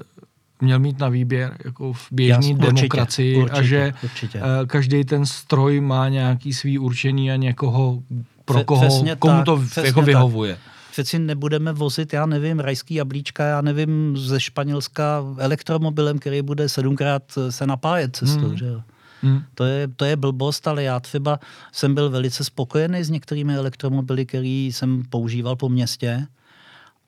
měl 0.62 0.80
mít 0.80 0.99
na 0.99 1.09
výběr 1.09 1.57
jako 1.66 1.93
v 1.93 2.07
běžné 2.12 2.53
demokracii 2.53 3.38
určitě, 3.38 3.59
a 3.59 3.62
že 3.62 3.93
určitě. 4.03 4.38
Uh, 4.39 4.45
každý 4.68 5.03
ten 5.03 5.26
stroj 5.26 5.82
má 5.82 6.09
nějaký 6.09 6.53
svý 6.53 6.80
určení 6.80 7.32
a 7.32 7.36
někoho, 7.36 7.99
pro 8.45 8.64
koho, 8.64 8.88
Přesně 8.88 9.16
komu 9.16 9.38
tak, 9.38 9.45
to 9.45 9.82
jako 9.86 10.01
vyhovuje. 10.01 10.53
Tak 10.53 10.62
přeci 10.91 11.20
nebudeme 11.20 11.74
vozit, 11.74 12.14
já 12.14 12.26
nevím, 12.26 12.59
rajský 12.59 12.95
jablíčka, 12.95 13.43
já 13.43 13.62
nevím, 13.62 14.18
ze 14.18 14.39
Španělska 14.39 15.24
elektromobilem, 15.38 16.20
který 16.20 16.41
bude 16.41 16.70
sedmkrát 16.70 17.24
se 17.49 17.68
napájet 17.68 18.16
cestou, 18.16 18.47
hmm. 18.47 18.57
že 18.57 18.66
jo. 18.66 18.82
Hmm. 19.22 19.44
To, 19.56 19.64
je, 19.64 19.88
to 19.88 20.06
je 20.06 20.16
blbost, 20.16 20.68
ale 20.68 20.84
já 20.84 21.00
třeba 21.00 21.40
jsem 21.72 21.96
byl 21.96 22.10
velice 22.10 22.44
spokojený 22.44 23.04
s 23.04 23.10
některými 23.10 23.56
elektromobily, 23.56 24.26
který 24.26 24.72
jsem 24.74 25.04
používal 25.10 25.56
po 25.56 25.70
městě 25.70 26.28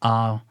a 0.01 0.41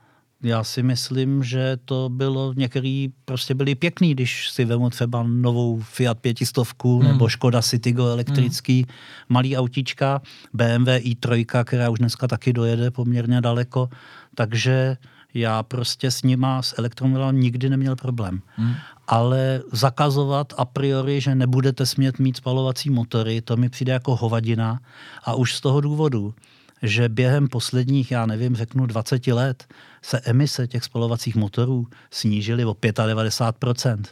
já 0.43 0.65
si 0.65 0.83
myslím, 0.83 1.45
že 1.45 1.77
to 1.85 2.09
bylo, 2.09 2.53
některý 2.57 3.13
prostě 3.25 3.55
byli 3.55 3.75
pěkný, 3.75 4.15
když 4.15 4.51
si 4.51 4.65
vemu 4.65 4.91
třeba 4.91 5.23
novou 5.23 5.81
Fiat 5.81 6.19
500 6.19 6.57
hmm. 6.85 7.03
nebo 7.03 7.29
Škoda 7.29 7.63
Citigo 7.63 8.07
elektrický, 8.07 8.77
hmm. 8.77 8.93
malý 9.29 9.57
autíčka, 9.57 10.23
BMW 10.53 10.89
i3, 10.89 11.65
která 11.65 11.91
už 11.91 11.99
dneska 11.99 12.29
taky 12.29 12.53
dojede 12.53 12.91
poměrně 12.91 13.41
daleko, 13.41 13.89
takže 14.35 14.97
já 15.35 15.63
prostě 15.63 16.11
s 16.11 16.23
nima, 16.23 16.63
s 16.63 16.79
elektromobilem 16.79 17.41
nikdy 17.41 17.71
neměl 17.71 17.97
problém. 17.97 18.43
Hmm. 18.57 18.75
Ale 19.09 19.63
zakazovat 19.73 20.53
a 20.57 20.65
priori, 20.65 21.21
že 21.21 21.35
nebudete 21.35 21.87
smět 21.87 22.19
mít 22.19 22.37
spalovací 22.37 22.91
motory, 22.91 23.41
to 23.41 23.57
mi 23.57 23.69
přijde 23.69 23.93
jako 23.93 24.17
hovadina 24.17 24.81
a 25.25 25.35
už 25.35 25.55
z 25.55 25.61
toho 25.61 25.81
důvodu, 25.81 26.35
že 26.83 27.09
během 27.09 27.49
posledních, 27.49 28.11
já 28.11 28.27
nevím, 28.27 28.57
řeknu 28.57 28.87
20 28.87 29.27
let, 29.27 29.65
se 30.03 30.21
emise 30.21 30.67
těch 30.67 30.85
spalovacích 30.85 31.37
motorů 31.37 31.87
snížily 32.11 32.65
o 32.65 32.73
95%. 32.73 34.03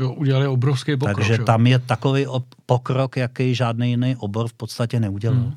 Jo, 0.00 0.12
udělali 0.12 0.46
obrovský 0.46 0.96
pokrok. 0.96 1.16
Takže 1.16 1.36
jo. 1.38 1.44
tam 1.44 1.66
je 1.66 1.78
takový 1.78 2.26
pokrok, 2.66 3.16
jaký 3.16 3.54
žádný 3.54 3.90
jiný 3.90 4.16
obor 4.16 4.48
v 4.48 4.52
podstatě 4.52 5.00
neudělal. 5.00 5.38
Hmm. 5.38 5.56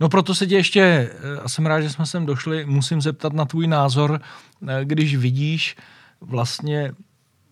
No 0.00 0.08
proto 0.08 0.34
se 0.34 0.46
tě 0.46 0.56
ještě, 0.56 0.80
eh, 0.80 1.40
a 1.40 1.48
jsem 1.48 1.66
rád, 1.66 1.80
že 1.80 1.90
jsme 1.90 2.06
sem 2.06 2.26
došli, 2.26 2.66
musím 2.66 3.00
zeptat 3.00 3.32
na 3.32 3.44
tvůj 3.44 3.66
názor, 3.66 4.20
eh, 4.68 4.80
když 4.84 5.16
vidíš 5.16 5.76
vlastně 6.20 6.92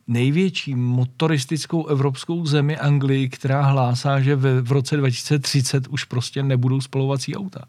největší 0.06 0.74
motoristickou 0.74 1.86
evropskou 1.86 2.46
zemi 2.46 2.76
Anglii, 2.76 3.28
která 3.28 3.62
hlásá, 3.62 4.20
že 4.20 4.36
v, 4.36 4.62
v 4.62 4.72
roce 4.72 4.96
2030 4.96 5.88
už 5.88 6.04
prostě 6.04 6.42
nebudou 6.42 6.80
spalovací 6.80 7.36
auta. 7.36 7.64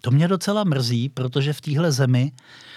To 0.00 0.10
mě 0.10 0.28
docela 0.28 0.64
mrzí, 0.64 1.08
protože 1.08 1.52
v 1.52 1.60
téhle 1.60 1.92
zemi 1.92 2.32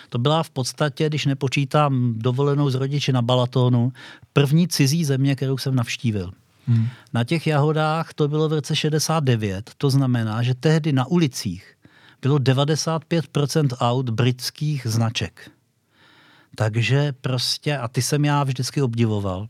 to 0.10 0.18
byla 0.18 0.44
v 0.44 0.50
podstatě, 0.50 1.08
když 1.08 1.26
nepočítám 1.26 2.14
dovolenou 2.18 2.70
z 2.70 2.76
rodiči 2.76 3.12
na 3.12 3.22
Balatonu, 3.22 3.94
první 4.34 4.68
cizí 4.68 5.06
země, 5.06 5.36
kterou 5.36 5.58
jsem 5.58 5.76
navštívil. 5.76 6.32
Hmm. 6.68 6.88
Na 7.14 7.24
těch 7.24 7.48
jahodách 7.48 8.14
to 8.14 8.28
bylo 8.28 8.50
v 8.50 8.54
roce 8.54 8.76
69, 8.76 9.72
to 9.78 9.90
znamená, 9.90 10.44
že 10.44 10.54
tehdy 10.54 10.94
na 10.94 11.06
ulicích 11.06 11.76
bylo 12.22 12.38
95% 12.38 13.68
aut 13.80 14.10
britských 14.10 14.88
značek. 14.90 15.52
Takže 16.56 17.14
prostě, 17.22 17.78
a 17.78 17.88
ty 17.88 18.02
jsem 18.02 18.26
já 18.26 18.44
vždycky 18.44 18.82
obdivoval. 18.82 19.48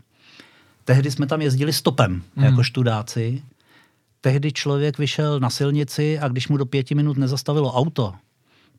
Tehdy 0.85 1.11
jsme 1.11 1.27
tam 1.27 1.41
jezdili 1.41 1.73
stopem, 1.73 2.23
hmm. 2.35 2.45
jako 2.45 2.63
študáci. 2.63 3.43
Tehdy 4.21 4.51
člověk 4.51 4.97
vyšel 4.97 5.39
na 5.39 5.49
silnici 5.49 6.19
a 6.19 6.27
když 6.27 6.47
mu 6.47 6.57
do 6.57 6.65
pěti 6.65 6.95
minut 6.95 7.17
nezastavilo 7.17 7.73
auto, 7.73 8.13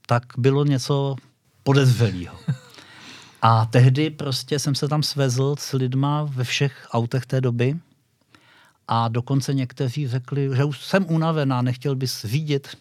tak 0.07 0.22
bylo 0.39 0.64
něco 0.64 1.16
podezřelého. 1.62 2.39
A 3.43 3.66
tehdy 3.66 4.11
prostě 4.11 4.59
jsem 4.59 4.74
se 4.74 4.89
tam 4.89 5.03
svezl 5.03 5.55
s 5.59 5.72
lidma 5.72 6.22
ve 6.22 6.45
všech 6.45 6.89
autech 6.93 7.26
té 7.26 7.41
doby 7.41 7.76
a 8.89 9.09
dokonce 9.09 9.55
někteří 9.55 10.09
řekli, 10.09 10.51
že 10.57 10.64
už 10.64 10.84
jsem 10.84 11.07
unavená, 11.09 11.62
nechtěl 11.62 11.97
bys 11.97 12.22
vidět. 12.22 12.76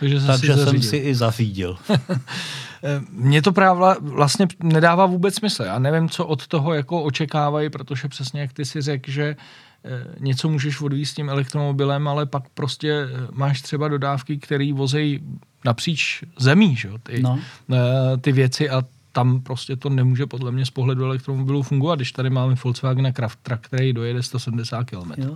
Takže, 0.00 0.20
Takže 0.20 0.54
si 0.54 0.64
jsem 0.64 0.82
si 0.82 0.96
i 0.96 1.14
zařídil. 1.14 1.78
Mně 3.10 3.42
to 3.42 3.52
právě 3.52 3.94
vlastně 4.00 4.46
nedává 4.62 5.06
vůbec 5.06 5.34
smysl. 5.34 5.62
Já 5.62 5.78
nevím, 5.78 6.08
co 6.08 6.26
od 6.26 6.46
toho 6.46 6.74
jako 6.74 7.02
očekávají, 7.02 7.70
protože 7.70 8.08
přesně 8.08 8.40
jak 8.40 8.52
ty 8.52 8.64
si 8.64 8.82
řekl, 8.82 9.10
že 9.10 9.36
eh, 9.84 10.04
něco 10.20 10.48
můžeš 10.48 10.80
odvízt 10.80 11.16
tím 11.16 11.28
elektromobilem, 11.28 12.08
ale 12.08 12.26
pak 12.26 12.42
prostě 12.54 12.92
eh, 12.92 13.28
máš 13.32 13.62
třeba 13.62 13.88
dodávky, 13.88 14.38
které 14.38 14.72
vozejí 14.72 15.20
napříč 15.64 16.24
zemí, 16.38 16.76
že? 16.76 16.90
Ty, 17.02 17.22
no. 17.22 17.38
Eh, 17.72 18.16
ty 18.16 18.32
věci 18.32 18.70
a 18.70 18.82
tam 19.18 19.40
prostě 19.40 19.76
to 19.76 19.88
nemůže 19.88 20.26
podle 20.26 20.52
mě 20.52 20.66
z 20.66 20.70
pohledu 20.70 21.04
elektromobilů 21.04 21.62
fungovat, 21.62 21.94
když 21.94 22.12
tady 22.12 22.30
máme 22.30 22.54
Volkswagen 22.64 23.06
a 23.06 23.12
Craftra, 23.12 23.56
který 23.56 23.92
dojede 23.92 24.22
170 24.22 24.84
km. 24.84 25.12
No 25.18 25.34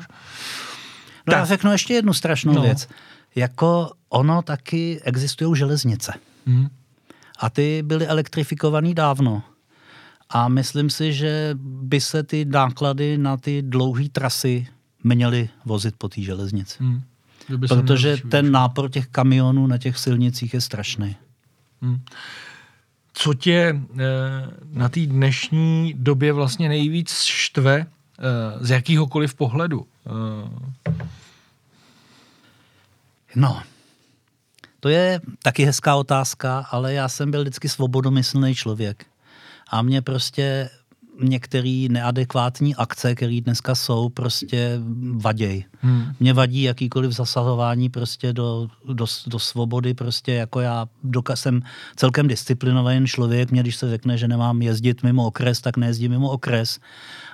tak. 1.25 1.37
já 1.37 1.45
řeknu 1.45 1.73
ještě 1.73 1.95
jednu 1.95 2.13
strašnou 2.13 2.53
no. 2.53 2.63
věc. 2.63 2.89
Jako 3.35 3.91
ono 4.09 4.43
taky 4.43 5.01
existují 5.05 5.57
železnice. 5.57 6.13
Hmm. 6.47 6.69
A 7.39 7.51
ty 7.51 7.83
byly 7.83 8.07
elektrifikovaný 8.07 8.95
dávno. 8.95 9.43
A 10.31 10.49
myslím 10.49 10.91
si, 10.91 11.13
že 11.13 11.51
by 11.63 12.01
se 12.01 12.23
ty 12.23 12.45
náklady 12.45 13.19
na 13.19 13.37
ty 13.37 13.63
dlouhé 13.63 14.09
trasy 14.09 14.67
měly 15.05 15.49
vozit 15.65 15.95
po 15.99 16.09
té 16.09 16.21
železnici. 16.21 16.77
Hmm. 16.81 17.03
Protože 17.69 18.17
ten 18.31 18.53
nápor 18.53 18.91
těch 18.91 19.07
kamionů 19.07 19.67
na 19.67 19.79
těch 19.79 19.99
silnicích 19.99 20.55
je 20.55 20.61
strašný. 20.61 21.17
Hmm. 21.83 22.01
Co 23.13 23.35
tě 23.35 23.53
e, 23.53 23.79
na 24.73 24.89
té 24.89 25.01
dnešní 25.01 25.95
době 25.97 26.33
vlastně 26.33 26.69
nejvíc 26.69 27.13
štve 27.23 27.77
e, 27.79 27.87
z 28.61 28.71
jakýhokoliv 28.71 29.35
pohledu? 29.35 29.87
E... 30.07 30.93
No, 33.37 33.63
to 34.81 34.89
je 34.89 35.21
taky 35.43 35.65
hezká 35.65 35.97
otázka, 35.97 36.67
ale 36.71 36.95
já 36.95 37.09
jsem 37.09 37.31
byl 37.31 37.41
vždycky 37.41 37.69
svobodomyslný 37.69 38.55
člověk. 38.55 39.07
A 39.69 39.83
mě 39.83 40.03
prostě 40.03 40.71
některé 41.23 41.87
neadekvátní 41.91 42.75
akce, 42.75 43.15
které 43.15 43.41
dneska 43.41 43.75
jsou, 43.75 44.09
prostě 44.09 44.81
vaděj. 45.13 45.65
Hmm. 45.81 46.05
Mě 46.21 46.33
vadí 46.33 46.63
jakýkoliv 46.63 47.13
zasahování 47.13 47.89
prostě 47.89 48.33
do, 48.33 48.69
do, 48.93 49.07
do 49.27 49.39
svobody, 49.39 49.95
prostě 49.95 50.33
jako 50.33 50.61
já 50.61 50.87
doka- 51.05 51.37
jsem 51.37 51.63
celkem 51.97 52.29
disciplinovaný 52.29 53.07
člověk, 53.07 53.51
mě 53.51 53.63
když 53.63 53.77
se 53.77 53.91
řekne, 53.91 54.19
že 54.19 54.29
nemám 54.29 54.63
jezdit 54.63 55.03
mimo 55.03 55.27
okres, 55.27 55.61
tak 55.61 55.77
nejezdím 55.77 56.11
mimo 56.11 56.31
okres, 56.31 56.79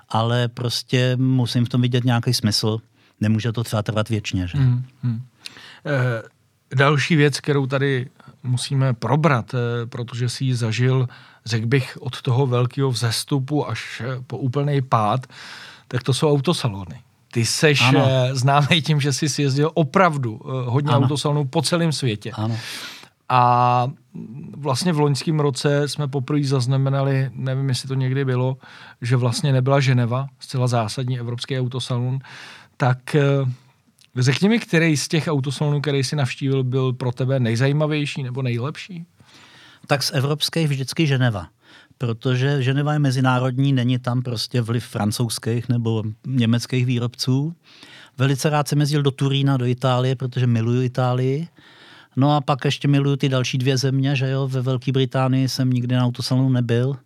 ale 0.09 0.49
prostě 0.49 1.17
musím 1.17 1.65
v 1.65 1.69
tom 1.69 1.83
vidět 1.83 2.05
nějaký 2.05 2.35
smysl. 2.35 2.79
Nemůže 3.21 3.53
to 3.53 3.65
třeba 3.65 3.83
trvat 3.83 4.09
věčně, 4.09 4.47
že? 4.47 4.59
Hmm. 4.59 4.85
Hmm. 5.03 5.23
Eh, 5.87 6.23
další 6.77 7.17
věc, 7.17 7.41
kterou 7.41 7.67
tady 7.67 8.11
musíme 8.43 8.95
probrat, 8.95 9.55
eh, 9.55 9.87
protože 9.87 10.29
si 10.29 10.45
ji 10.45 10.55
zažil, 10.55 11.09
řekl 11.47 11.67
bych, 11.67 11.99
od 12.01 12.23
toho 12.23 12.47
velkého 12.47 12.91
vzestupu 12.91 13.69
až 13.69 14.03
eh, 14.05 14.23
po 14.27 14.39
úplný 14.39 14.83
pád, 14.83 15.27
tak 15.89 16.03
to 16.03 16.15
jsou 16.15 16.33
autosalony. 16.33 17.01
Ty 17.33 17.45
seš 17.45 17.83
ano. 17.83 18.05
Eh, 18.07 18.35
známý 18.35 18.83
tím, 18.83 19.01
že 19.01 19.13
jsi 19.13 19.43
jezdil 19.43 19.71
opravdu 19.75 20.41
hodně 20.65 20.93
ano. 20.93 21.05
autosalonů 21.05 21.45
po 21.45 21.63
celém 21.63 21.93
světě. 21.93 22.31
Ano. 22.35 22.57
A 23.29 23.87
vlastně 24.57 24.93
v 24.93 25.01
loňském 25.01 25.41
roce 25.41 25.89
jsme 25.89 26.09
poprvé 26.09 26.45
zaznamenali, 26.45 27.31
nevím, 27.35 27.69
jestli 27.69 27.89
to 27.89 27.95
někdy 27.95 28.25
bylo, 28.25 28.57
že 29.03 29.17
vlastně 29.17 29.53
nebyla 29.53 29.81
Ženeva, 29.81 30.27
zcela 30.41 30.67
zásadní 30.67 31.19
evropský 31.19 31.61
autosalon, 31.61 32.19
tak 32.77 33.17
Řekni 34.19 34.49
mi, 34.49 34.59
který 34.59 34.97
z 34.97 35.09
těch 35.09 35.29
autosalonů, 35.29 35.81
který 35.81 36.05
jsi 36.05 36.17
navštívil, 36.17 36.65
byl 36.65 36.93
pro 36.93 37.13
tebe 37.13 37.41
nejzajímavější 37.41 38.23
nebo 38.23 38.43
nejlepší? 38.43 39.07
Tak 39.87 40.03
z 40.03 40.11
evropských 40.15 40.69
vždycky 40.69 41.07
Ženeva. 41.07 41.49
Protože 41.99 42.63
Ženeva 42.63 42.93
je 42.93 42.99
mezinárodní, 42.99 43.73
není 43.73 43.99
tam 43.99 44.23
prostě 44.23 44.61
vliv 44.61 44.85
francouzských 44.85 45.69
nebo 45.69 46.03
německých 46.27 46.87
výrobců. 46.87 47.55
Velice 48.19 48.51
rád 48.51 48.69
jsem 48.69 48.81
jezdil 48.81 49.03
do 49.03 49.11
Turína, 49.11 49.57
do 49.57 49.67
Itálie, 49.67 50.17
protože 50.17 50.47
miluju 50.47 50.83
Itálii. 50.83 51.49
No 52.17 52.37
a 52.37 52.41
pak 52.41 52.65
ještě 52.65 52.89
miluju 52.89 53.17
ty 53.17 53.29
další 53.29 53.59
dvě 53.59 53.79
země, 53.79 54.17
že 54.17 54.31
jo, 54.31 54.49
ve 54.49 54.63
Velké 54.63 54.93
Británii 54.93 55.49
jsem 55.49 55.71
nikdy 55.71 55.95
na 55.95 56.05
autosalonu 56.05 56.49
nebyl 56.49 56.97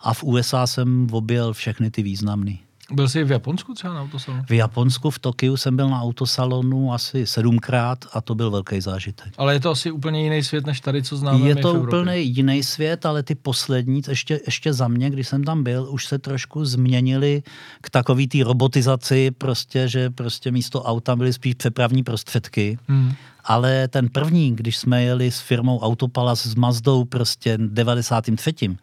a 0.00 0.14
v 0.14 0.24
USA 0.24 0.66
jsem 0.66 1.06
objel 1.12 1.52
všechny 1.52 1.90
ty 1.90 2.02
významný. 2.02 2.60
Byl 2.92 3.08
jsi 3.08 3.24
v 3.24 3.30
Japonsku 3.30 3.74
třeba 3.74 3.94
na 3.94 4.02
autosalonu? 4.02 4.44
V 4.48 4.52
Japonsku, 4.52 5.10
v 5.10 5.18
Tokiu 5.18 5.56
jsem 5.56 5.76
byl 5.76 5.88
na 5.88 6.02
autosalonu 6.02 6.92
asi 6.92 7.26
sedmkrát 7.26 8.04
a 8.12 8.20
to 8.20 8.34
byl 8.34 8.50
velký 8.50 8.80
zážitek. 8.80 9.32
Ale 9.38 9.52
je 9.52 9.60
to 9.60 9.70
asi 9.70 9.90
úplně 9.90 10.24
jiný 10.24 10.42
svět, 10.42 10.66
než 10.66 10.80
tady, 10.80 11.02
co 11.02 11.16
známe 11.16 11.48
Je 11.48 11.56
to 11.56 11.74
úplně 11.74 12.16
jiný 12.16 12.62
svět, 12.62 13.06
ale 13.06 13.22
ty 13.22 13.34
poslední, 13.34 14.02
ještě, 14.08 14.40
ještě 14.46 14.72
za 14.72 14.88
mě, 14.88 15.10
když 15.10 15.28
jsem 15.28 15.44
tam 15.44 15.64
byl, 15.64 15.88
už 15.90 16.06
se 16.06 16.18
trošku 16.18 16.64
změnili 16.64 17.42
k 17.80 17.90
takový 17.90 18.28
té 18.28 18.44
robotizaci, 18.44 19.30
prostě, 19.30 19.88
že 19.88 20.10
prostě 20.10 20.50
místo 20.50 20.82
auta 20.82 21.16
byly 21.16 21.32
spíš 21.32 21.54
přepravní 21.54 22.02
prostředky. 22.02 22.78
Hmm. 22.88 23.12
Ale 23.44 23.88
ten 23.88 24.08
první, 24.08 24.56
když 24.56 24.76
jsme 24.76 25.02
jeli 25.02 25.30
s 25.30 25.40
firmou 25.40 25.78
Autopalas 25.78 26.46
s 26.46 26.54
Mazdou 26.54 27.04
prostě 27.04 27.58
93 27.58 28.76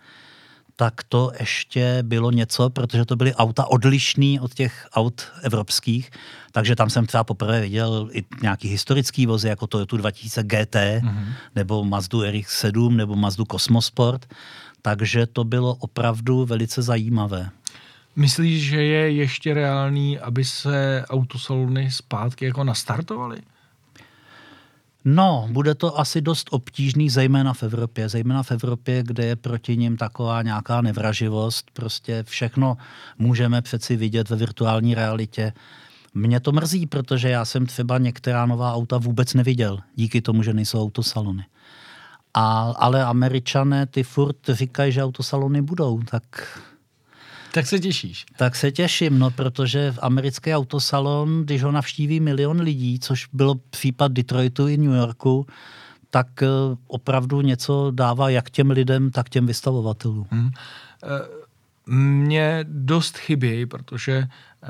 tak 0.80 1.04
to 1.04 1.32
ještě 1.40 2.00
bylo 2.02 2.32
něco, 2.32 2.70
protože 2.70 3.06
to 3.06 3.16
byly 3.16 3.36
auta 3.36 3.66
odlišný 3.66 4.40
od 4.40 4.54
těch 4.54 4.88
aut 4.94 5.22
evropských, 5.44 6.12
takže 6.52 6.76
tam 6.76 6.90
jsem 6.90 7.06
třeba 7.06 7.24
poprvé 7.24 7.62
viděl 7.62 8.10
i 8.12 8.24
nějaký 8.42 8.68
historický 8.68 9.26
vozy, 9.26 9.48
jako 9.48 9.68
Toyota 9.68 9.98
2000 9.98 10.44
GT, 10.44 10.76
mm-hmm. 10.76 11.26
nebo 11.56 11.84
Mazdu 11.84 12.22
RX-7, 12.22 12.96
nebo 12.96 13.16
Mazdu 13.16 13.46
Cosmosport, 13.52 14.26
takže 14.82 15.26
to 15.26 15.44
bylo 15.44 15.76
opravdu 15.76 16.46
velice 16.46 16.82
zajímavé. 16.82 17.50
Myslíš, 18.16 18.64
že 18.64 18.84
je 18.84 19.12
ještě 19.12 19.54
reálný, 19.54 20.20
aby 20.20 20.46
se 20.46 21.06
autosalony 21.10 21.92
zpátky 21.92 22.46
jako 22.46 22.64
nastartovaly? 22.64 23.42
No, 25.06 25.48
bude 25.52 25.76
to 25.76 26.00
asi 26.00 26.22
dost 26.22 26.48
obtížný, 26.52 27.10
zejména 27.10 27.54
v 27.54 27.64
Evropě. 27.64 28.10
Zejména 28.10 28.44
v 28.44 28.52
Evropě, 28.52 29.04
kde 29.04 29.26
je 29.26 29.36
proti 29.36 29.78
ním 29.78 29.98
taková 29.98 30.42
nějaká 30.42 30.82
nevraživost. 30.82 31.72
Prostě 31.74 32.24
všechno 32.24 32.78
můžeme 33.18 33.62
přeci 33.62 33.96
vidět 33.96 34.30
ve 34.30 34.36
virtuální 34.36 34.96
realitě. 34.96 35.54
Mě 36.14 36.40
to 36.40 36.52
mrzí, 36.52 36.86
protože 36.86 37.30
já 37.30 37.46
jsem 37.46 37.66
třeba 37.66 37.98
některá 37.98 38.46
nová 38.46 38.74
auta 38.74 38.98
vůbec 38.98 39.34
neviděl, 39.34 39.80
díky 39.96 40.22
tomu, 40.22 40.44
že 40.44 40.54
nejsou 40.54 40.84
autosalony. 40.84 41.46
A, 42.34 42.74
ale 42.78 43.06
američané 43.06 43.86
ty 43.86 44.04
furt 44.04 44.38
říkají, 44.50 44.92
že 44.92 45.04
autosalony 45.04 45.62
budou, 45.62 46.00
tak 46.00 46.24
tak 47.52 47.68
se 47.68 47.80
těšíš. 47.80 48.26
Tak 48.38 48.56
se 48.56 48.72
těším, 48.72 49.20
no, 49.20 49.32
protože 49.32 49.92
v 49.92 50.00
americký 50.02 50.54
autosalon, 50.54 51.42
když 51.44 51.64
ho 51.64 51.72
navštíví 51.72 52.20
milion 52.20 52.62
lidí, 52.62 53.00
což 53.00 53.28
bylo 53.34 53.56
případ 53.70 54.12
Detroitu 54.12 54.68
i 54.68 54.78
New 54.78 54.96
Yorku, 54.96 55.48
tak 56.10 56.44
eh, 56.44 56.48
opravdu 56.88 57.42
něco 57.42 57.92
dává 57.92 58.30
jak 58.30 58.50
těm 58.50 58.72
lidem, 58.72 59.12
tak 59.12 59.30
těm 59.30 59.46
vystavovatelům. 59.46 60.28
Hmm. 60.32 60.52
Mně 61.92 62.66
dost 62.68 63.18
chybějí, 63.18 63.66
protože 63.66 64.28
eh, 64.64 64.68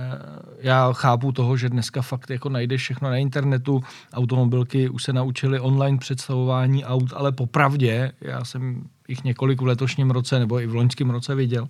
já 0.59 0.93
chápu 0.93 1.31
toho, 1.31 1.57
že 1.57 1.69
dneska 1.69 2.01
fakt 2.01 2.29
jako 2.29 2.49
najdeš 2.49 2.81
všechno 2.81 3.09
na 3.09 3.17
internetu, 3.17 3.83
automobilky 4.13 4.89
už 4.89 5.03
se 5.03 5.13
naučily 5.13 5.59
online 5.59 5.97
představování 5.97 6.85
aut, 6.85 7.13
ale 7.15 7.31
popravdě, 7.31 8.11
já 8.21 8.45
jsem 8.45 8.83
jich 9.07 9.23
několik 9.23 9.61
v 9.61 9.65
letošním 9.65 10.11
roce 10.11 10.39
nebo 10.39 10.59
i 10.59 10.67
v 10.67 10.75
loňském 10.75 11.09
roce 11.09 11.35
viděl 11.35 11.67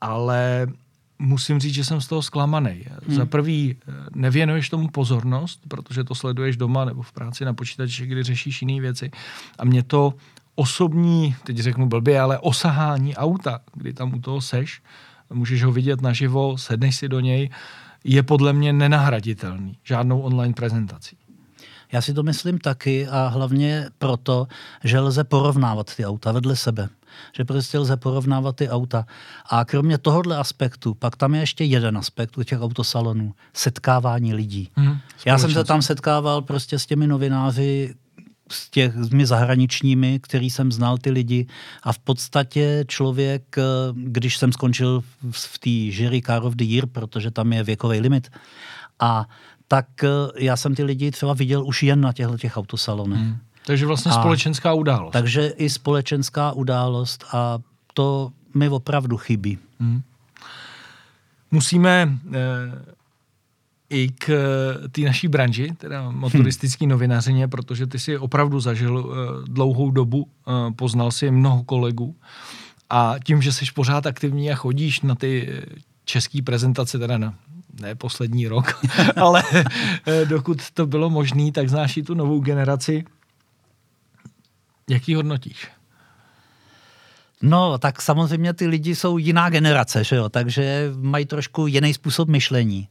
ale 0.00 0.66
musím 1.18 1.60
říct, 1.60 1.74
že 1.74 1.84
jsem 1.84 2.00
z 2.00 2.06
toho 2.06 2.22
zklamaný. 2.22 2.84
Hmm. 3.06 3.16
Za 3.16 3.26
prvý 3.26 3.76
eh, 3.76 3.92
nevěnuješ 4.14 4.68
tomu 4.68 4.88
pozornost, 4.88 5.60
protože 5.68 6.04
to 6.04 6.14
sleduješ 6.14 6.56
doma 6.56 6.84
nebo 6.84 7.02
v 7.02 7.12
práci 7.12 7.44
na 7.44 7.54
počítači, 7.54 8.06
kdy 8.06 8.22
řešíš 8.22 8.62
jiné 8.62 8.80
věci. 8.80 9.10
A 9.58 9.64
mě 9.64 9.82
to 9.82 10.14
osobní, 10.54 11.36
teď 11.44 11.58
řeknu 11.58 11.88
blbě, 11.88 12.20
ale 12.20 12.38
osahání 12.38 13.16
auta, 13.16 13.60
kdy 13.74 13.92
tam 13.92 14.14
u 14.14 14.20
toho 14.20 14.40
seš, 14.40 14.82
můžeš 15.30 15.64
ho 15.64 15.72
vidět 15.72 16.00
naživo, 16.00 16.58
sedneš 16.58 16.96
si 16.96 17.08
do 17.08 17.20
něj, 17.20 17.50
je 18.04 18.22
podle 18.22 18.52
mě 18.52 18.72
nenahraditelný 18.72 19.78
žádnou 19.84 20.20
online 20.20 20.54
prezentací. 20.54 21.16
Já 21.92 22.02
si 22.02 22.14
to 22.14 22.22
myslím 22.22 22.58
taky 22.58 23.08
a 23.08 23.26
hlavně 23.26 23.86
proto, 23.98 24.46
že 24.84 25.00
lze 25.00 25.24
porovnávat 25.24 25.96
ty 25.96 26.06
auta 26.06 26.32
vedle 26.32 26.56
sebe. 26.56 26.88
Že 27.36 27.44
prostě 27.44 27.78
lze 27.78 27.96
porovnávat 27.96 28.56
ty 28.56 28.68
auta. 28.68 29.06
A 29.50 29.64
kromě 29.64 29.98
tohohle 29.98 30.36
aspektu, 30.36 30.94
pak 30.94 31.16
tam 31.16 31.34
je 31.34 31.40
ještě 31.40 31.64
jeden 31.64 31.98
aspekt 31.98 32.38
u 32.38 32.42
těch 32.42 32.60
autosalonů. 32.60 33.34
Setkávání 33.54 34.34
lidí. 34.34 34.70
Hmm, 34.74 34.98
Já 35.26 35.38
jsem 35.38 35.52
se 35.52 35.64
tam 35.64 35.82
setkával 35.82 36.42
prostě 36.42 36.78
s 36.78 36.86
těmi 36.86 37.06
novináři, 37.06 37.94
s 38.50 38.70
těmi 38.70 39.26
zahraničními, 39.26 40.20
který 40.22 40.50
jsem 40.50 40.72
znal 40.72 40.98
ty 40.98 41.10
lidi 41.10 41.46
a 41.82 41.92
v 41.92 41.98
podstatě 41.98 42.84
člověk, 42.88 43.56
když 43.94 44.36
jsem 44.36 44.52
skončil 44.52 45.02
v 45.30 45.58
té 45.58 45.70
jury 46.02 46.22
Car 46.22 46.44
of 46.44 46.54
the 46.54 46.64
Year, 46.64 46.86
protože 46.86 47.30
tam 47.30 47.52
je 47.52 47.62
věkový 47.64 48.00
limit, 48.00 48.30
a 49.00 49.26
tak 49.68 50.04
eh, 50.04 50.08
já 50.36 50.56
jsem 50.56 50.74
ty 50.74 50.84
lidi 50.84 51.10
třeba 51.10 51.34
viděl 51.34 51.66
už 51.66 51.82
jen 51.82 52.00
na 52.00 52.12
těchto 52.12 52.38
těch 52.38 52.56
autosalonech. 52.56 53.20
Hmm. 53.20 53.38
Takže 53.68 53.86
vlastně 53.86 54.12
a, 54.12 54.14
společenská 54.14 54.72
událost. 54.72 55.12
Takže 55.12 55.46
i 55.46 55.70
společenská 55.70 56.52
událost 56.52 57.24
a 57.32 57.58
to 57.94 58.32
mi 58.54 58.68
opravdu 58.68 59.16
chybí. 59.16 59.58
Hmm. 59.80 60.02
Musíme 61.50 62.08
e, 62.32 62.38
i 63.90 64.08
k 64.08 64.28
eh, 64.28 64.88
té 64.88 65.00
naší 65.00 65.28
branži, 65.28 65.72
teda 65.78 66.10
motoristický 66.10 66.84
hmm. 66.84 66.90
novinařině, 66.90 67.48
protože 67.48 67.86
ty 67.86 67.98
si 67.98 68.18
opravdu 68.18 68.60
zažil 68.60 68.98
e, 68.98 69.50
dlouhou 69.52 69.90
dobu, 69.90 70.26
e, 70.28 70.72
poznal 70.72 71.10
si 71.10 71.30
mnoho 71.30 71.64
kolegů 71.64 72.16
a 72.90 73.14
tím, 73.24 73.42
že 73.42 73.52
jsi 73.52 73.64
pořád 73.74 74.06
aktivní 74.06 74.52
a 74.52 74.54
chodíš 74.54 75.00
na 75.00 75.14
ty 75.14 75.62
české 76.04 76.42
prezentace, 76.42 76.98
teda 76.98 77.18
na 77.18 77.34
ne 77.80 77.94
poslední 77.94 78.48
rok, 78.48 78.80
ale 79.16 79.42
dokud 80.24 80.70
to 80.70 80.86
bylo 80.86 81.10
možné, 81.10 81.52
tak 81.52 81.68
znáš 81.68 81.96
i 81.96 82.02
tu 82.02 82.14
novou 82.14 82.40
generaci. 82.40 83.04
Jak 84.88 85.08
ji 85.08 85.14
hodnotíš? 85.14 85.68
No, 87.42 87.78
tak 87.78 88.02
samozřejmě 88.02 88.54
ty 88.54 88.66
lidi 88.66 88.94
jsou 88.94 89.18
jiná 89.18 89.50
generace, 89.50 90.04
že 90.04 90.16
jo? 90.16 90.28
takže 90.28 90.90
mají 90.96 91.26
trošku 91.26 91.66
jiný 91.66 91.94
způsob 91.94 92.28
myšlení. 92.28 92.88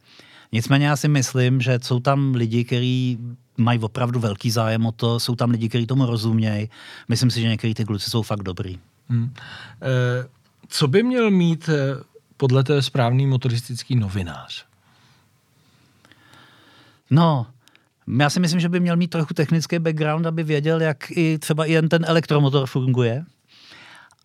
Nicméně 0.51 0.87
já 0.87 0.95
si 0.95 1.07
myslím, 1.07 1.61
že 1.61 1.79
jsou 1.81 1.99
tam 1.99 2.35
lidi, 2.35 2.63
kteří 2.63 3.17
mají 3.57 3.79
opravdu 3.79 4.19
velký 4.19 4.51
zájem 4.51 4.85
o 4.85 4.91
to, 4.91 5.19
jsou 5.19 5.35
tam 5.35 5.49
lidi, 5.49 5.69
kteří 5.69 5.87
tomu 5.87 6.05
rozumějí. 6.05 6.69
Myslím 7.07 7.31
si, 7.31 7.41
že 7.41 7.47
některý 7.47 7.73
ty 7.73 7.85
kluci 7.85 8.09
jsou 8.09 8.21
fakt 8.21 8.43
dobrý. 8.43 8.79
Hmm. 9.09 9.33
E, 9.81 10.27
co 10.67 10.87
by 10.87 11.03
měl 11.03 11.31
mít 11.31 11.69
eh, 11.69 12.03
podle 12.37 12.63
té 12.63 12.81
správný 12.81 13.27
motoristický 13.27 13.95
novinář? 13.95 14.65
No, 17.09 17.47
já 18.19 18.29
si 18.29 18.39
myslím, 18.39 18.59
že 18.59 18.69
by 18.69 18.79
měl 18.79 18.97
mít 18.97 19.07
trochu 19.07 19.33
technický 19.33 19.79
background, 19.79 20.25
aby 20.25 20.43
věděl, 20.43 20.81
jak 20.81 21.11
i 21.11 21.39
třeba 21.39 21.65
jen 21.65 21.89
ten 21.89 22.05
elektromotor 22.07 22.67
funguje. 22.67 23.25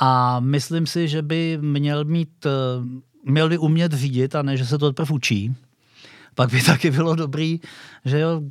A 0.01 0.41
myslím 0.41 0.87
si, 0.87 1.09
že 1.09 1.23
by 1.23 1.59
měl 1.61 2.05
mít, 2.05 2.47
eh, 2.47 2.51
měl 3.25 3.49
by 3.49 3.59
umět 3.59 3.93
řídit 3.93 4.35
a 4.35 4.43
ne, 4.43 4.57
že 4.57 4.67
se 4.67 4.79
to 4.79 4.93
teprve 4.93 5.15
učí. 5.15 5.55
Pak 6.35 6.51
by 6.51 6.63
taky 6.67 6.91
bylo 6.91 7.15
dobrý, 7.15 7.61
že 8.05 8.19
jo, 8.19 8.43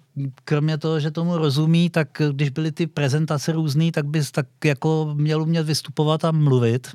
kromě 0.43 0.77
toho, 0.77 0.99
že 0.99 1.11
tomu 1.11 1.37
rozumí, 1.37 1.89
tak 1.89 2.21
když 2.31 2.49
byly 2.49 2.71
ty 2.71 2.87
prezentace 2.87 3.51
různý, 3.51 3.91
tak 3.91 4.05
bys 4.05 4.31
tak 4.31 4.47
jako 4.65 5.11
měl 5.17 5.41
umět 5.41 5.65
vystupovat 5.65 6.25
a 6.25 6.31
mluvit 6.31 6.87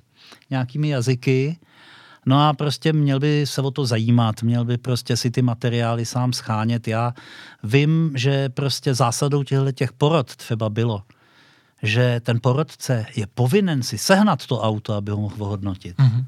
nějakými 0.51 0.89
jazyky. 0.89 1.59
No 2.27 2.49
a 2.49 2.53
prostě 2.53 2.93
měl 2.93 3.20
by 3.20 3.47
se 3.47 3.62
o 3.62 3.70
to 3.70 3.87
zajímat, 3.87 4.43
měl 4.43 4.64
by 4.64 4.79
prostě 4.79 5.16
si 5.16 5.31
ty 5.31 5.43
materiály 5.43 6.07
sám 6.07 6.33
schánět. 6.33 6.89
Já 6.89 7.14
vím, 7.62 8.12
že 8.14 8.49
prostě 8.49 8.95
zásadou 8.95 9.43
těchto 9.43 9.72
těch 9.72 9.93
porod 9.93 10.37
třeba 10.37 10.70
bylo, 10.70 11.03
že 11.83 12.20
ten 12.20 12.41
porodce 12.43 13.07
je 13.16 13.27
povinen 13.27 13.83
si 13.83 13.99
sehnat 13.99 14.47
to 14.47 14.61
auto, 14.61 14.95
aby 14.95 15.11
ho 15.11 15.16
mohl 15.16 15.45
hodnotit. 15.45 15.97
Mm-hmm. 15.97 16.24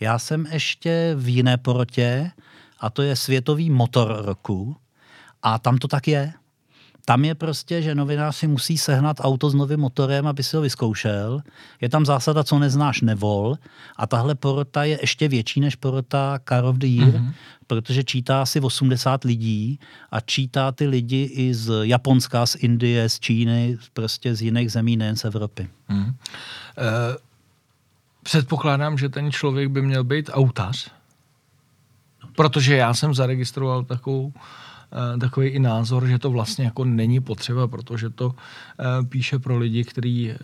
Já 0.00 0.18
jsem 0.18 0.46
ještě 0.52 1.14
v 1.18 1.28
jiné 1.28 1.56
porotě, 1.56 2.30
a 2.80 2.90
to 2.90 3.02
je 3.02 3.16
Světový 3.16 3.70
motor 3.70 4.16
roku, 4.24 4.76
a 5.42 5.58
tam 5.58 5.78
to 5.78 5.88
tak 5.88 6.08
je. 6.08 6.32
Tam 7.04 7.24
je 7.24 7.34
prostě, 7.34 7.82
že 7.82 7.94
novinář 7.94 8.36
si 8.36 8.46
musí 8.46 8.78
sehnat 8.78 9.16
auto 9.20 9.50
s 9.50 9.54
novým 9.54 9.80
motorem, 9.80 10.26
aby 10.26 10.42
si 10.42 10.56
ho 10.56 10.62
vyzkoušel. 10.62 11.42
Je 11.80 11.88
tam 11.88 12.06
zásada, 12.06 12.44
co 12.44 12.58
neznáš, 12.58 13.00
nevol. 13.00 13.56
A 13.96 14.06
tahle 14.06 14.34
porota 14.34 14.84
je 14.84 14.98
ještě 15.00 15.28
větší 15.28 15.60
než 15.60 15.76
porota 15.76 16.38
Car 16.48 16.64
of 16.64 16.76
the 16.76 16.86
Year, 16.86 17.14
mm-hmm. 17.14 17.32
protože 17.66 18.04
čítá 18.04 18.42
asi 18.42 18.60
80 18.60 19.24
lidí 19.24 19.80
a 20.10 20.20
čítá 20.20 20.72
ty 20.72 20.86
lidi 20.86 21.30
i 21.32 21.54
z 21.54 21.72
Japonska, 21.82 22.46
z 22.46 22.54
Indie, 22.54 23.08
z 23.08 23.20
Číny, 23.20 23.78
prostě 23.92 24.34
z 24.34 24.42
jiných 24.42 24.72
zemí, 24.72 24.96
nejen 24.96 25.16
z 25.16 25.24
Evropy. 25.24 25.68
Mm. 25.88 26.04
Uh, 26.04 26.12
předpokládám, 28.22 28.98
že 28.98 29.08
ten 29.08 29.32
člověk 29.32 29.68
by 29.68 29.82
měl 29.82 30.04
být 30.04 30.30
autař, 30.32 30.90
protože 32.36 32.76
já 32.76 32.94
jsem 32.94 33.14
zaregistroval 33.14 33.84
takovou 33.84 34.32
Eh, 34.32 34.36
takový 35.20 35.48
i 35.48 35.58
názor, 35.58 36.06
že 36.06 36.18
to 36.18 36.30
vlastně 36.30 36.64
jako 36.64 36.84
není 36.84 37.20
potřeba, 37.20 37.68
protože 37.68 38.10
to 38.10 38.34
eh, 38.34 39.04
píše 39.04 39.38
pro 39.38 39.58
lidi, 39.58 39.84
kteří 39.84 40.30
eh, 40.30 40.36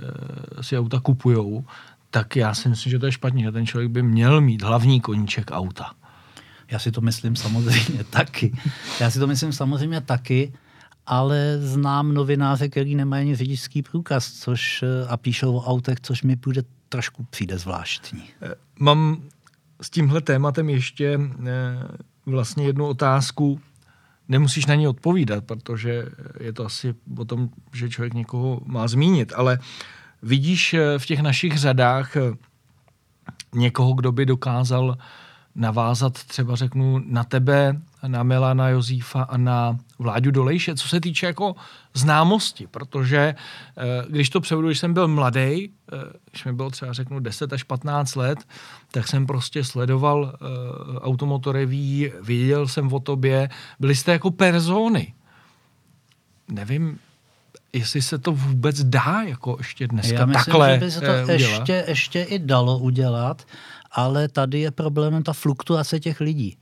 si 0.62 0.78
auta 0.78 1.00
kupujou, 1.00 1.64
tak 2.10 2.36
já 2.36 2.54
si 2.54 2.68
myslím, 2.68 2.90
že 2.90 2.98
to 2.98 3.06
je 3.06 3.12
špatně, 3.12 3.44
že 3.44 3.52
ten 3.52 3.66
člověk 3.66 3.90
by 3.90 4.02
měl 4.02 4.40
mít 4.40 4.62
hlavní 4.62 5.00
koníček 5.00 5.50
auta. 5.50 5.90
Já 6.70 6.78
si 6.78 6.92
to 6.92 7.00
myslím 7.00 7.36
samozřejmě 7.36 8.04
taky. 8.10 8.56
Já 9.00 9.10
si 9.10 9.18
to 9.18 9.26
myslím 9.26 9.52
samozřejmě 9.52 10.00
taky, 10.00 10.52
ale 11.06 11.58
znám 11.60 12.14
novináře, 12.14 12.68
který 12.68 12.94
nemají 12.94 13.22
ani 13.22 13.36
řidičský 13.36 13.82
průkaz, 13.82 14.32
což 14.32 14.84
a 15.08 15.16
píšou 15.16 15.56
o 15.56 15.64
autech, 15.64 16.00
což 16.00 16.22
mi 16.22 16.36
bude 16.36 16.62
trošku 16.88 17.26
přijde 17.30 17.58
zvláštní. 17.58 18.22
Mám 18.78 19.22
s 19.82 19.90
tímhle 19.90 20.20
tématem 20.20 20.70
ještě 20.70 21.20
vlastně 22.26 22.66
jednu 22.66 22.86
otázku 22.86 23.60
nemusíš 24.28 24.66
na 24.66 24.74
ní 24.74 24.88
odpovídat, 24.88 25.44
protože 25.44 26.04
je 26.40 26.52
to 26.52 26.66
asi 26.66 26.94
o 27.18 27.24
tom, 27.24 27.48
že 27.72 27.88
člověk 27.88 28.14
někoho 28.14 28.60
má 28.64 28.88
zmínit, 28.88 29.32
ale 29.36 29.58
vidíš 30.22 30.74
eh, 30.74 30.98
v 30.98 31.06
těch 31.06 31.20
našich 31.20 31.58
řadách 31.58 32.16
eh, 32.16 32.20
někoho, 33.54 33.92
kdo 33.92 34.12
by 34.12 34.26
dokázal 34.26 34.96
navázat 35.56 36.12
třeba 36.12 36.56
řeknu 36.56 37.02
na 37.06 37.24
tebe, 37.24 37.80
na 38.06 38.22
Milana 38.22 38.68
Jozífa 38.68 39.22
a 39.22 39.36
na 39.36 39.78
Vláďu 39.98 40.30
Dolejše, 40.30 40.74
co 40.74 40.88
se 40.88 41.00
týče 41.00 41.26
jako 41.26 41.56
známosti, 41.94 42.66
protože 42.66 43.34
eh, 43.76 44.04
když 44.08 44.30
to 44.30 44.40
převedu, 44.40 44.68
když 44.68 44.78
jsem 44.78 44.94
byl 44.94 45.08
mladý, 45.08 45.70
eh, 45.92 45.96
když 46.30 46.44
mi 46.44 46.52
bylo 46.52 46.70
třeba 46.70 46.92
řeknu 46.92 47.20
10 47.20 47.52
až 47.52 47.62
15 47.62 48.14
let, 48.16 48.38
tak 48.90 49.08
jsem 49.08 49.26
prostě 49.26 49.64
sledoval 49.64 50.34
eh, 50.34 50.98
automotoreví, 50.98 52.12
viděl 52.22 52.68
jsem 52.68 52.92
o 52.92 53.00
tobě, 53.00 53.48
byli 53.80 53.94
jste 53.94 54.12
jako 54.12 54.30
persony. 54.30 55.14
Nevím, 56.48 56.98
jestli 57.72 58.02
se 58.02 58.18
to 58.18 58.32
vůbec 58.32 58.84
dá 58.84 59.22
jako 59.26 59.56
ještě 59.58 59.88
dneska 59.88 60.14
Já 60.14 60.26
myslím, 60.26 60.44
takhle 60.44 60.74
že 60.74 60.84
by 60.84 60.90
se 60.90 61.00
to 61.00 61.06
udělat. 61.06 61.28
ještě, 61.30 61.84
ještě 61.88 62.22
i 62.22 62.38
dalo 62.38 62.78
udělat, 62.78 63.42
ale 63.96 64.28
tady 64.28 64.60
je 64.60 64.70
problémem 64.70 65.22
ta 65.22 65.32
fluktuace 65.32 66.00
těch 66.00 66.20
lidí. 66.20 66.56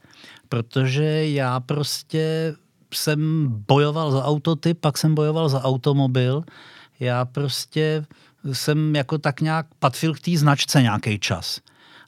Protože 0.49 1.29
já 1.31 1.61
prostě 1.61 2.55
jsem 2.95 3.47
bojoval 3.69 4.13
za 4.13 4.25
autotyp, 4.25 4.81
pak 4.81 4.99
jsem 4.99 5.15
bojoval 5.15 5.49
za 5.49 5.63
automobil. 5.63 6.45
Já 7.01 7.25
prostě 7.25 8.07
jsem 8.53 8.97
jako 8.97 9.19
tak 9.19 9.41
nějak 9.41 9.67
patřil 9.79 10.15
k 10.15 10.21
té 10.21 10.37
značce 10.37 10.83
nějaký 10.83 11.19
čas. 11.19 11.61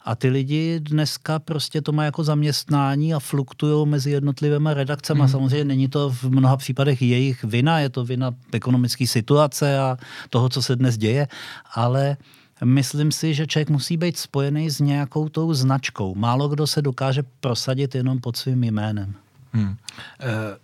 A 0.04 0.14
ty 0.14 0.28
lidi 0.28 0.80
dneska 0.80 1.38
prostě 1.38 1.82
to 1.82 1.92
mají 1.92 2.06
jako 2.06 2.24
zaměstnání 2.24 3.14
a 3.14 3.18
fluktují 3.18 3.86
mezi 3.86 4.10
jednotlivými 4.10 4.70
redakcemi. 4.72 5.20
Hmm. 5.20 5.28
Samozřejmě 5.28 5.64
není 5.64 5.88
to 5.88 6.10
v 6.10 6.24
mnoha 6.24 6.56
případech 6.56 7.02
jejich 7.02 7.44
vina, 7.44 7.80
je 7.80 7.88
to 7.88 8.04
vina 8.04 8.30
ekonomické 8.52 9.06
situace 9.06 9.78
a 9.78 9.96
toho, 10.30 10.48
co 10.48 10.62
se 10.62 10.76
dnes 10.76 10.98
děje, 10.98 11.28
ale 11.74 12.16
Myslím 12.64 13.12
si, 13.12 13.34
že 13.34 13.46
člověk 13.46 13.70
musí 13.70 13.96
být 13.96 14.18
spojený 14.18 14.70
s 14.70 14.80
nějakou 14.80 15.28
tou 15.28 15.54
značkou. 15.54 16.14
Málo 16.14 16.48
kdo 16.48 16.66
se 16.66 16.82
dokáže 16.82 17.22
prosadit 17.40 17.94
jenom 17.94 18.20
pod 18.20 18.36
svým 18.36 18.64
jménem. 18.64 19.14
Hmm. 19.52 19.76
E, 20.20 20.58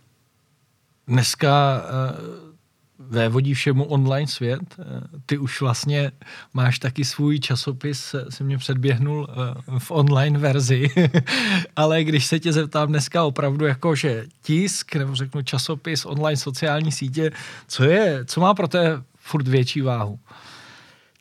dneska 1.06 1.82
e, 1.82 2.52
vévodí 2.98 3.54
všemu 3.54 3.84
online 3.84 4.26
svět. 4.26 4.60
E, 4.78 4.84
ty 5.26 5.38
už 5.38 5.60
vlastně 5.60 6.12
máš 6.54 6.78
taky 6.78 7.04
svůj 7.04 7.40
časopis, 7.40 8.14
si 8.28 8.44
mě 8.44 8.58
předběhnul 8.58 9.28
e, 9.30 9.78
v 9.78 9.90
online 9.90 10.38
verzi, 10.38 10.88
ale 11.76 12.04
když 12.04 12.26
se 12.26 12.40
tě 12.40 12.52
zeptám 12.52 12.88
dneska 12.88 13.24
opravdu 13.24 13.66
jako, 13.66 13.94
že 13.94 14.26
tisk, 14.42 14.94
nebo 14.94 15.14
řeknu 15.14 15.42
časopis, 15.42 16.04
online 16.04 16.36
sociální 16.36 16.92
sítě, 16.92 17.30
co 17.68 17.84
je, 17.84 18.24
co 18.24 18.40
má 18.40 18.54
pro 18.54 18.68
té 18.68 19.02
furt 19.16 19.48
větší 19.48 19.80
váhu? 19.80 20.18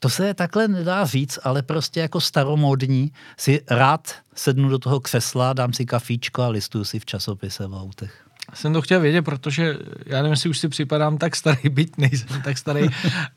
To 0.04 0.10
se 0.10 0.34
takhle 0.34 0.68
nedá 0.68 1.06
říct, 1.06 1.40
ale 1.44 1.62
prostě 1.62 2.00
jako 2.00 2.22
staromodní 2.22 3.12
si 3.38 3.62
rád 3.70 4.16
sednu 4.36 4.70
do 4.70 4.80
toho 4.80 5.00
křesla, 5.00 5.54
dám 5.54 5.74
si 5.74 5.86
kafíčko 5.86 6.42
a 6.42 6.48
listuju 6.48 6.84
si 6.84 7.00
v 7.00 7.06
časopise 7.06 7.68
v 7.68 7.74
autech. 7.74 8.26
Jsem 8.54 8.74
to 8.74 8.82
chtěl 8.82 9.00
vědět, 9.00 9.22
protože 9.22 9.78
já 10.06 10.18
nevím, 10.18 10.32
jestli 10.32 10.50
už 10.50 10.58
si 10.58 10.70
připadám 10.70 11.18
tak 11.18 11.36
starý, 11.36 11.70
byť 11.70 11.98
nejsem 11.98 12.42
tak 12.42 12.58
starý, 12.58 12.88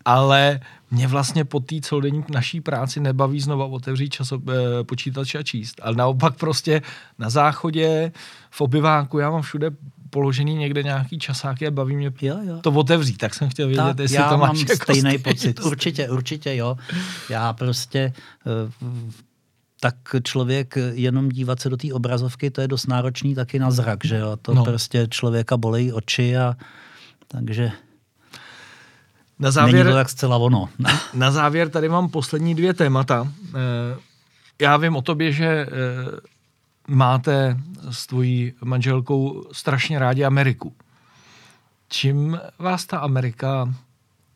ale 0.04 0.60
mě 0.90 1.06
vlastně 1.06 1.44
po 1.44 1.60
té 1.60 1.80
celodenní 1.80 2.24
naší 2.28 2.60
práci 2.60 3.00
nebaví 3.00 3.40
znova 3.40 3.64
otevřít 3.66 4.10
časo, 4.10 4.40
eh, 4.48 4.84
počítač 4.84 5.34
a 5.34 5.42
číst. 5.42 5.80
Ale 5.82 5.96
naopak 5.96 6.36
prostě 6.36 6.82
na 7.18 7.30
záchodě, 7.30 8.12
v 8.50 8.60
obyváku, 8.60 9.18
já 9.18 9.30
mám 9.30 9.42
všude 9.42 9.70
položený 10.14 10.54
někde 10.54 10.82
nějaký 10.82 11.18
časáky 11.18 11.66
a 11.66 11.70
baví 11.70 11.96
mě 11.96 12.12
jo, 12.22 12.38
jo. 12.42 12.58
to 12.60 12.70
otevřít, 12.70 13.18
tak 13.18 13.34
jsem 13.34 13.48
chtěl 13.48 13.66
vědět, 13.66 13.82
tak, 13.82 13.98
jestli 13.98 14.16
já 14.16 14.28
to 14.28 14.38
máš 14.38 14.48
mám 14.48 14.56
jako 14.56 14.84
stejný 14.84 15.00
stejný 15.00 15.18
pocit. 15.18 15.60
Určitě, 15.64 16.10
určitě 16.10 16.56
jo. 16.56 16.76
Já 17.30 17.52
prostě 17.52 18.12
uh, 18.46 19.10
tak 19.80 19.94
člověk 20.22 20.78
jenom 20.92 21.28
dívat 21.28 21.60
se 21.60 21.68
do 21.68 21.76
té 21.76 21.92
obrazovky, 21.92 22.50
to 22.50 22.60
je 22.60 22.68
dost 22.68 22.86
náročný 22.86 23.34
taky 23.34 23.58
na 23.58 23.70
zrak, 23.70 24.04
že 24.04 24.16
jo. 24.16 24.36
To 24.42 24.54
no. 24.54 24.64
prostě 24.64 25.06
člověka 25.10 25.56
bolí 25.56 25.92
oči 25.92 26.36
a 26.36 26.54
takže 27.28 27.72
na 29.38 29.50
závěr, 29.50 29.84
Není 29.84 29.92
to 29.92 29.94
tak 29.94 30.08
zcela 30.08 30.36
ono. 30.36 30.68
na 31.14 31.30
závěr 31.30 31.68
tady 31.68 31.88
mám 31.88 32.08
poslední 32.08 32.54
dvě 32.54 32.74
témata. 32.74 33.28
Eh, 33.54 33.98
já 34.62 34.76
vím 34.76 34.96
o 34.96 35.02
tobě, 35.02 35.32
že 35.32 35.46
eh, 35.46 35.68
máte 36.88 37.56
s 37.90 38.06
tvojí 38.06 38.52
manželkou 38.64 39.44
strašně 39.52 39.98
rádi 39.98 40.24
Ameriku. 40.24 40.72
Čím 41.88 42.40
vás 42.58 42.86
ta 42.86 42.98
Amerika 42.98 43.74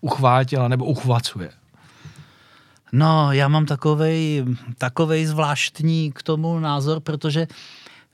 uchvátila 0.00 0.68
nebo 0.68 0.84
uchvacuje? 0.84 1.50
No, 2.92 3.32
já 3.32 3.48
mám 3.48 3.66
takovej, 3.66 4.44
takovej 4.78 5.26
zvláštní 5.26 6.12
k 6.12 6.22
tomu 6.22 6.58
názor, 6.58 7.00
protože 7.00 7.46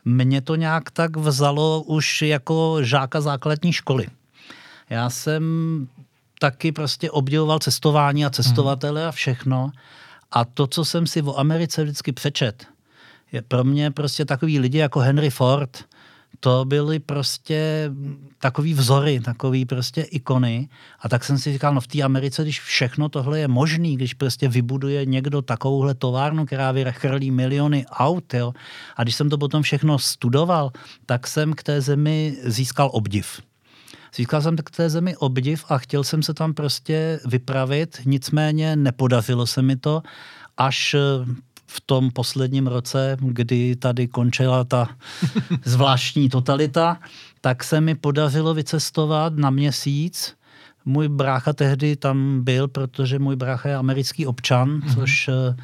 mě 0.04 0.40
to 0.40 0.56
nějak 0.56 0.90
tak 0.90 1.16
vzalo 1.16 1.82
už 1.82 2.22
jako 2.22 2.78
žáka 2.82 3.20
základní 3.20 3.72
školy. 3.72 4.06
Já 4.90 5.10
jsem 5.10 5.42
taky 6.38 6.72
prostě 6.72 7.10
obdivoval 7.10 7.58
cestování 7.58 8.26
a 8.26 8.30
cestovatele 8.30 9.06
a 9.06 9.12
všechno. 9.12 9.70
A 10.30 10.44
to, 10.44 10.66
co 10.66 10.84
jsem 10.84 11.06
si 11.06 11.22
o 11.22 11.38
Americe 11.38 11.84
vždycky 11.84 12.12
přečet, 12.12 12.66
je 13.34 13.42
pro 13.42 13.64
mě 13.64 13.90
prostě 13.90 14.24
takový 14.24 14.58
lidi 14.58 14.78
jako 14.78 15.00
Henry 15.00 15.30
Ford, 15.30 15.84
to 16.40 16.64
byly 16.64 16.98
prostě 16.98 17.90
takový 18.38 18.74
vzory, 18.74 19.20
takový 19.20 19.64
prostě 19.64 20.02
ikony. 20.02 20.68
A 21.00 21.08
tak 21.08 21.24
jsem 21.24 21.38
si 21.38 21.52
říkal, 21.52 21.74
no 21.74 21.80
v 21.80 21.86
té 21.86 22.02
Americe, 22.02 22.42
když 22.42 22.60
všechno 22.60 23.08
tohle 23.08 23.38
je 23.38 23.48
možný, 23.48 23.96
když 23.96 24.14
prostě 24.14 24.48
vybuduje 24.48 25.06
někdo 25.06 25.42
takovouhle 25.42 25.94
továrnu, 25.94 26.46
která 26.46 26.72
vychrlí 26.72 27.30
miliony 27.30 27.86
aut, 27.86 28.34
jo, 28.34 28.52
a 28.96 29.02
když 29.02 29.14
jsem 29.16 29.30
to 29.30 29.38
potom 29.38 29.62
všechno 29.62 29.98
studoval, 29.98 30.70
tak 31.06 31.26
jsem 31.26 31.52
k 31.52 31.62
té 31.62 31.80
zemi 31.80 32.36
získal 32.44 32.90
obdiv. 32.92 33.40
Získal 34.14 34.42
jsem 34.42 34.56
k 34.56 34.70
té 34.70 34.90
zemi 34.90 35.16
obdiv 35.16 35.64
a 35.68 35.78
chtěl 35.78 36.04
jsem 36.04 36.22
se 36.22 36.34
tam 36.34 36.54
prostě 36.54 37.20
vypravit, 37.26 38.00
nicméně 38.04 38.76
nepodařilo 38.76 39.46
se 39.46 39.62
mi 39.62 39.76
to, 39.76 40.02
až 40.56 40.96
v 41.74 41.80
tom 41.80 42.10
posledním 42.10 42.66
roce, 42.66 43.16
kdy 43.20 43.76
tady 43.76 44.08
končila 44.08 44.64
ta 44.64 44.88
zvláštní 45.64 46.28
totalita, 46.28 46.98
tak 47.40 47.64
se 47.64 47.80
mi 47.80 47.94
podařilo 47.94 48.54
vycestovat 48.54 49.32
na 49.36 49.50
měsíc. 49.50 50.36
Můj 50.84 51.08
brácha 51.08 51.52
tehdy 51.52 51.96
tam 51.96 52.44
byl, 52.44 52.68
protože 52.68 53.18
můj 53.18 53.36
brácha 53.36 53.68
je 53.68 53.76
americký 53.76 54.26
občan, 54.26 54.80
mm-hmm. 54.80 54.94
což 54.94 55.28
eh, 55.28 55.56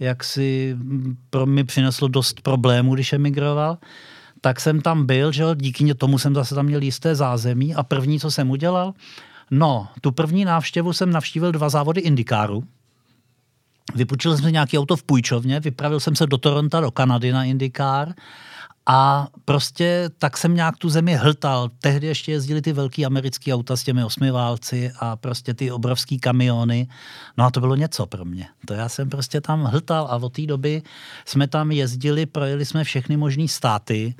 jak 0.00 0.24
si 0.24 0.76
pro 1.30 1.46
mě 1.46 1.64
přineslo 1.64 2.08
dost 2.08 2.40
problémů, 2.40 2.94
když 2.94 3.12
emigroval. 3.12 3.78
Tak 4.40 4.60
jsem 4.60 4.80
tam 4.80 5.06
byl, 5.06 5.32
že 5.32 5.44
díky 5.54 5.94
tomu 5.94 6.18
jsem 6.18 6.34
zase 6.34 6.54
tam 6.54 6.66
měl 6.66 6.82
jisté 6.82 7.14
zázemí 7.14 7.74
a 7.74 7.82
první, 7.82 8.20
co 8.20 8.30
jsem 8.30 8.50
udělal, 8.50 8.94
no, 9.50 9.88
tu 10.00 10.12
první 10.12 10.44
návštěvu 10.44 10.92
jsem 10.92 11.10
navštívil 11.10 11.52
dva 11.52 11.68
závody 11.68 12.00
Indikáru, 12.00 12.64
Vypůjčil 13.94 14.36
jsem 14.36 14.44
si 14.44 14.52
nějaký 14.52 14.78
auto 14.78 14.96
v 14.96 15.02
půjčovně, 15.02 15.60
vypravil 15.60 16.00
jsem 16.00 16.16
se 16.16 16.26
do 16.26 16.38
Toronto, 16.38 16.80
do 16.80 16.90
Kanady 16.90 17.32
na 17.32 17.44
IndyCar 17.44 18.14
a 18.90 19.28
prostě 19.44 20.10
tak 20.18 20.36
jsem 20.36 20.54
nějak 20.54 20.76
tu 20.76 20.88
zemi 20.88 21.16
hltal. 21.16 21.68
Tehdy 21.80 22.06
ještě 22.06 22.32
jezdili 22.32 22.62
ty 22.62 22.72
velký 22.72 23.06
americký 23.06 23.54
auta 23.54 23.76
s 23.76 23.84
těmi 23.84 24.04
osmiválci 24.04 24.92
a 25.00 25.16
prostě 25.16 25.54
ty 25.54 25.70
obrovský 25.70 26.18
kamiony. 26.18 26.88
No 27.36 27.44
a 27.44 27.50
to 27.50 27.60
bylo 27.60 27.76
něco 27.76 28.06
pro 28.06 28.24
mě. 28.24 28.48
To 28.66 28.74
já 28.74 28.88
jsem 28.88 29.08
prostě 29.08 29.40
tam 29.40 29.64
hltal 29.64 30.06
a 30.10 30.16
od 30.16 30.32
té 30.32 30.46
doby 30.46 30.82
jsme 31.24 31.48
tam 31.48 31.70
jezdili, 31.70 32.26
projeli 32.26 32.64
jsme 32.64 32.84
všechny 32.84 33.16
možné 33.16 33.48
státy. 33.48 34.14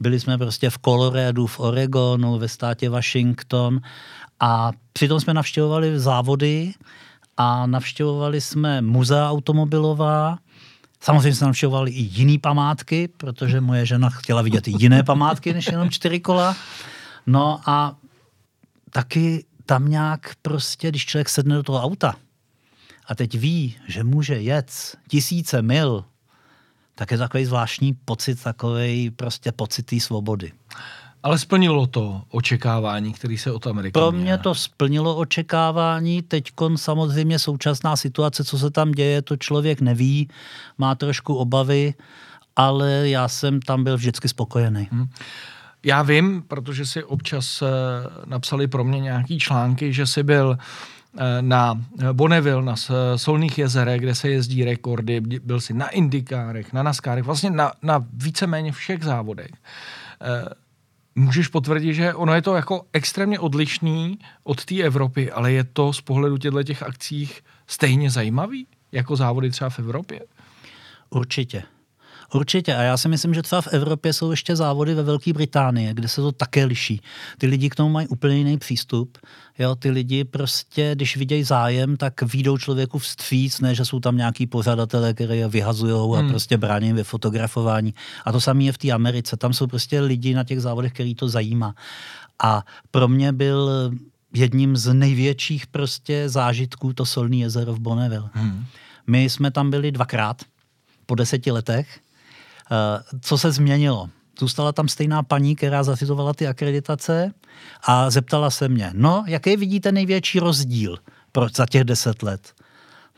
Byli 0.00 0.20
jsme 0.20 0.38
prostě 0.38 0.70
v 0.70 0.78
Coloradu, 0.84 1.46
v 1.46 1.60
Oregonu, 1.60 2.38
ve 2.38 2.48
státě 2.48 2.90
Washington 2.90 3.80
a 4.40 4.70
přitom 4.92 5.20
jsme 5.20 5.34
navštěvovali 5.34 6.00
závody, 6.00 6.72
a 7.36 7.66
navštěvovali 7.66 8.40
jsme 8.40 8.82
muzea 8.82 9.30
automobilová, 9.30 10.38
Samozřejmě 11.04 11.34
jsme 11.34 11.46
navštěvovali 11.46 11.90
i 11.90 12.00
jiné 12.00 12.38
památky, 12.38 13.08
protože 13.08 13.60
moje 13.60 13.86
žena 13.86 14.10
chtěla 14.10 14.42
vidět 14.42 14.68
i 14.68 14.72
jiné 14.78 15.02
památky 15.02 15.52
než 15.52 15.66
jenom 15.66 15.90
čtyři 15.90 16.20
kola. 16.20 16.56
No 17.26 17.60
a 17.66 17.96
taky 18.90 19.44
tam 19.66 19.88
nějak 19.88 20.32
prostě, 20.42 20.88
když 20.88 21.06
člověk 21.06 21.28
sedne 21.28 21.56
do 21.56 21.62
toho 21.62 21.82
auta 21.82 22.14
a 23.06 23.14
teď 23.14 23.38
ví, 23.38 23.76
že 23.88 24.04
může 24.04 24.40
jet 24.40 24.98
tisíce 25.08 25.62
mil, 25.62 26.04
tak 26.94 27.10
je 27.10 27.18
takový 27.18 27.44
zvláštní 27.44 27.92
pocit, 28.04 28.42
takový 28.42 29.10
prostě 29.10 29.52
pocit 29.52 29.82
té 29.82 30.00
svobody. 30.00 30.52
Ale 31.24 31.38
splnilo 31.38 31.86
to 31.86 32.22
očekávání, 32.30 33.12
který 33.12 33.38
se 33.38 33.52
od 33.52 33.66
Ameriky 33.66 33.92
Pro 33.92 34.12
mě 34.12 34.38
to 34.38 34.54
splnilo 34.54 35.16
očekávání. 35.16 36.22
Teď 36.22 36.52
samozřejmě 36.76 37.38
současná 37.38 37.96
situace, 37.96 38.44
co 38.44 38.58
se 38.58 38.70
tam 38.70 38.92
děje, 38.92 39.22
to 39.22 39.36
člověk 39.36 39.80
neví, 39.80 40.28
má 40.78 40.94
trošku 40.94 41.34
obavy, 41.34 41.94
ale 42.56 43.08
já 43.08 43.28
jsem 43.28 43.60
tam 43.60 43.84
byl 43.84 43.96
vždycky 43.96 44.28
spokojený. 44.28 44.88
Hmm. 44.92 45.08
Já 45.84 46.02
vím, 46.02 46.42
protože 46.48 46.86
si 46.86 47.04
občas 47.04 47.62
uh, 47.62 47.68
napsali 48.26 48.66
pro 48.66 48.84
mě 48.84 49.00
nějaký 49.00 49.38
články, 49.38 49.92
že 49.92 50.06
jsi 50.06 50.22
byl 50.22 50.58
eh, 50.58 51.42
na 51.42 51.84
Bonneville, 52.12 52.62
na 52.62 52.74
Solných 53.16 53.58
jezerech, 53.58 54.00
kde 54.00 54.14
se 54.14 54.28
jezdí 54.28 54.64
rekordy, 54.64 55.20
byl 55.20 55.60
si 55.60 55.74
na 55.74 55.88
Indikárech, 55.88 56.72
na 56.72 56.82
Naskárech, 56.82 57.24
vlastně 57.24 57.50
na, 57.50 57.72
na 57.82 58.04
víceméně 58.12 58.72
všech 58.72 59.04
závodech. 59.04 59.50
Můžeš 61.14 61.48
potvrdit, 61.48 61.94
že 61.94 62.14
ono 62.14 62.34
je 62.34 62.42
to 62.42 62.54
jako 62.54 62.86
extrémně 62.92 63.38
odlišný 63.38 64.18
od 64.44 64.64
té 64.64 64.82
Evropy, 64.82 65.32
ale 65.32 65.52
je 65.52 65.64
to 65.64 65.92
z 65.92 66.00
pohledu 66.00 66.38
těchto 66.38 66.62
těch 66.62 66.82
akcích 66.82 67.44
stejně 67.66 68.10
zajímavý, 68.10 68.66
jako 68.92 69.16
závody 69.16 69.50
třeba 69.50 69.70
v 69.70 69.78
Evropě? 69.78 70.20
Určitě. 71.10 71.62
Určitě. 72.34 72.74
A 72.74 72.82
já 72.82 72.96
si 72.96 73.08
myslím, 73.08 73.34
že 73.34 73.42
třeba 73.42 73.62
v 73.62 73.68
Evropě 73.72 74.12
jsou 74.12 74.30
ještě 74.30 74.56
závody 74.56 74.94
ve 74.94 75.02
Velké 75.02 75.32
Británii, 75.32 75.94
kde 75.94 76.08
se 76.08 76.20
to 76.20 76.32
také 76.32 76.64
liší. 76.64 77.00
Ty 77.38 77.46
lidi 77.46 77.70
k 77.70 77.74
tomu 77.74 77.90
mají 77.90 78.08
úplně 78.08 78.36
jiný 78.36 78.58
přístup. 78.58 79.18
Jo, 79.58 79.74
ty 79.74 79.90
lidi 79.90 80.24
prostě, 80.24 80.90
když 80.94 81.16
vidějí 81.16 81.44
zájem, 81.44 81.96
tak 81.96 82.22
výjdou 82.22 82.58
člověku 82.58 82.98
vstříc, 82.98 83.60
ne, 83.60 83.74
že 83.74 83.84
jsou 83.84 84.00
tam 84.00 84.16
nějaký 84.16 84.46
pořadatelé, 84.46 85.14
které 85.14 85.36
je 85.36 85.48
vyhazují 85.48 86.16
a 86.16 86.20
hmm. 86.20 86.28
prostě 86.28 86.56
brání 86.56 86.92
ve 86.92 87.04
fotografování. 87.04 87.94
A 88.24 88.32
to 88.32 88.40
samé 88.40 88.64
je 88.64 88.72
v 88.72 88.78
té 88.78 88.90
Americe. 88.90 89.36
Tam 89.36 89.52
jsou 89.52 89.66
prostě 89.66 90.00
lidi 90.00 90.34
na 90.34 90.44
těch 90.44 90.60
závodech, 90.60 90.92
který 90.92 91.14
to 91.14 91.28
zajímá. 91.28 91.74
A 92.42 92.64
pro 92.90 93.08
mě 93.08 93.32
byl 93.32 93.70
jedním 94.34 94.76
z 94.76 94.94
největších 94.94 95.66
prostě 95.66 96.28
zážitků 96.28 96.92
to 96.92 97.06
solní 97.06 97.40
jezero 97.40 97.74
v 97.74 97.78
Bonneville. 97.78 98.30
Hmm. 98.32 98.64
My 99.06 99.30
jsme 99.30 99.50
tam 99.50 99.70
byli 99.70 99.92
dvakrát 99.92 100.42
po 101.06 101.14
deseti 101.14 101.50
letech 101.50 102.00
co 103.20 103.38
se 103.38 103.52
změnilo? 103.52 104.10
Zůstala 104.38 104.72
tam 104.72 104.88
stejná 104.88 105.22
paní, 105.22 105.56
která 105.56 105.82
zařizovala 105.82 106.34
ty 106.34 106.46
akreditace 106.46 107.32
a 107.82 108.10
zeptala 108.10 108.50
se 108.50 108.68
mě, 108.68 108.90
no, 108.94 109.24
jaký 109.26 109.56
vidíte 109.56 109.92
největší 109.92 110.38
rozdíl 110.38 110.98
pro, 111.32 111.48
za 111.56 111.66
těch 111.66 111.84
deset 111.84 112.22
let? 112.22 112.52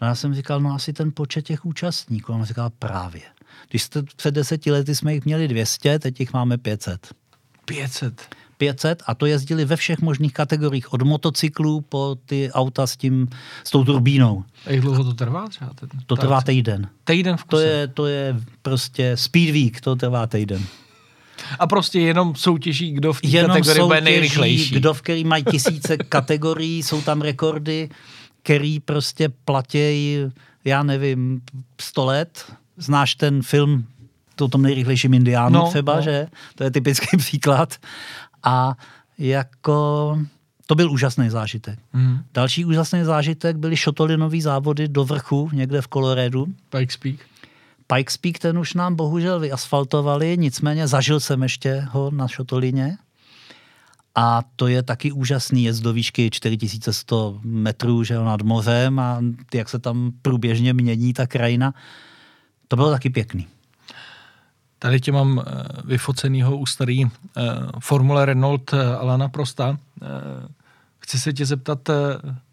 No 0.01 0.07
já 0.07 0.14
jsem 0.14 0.34
říkal, 0.34 0.61
no 0.61 0.74
asi 0.74 0.92
ten 0.92 1.12
počet 1.14 1.42
těch 1.42 1.64
účastníků. 1.66 2.32
A 2.32 2.36
on 2.36 2.44
říkal, 2.44 2.70
právě. 2.78 3.22
Když 3.70 3.82
jste 3.82 4.03
před 4.03 4.34
deseti 4.34 4.70
lety 4.70 4.94
jsme 4.94 5.14
jich 5.14 5.24
měli 5.24 5.49
200, 5.49 5.99
teď 5.99 6.20
jich 6.20 6.32
máme 6.32 6.59
500. 6.59 7.14
500? 7.64 8.36
500 8.59 9.03
a 9.07 9.15
to 9.15 9.27
jezdili 9.27 9.65
ve 9.65 9.77
všech 9.77 10.01
možných 10.01 10.33
kategoriích, 10.33 10.93
od 10.93 11.03
motocyklů 11.03 11.81
po 11.81 12.17
ty 12.27 12.51
auta 12.53 12.87
s, 12.87 12.97
tím, 12.97 13.29
s 13.65 13.71
tou 13.71 13.85
turbínou. 13.85 14.45
A 14.67 14.71
jak 14.71 14.81
dlouho 14.81 15.05
to 15.05 15.15
trvá 15.15 15.49
třeba? 15.49 15.71
Ten, 15.75 15.89
to 16.07 16.17
trvá 16.17 16.41
týden. 16.41 16.89
Týden 17.05 17.37
v 17.37 17.45
kuse. 17.45 17.63
To 17.63 17.69
je, 17.69 17.89
to 17.89 18.07
je 18.07 18.37
prostě 18.63 19.17
speed 19.17 19.51
week, 19.51 19.81
to 19.81 19.97
trvá 19.97 20.27
týden. 20.27 20.63
A 21.59 21.67
prostě 21.67 22.01
jenom 22.01 22.35
soutěží, 22.35 22.93
kdo 22.93 23.13
v 23.13 23.21
té 23.21 23.29
kategorii 23.29 23.83
bude 23.83 24.01
nejrychlejší. 24.01 24.75
kdo 24.75 24.95
v 24.95 25.03
který 25.03 25.25
mají 25.25 25.45
tisíce 25.45 25.97
kategorií, 26.09 26.83
jsou 26.83 27.03
tam 27.03 27.21
rekordy 27.21 27.89
který 28.47 28.81
prostě 28.81 29.29
platí, 29.29 30.17
já 30.65 30.83
nevím, 30.83 31.41
100 31.81 32.05
let. 32.05 32.53
Znáš 32.77 33.15
ten 33.15 33.43
film 33.43 33.85
to 34.35 34.49
tom 34.49 34.63
nejrychlejším 34.63 35.15
indiánu 35.15 35.59
no, 35.59 35.69
třeba, 35.69 35.97
no. 35.97 36.03
že? 36.03 36.27
To 36.55 36.65
je 36.65 36.71
typický 36.71 37.17
příklad. 37.17 37.75
A 38.47 38.76
jako 39.18 40.18
to 40.66 40.74
byl 40.74 40.90
úžasný 40.90 41.30
zážitek. 41.30 41.78
Mm. 41.92 42.18
Další 42.34 42.64
úžasný 42.64 43.05
zážitek 43.05 43.57
byly 43.57 43.76
šotolinové 43.76 44.40
závody 44.40 44.88
do 44.88 45.05
vrchu, 45.05 45.51
někde 45.53 45.82
v 45.82 45.88
Coloradu. 45.88 46.47
Pikes 46.70 46.97
Peak. 46.97 47.16
Pikes 47.86 48.16
Peak, 48.16 48.38
ten 48.38 48.59
už 48.59 48.74
nám 48.74 48.94
bohužel 48.94 49.40
vyasfaltovali, 49.40 50.36
nicméně 50.38 50.86
zažil 50.86 51.20
jsem 51.20 51.42
ještě 51.42 51.86
ho 51.90 52.11
na 52.11 52.28
šotolině. 52.28 52.99
A 54.14 54.42
to 54.57 54.66
je 54.66 54.82
taky 54.82 55.12
úžasný 55.12 55.64
jezd 55.64 55.82
do 55.82 55.92
výšky 55.92 56.30
4100 56.30 57.40
metrů 57.42 58.05
že 58.05 58.14
nad 58.14 58.42
mořem 58.42 58.99
a 58.99 59.20
jak 59.55 59.68
se 59.68 59.78
tam 59.78 60.12
průběžně 60.22 60.72
mění 60.72 61.12
ta 61.12 61.26
krajina. 61.26 61.74
To 62.68 62.76
bylo 62.76 62.90
taky 62.90 63.11
pěkný. 63.11 63.47
Tady 64.87 65.01
tě 65.01 65.12
mám 65.12 65.43
eh, 65.47 65.53
vyfocenýho 65.84 66.57
u 66.57 66.66
starý 66.66 67.05
uh, 67.05 67.11
Formule 67.80 68.24
Renault 68.24 68.72
uh, 68.72 68.80
Alana 68.80 69.28
Prosta. 69.28 69.78
Chci 70.99 71.18
se 71.18 71.32
tě 71.32 71.47
zeptat, 71.47 71.78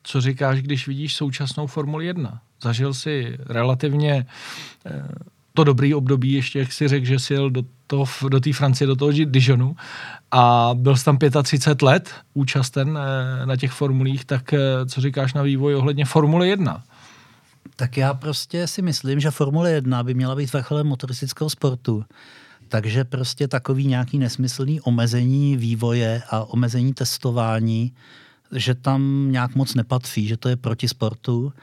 co 0.04 0.22
říkáš, 0.22 0.62
když 0.62 0.88
vidíš 0.88 1.16
současnou 1.16 1.68
Formuli 1.68 2.06
1? 2.06 2.40
Zažil 2.62 2.94
jsi 2.94 3.38
relativně 3.46 4.26
to 5.54 5.64
dobrý 5.64 5.94
období, 5.94 6.32
ještě 6.32 6.60
jak 6.60 6.74
si 6.74 6.88
řekl, 6.88 7.06
že 7.06 7.20
jsi 7.20 7.34
jel 7.34 7.50
do, 7.50 7.64
toho, 7.88 8.06
do 8.30 8.40
té 8.40 8.54
Francie, 8.54 8.88
do 8.88 8.96
toho 8.96 9.12
Dijonu 9.12 9.76
a 10.32 10.72
byl 10.74 10.98
jsi 10.98 11.06
tam 11.06 11.18
35 11.44 11.82
let 11.82 12.14
účasten 12.34 13.00
na 13.46 13.56
těch 13.56 13.72
formulích, 13.72 14.26
tak 14.26 14.54
co 14.86 15.02
říkáš 15.02 15.34
na 15.34 15.42
vývoj 15.42 15.76
ohledně 15.76 16.06
Formule 16.06 16.48
1? 16.48 16.84
Tak 17.76 17.98
já 17.98 18.14
prostě 18.14 18.68
si 18.68 18.82
myslím, 18.82 19.20
že 19.20 19.32
Formule 19.32 19.72
1 19.72 20.04
by 20.04 20.14
měla 20.14 20.36
být 20.36 20.54
vrcholem 20.54 20.88
motoristického 20.88 21.50
sportu. 21.50 22.06
Takže 22.68 23.04
prostě 23.04 23.48
takový 23.48 23.88
nějaký 23.88 24.20
nesmyslný 24.20 24.82
omezení 24.82 25.58
vývoje 25.58 26.22
a 26.30 26.44
omezení 26.44 26.94
testování, 26.94 27.94
že 28.56 28.76
tam 28.76 29.28
nějak 29.32 29.56
moc 29.56 29.76
nepatří, 29.76 30.28
že 30.28 30.38
to 30.38 30.50
je 30.50 30.56
proti 30.56 30.88
sportu. 30.88 31.54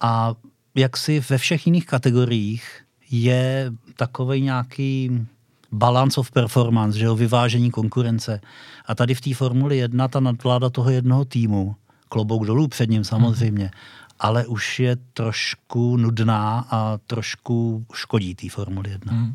A 0.00 0.34
jak 0.74 0.96
si 0.96 1.20
ve 1.20 1.38
všech 1.38 1.66
jiných 1.66 1.86
kategoriích 1.86 2.80
je 3.10 3.72
takový 3.96 4.40
nějaký 4.40 5.26
balance 5.72 6.20
of 6.20 6.30
performance, 6.30 6.98
že 6.98 7.04
jo, 7.04 7.16
vyvážení 7.16 7.70
konkurence. 7.70 8.40
A 8.86 8.94
tady 8.94 9.14
v 9.14 9.20
té 9.20 9.34
Formuli 9.34 9.76
1 9.76 10.08
ta 10.08 10.20
nadvláda 10.20 10.70
toho 10.70 10.90
jednoho 10.90 11.24
týmu, 11.24 11.76
klobouk 12.08 12.46
dolů 12.46 12.68
před 12.68 12.90
ním 12.90 13.04
samozřejmě, 13.04 13.66
mm-hmm 13.66 14.06
ale 14.18 14.46
už 14.46 14.80
je 14.80 14.96
trošku 15.12 15.96
nudná 15.96 16.66
a 16.70 16.98
trošku 17.06 17.86
škodí 17.92 18.34
té 18.34 18.48
Formuli 18.48 18.90
1. 18.90 19.12
Hmm. 19.12 19.34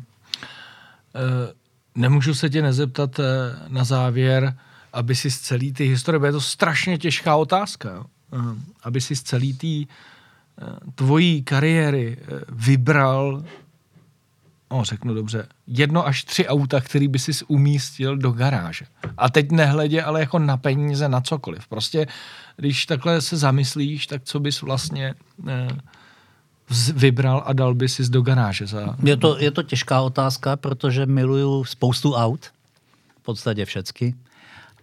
nemůžu 1.94 2.34
se 2.34 2.50
tě 2.50 2.62
nezeptat 2.62 3.18
e, 3.18 3.22
na 3.68 3.84
závěr, 3.84 4.56
aby 4.92 5.14
si 5.14 5.30
z 5.30 5.40
celý 5.40 5.72
ty 5.72 5.84
historie, 5.84 6.18
bude 6.18 6.32
to 6.32 6.40
strašně 6.40 6.98
těžká 6.98 7.36
otázka? 7.36 8.06
E, 8.32 8.38
aby 8.82 9.00
si 9.00 9.16
z 9.16 9.22
celý 9.22 9.52
té 9.52 9.92
tvojí 10.94 11.42
kariéry 11.42 12.18
vybral 12.48 13.44
no 14.72 14.84
řeknu 14.84 15.14
dobře, 15.14 15.46
jedno 15.66 16.06
až 16.06 16.24
tři 16.24 16.46
auta, 16.48 16.80
který 16.80 17.08
by 17.08 17.18
si 17.18 17.32
umístil 17.46 18.16
do 18.16 18.30
garáže. 18.30 18.84
A 19.16 19.30
teď 19.30 19.50
nehledě, 19.50 20.02
ale 20.02 20.20
jako 20.20 20.38
na 20.38 20.56
peníze, 20.56 21.08
na 21.08 21.20
cokoliv. 21.20 21.68
Prostě, 21.68 22.06
když 22.56 22.86
takhle 22.86 23.20
se 23.20 23.36
zamyslíš, 23.36 24.06
tak 24.06 24.22
co 24.24 24.40
bys 24.40 24.62
vlastně 24.62 25.14
eh, 25.48 25.68
vybral 26.94 27.42
a 27.46 27.52
dal 27.52 27.74
by 27.74 27.88
si 27.88 28.08
do 28.08 28.22
garáže? 28.22 28.66
Za... 28.66 28.96
Je, 29.02 29.16
to, 29.16 29.38
je 29.38 29.50
to 29.50 29.62
těžká 29.62 30.00
otázka, 30.00 30.56
protože 30.56 31.06
miluju 31.06 31.64
spoustu 31.64 32.14
aut, 32.14 32.46
v 33.20 33.22
podstatě 33.22 33.64
všecky, 33.64 34.14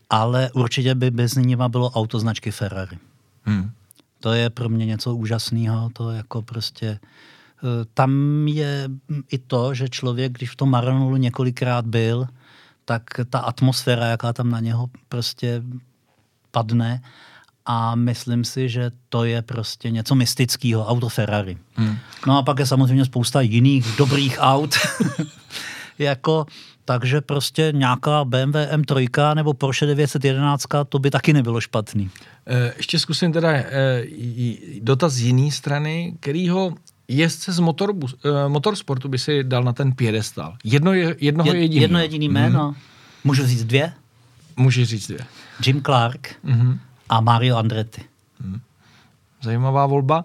ale 0.10 0.52
určitě 0.54 0.96
by 0.96 1.12
bez 1.12 1.36
nima 1.36 1.70
bylo 1.70 1.90
auto 1.90 2.20
značky 2.20 2.52
Ferrari. 2.52 2.98
Hmm. 3.44 3.72
To 4.20 4.34
je 4.34 4.50
pro 4.50 4.70
mě 4.70 4.86
něco 4.86 5.16
úžasného, 5.16 5.90
to 5.94 6.12
jako 6.12 6.42
prostě 6.42 7.00
tam 7.94 8.12
je 8.48 8.90
i 9.32 9.38
to, 9.38 9.74
že 9.74 9.90
člověk, 9.90 10.32
když 10.32 10.50
v 10.50 10.56
tom 10.56 10.70
Maranulu 10.70 11.18
několikrát 11.18 11.86
byl, 11.86 12.28
tak 12.86 13.04
ta 13.30 13.40
atmosféra, 13.40 14.06
jaká 14.06 14.34
tam 14.34 14.50
na 14.50 14.60
něho 14.60 14.90
prostě 15.10 15.64
padne, 16.52 17.02
a 17.72 17.96
myslím 17.96 18.44
si, 18.44 18.70
že 18.70 18.92
to 19.10 19.24
je 19.24 19.42
prostě 19.42 19.92
něco 19.92 20.16
mystického, 20.16 20.86
auto 20.86 21.10
Ferrari. 21.10 21.58
Hmm. 21.74 21.98
No 22.28 22.38
a 22.38 22.44
pak 22.44 22.60
je 22.60 22.66
samozřejmě 22.66 23.06
spousta 23.06 23.42
jiných 23.42 23.86
dobrých 23.98 24.38
aut. 24.40 24.76
jako, 26.00 26.46
takže 26.86 27.22
prostě 27.22 27.72
nějaká 27.76 28.26
BMW 28.26 28.56
M3 28.56 29.36
nebo 29.36 29.54
Porsche 29.54 29.86
911, 29.86 30.66
to 30.90 31.00
by 31.00 31.12
taky 31.12 31.34
nebylo 31.34 31.62
špatný. 31.62 32.10
Eh, 32.48 32.74
ještě 32.78 33.00
zkusím 33.00 33.34
teda 33.34 33.50
eh, 33.52 34.04
dotaz 34.82 35.14
z 35.14 35.20
jiné 35.20 35.52
strany, 35.52 36.14
kterýho 36.20 36.74
jezdce 37.10 37.52
z 37.52 37.60
motorbu, 37.60 38.08
uh, 38.08 38.32
motorsportu 38.48 39.10
by 39.10 39.20
si 39.20 39.44
dal 39.44 39.64
na 39.64 39.74
ten 39.74 39.92
piedestal? 39.92 40.58
Jedno, 40.64 40.94
jednoho 40.94 41.54
je, 41.54 41.62
jediný. 41.62 41.82
Jedno 41.82 42.00
jediný 42.00 42.30
jméno. 42.30 42.68
Mm. 42.68 42.76
Můžu 43.24 43.46
říct 43.46 43.64
dvě? 43.64 43.94
Můžeš 44.58 44.90
říct 44.90 45.08
dvě. 45.08 45.20
Jim 45.66 45.82
Clark 45.82 46.36
mm-hmm. 46.46 46.78
a 47.10 47.22
Mario 47.22 47.58
Andretti. 47.58 48.02
Mm. 48.44 48.60
Zajímavá 49.42 49.86
volba. 49.86 50.24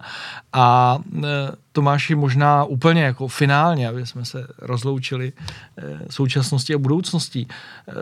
A 0.53 0.97
e, 1.23 1.27
Tomáši, 1.71 2.15
možná 2.15 2.63
úplně 2.63 3.03
jako 3.03 3.27
finálně, 3.27 3.89
aby 3.89 4.05
jsme 4.05 4.25
se 4.25 4.47
rozloučili 4.57 5.33
e, 5.77 5.99
současnosti 6.09 6.73
a 6.73 6.77
budoucností. 6.77 7.47
E, 7.47 7.93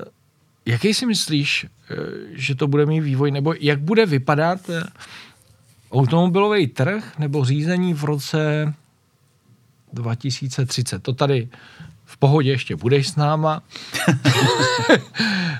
jaký 0.65 0.93
si 0.93 1.05
myslíš, 1.05 1.63
e, 1.63 1.67
že 2.31 2.55
to 2.55 2.67
bude 2.67 2.85
mít 2.85 3.01
vývoj, 3.01 3.31
nebo 3.31 3.53
jak 3.59 3.79
bude 3.79 4.05
vypadat 4.05 4.69
e, 4.69 4.83
automobilový 5.93 6.67
trh 6.67 7.19
nebo 7.19 7.45
řízení 7.45 7.93
v 7.93 8.03
roce 8.03 8.73
2030. 9.93 11.03
To 11.03 11.13
tady 11.13 11.49
v 12.05 12.17
pohodě 12.17 12.51
ještě 12.51 12.75
budeš 12.75 13.09
s 13.09 13.15
náma. 13.15 13.61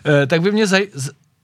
Eh, 0.05 0.27
tak 0.27 0.41
by 0.41 0.51
mě 0.51 0.67
zaj, 0.67 0.87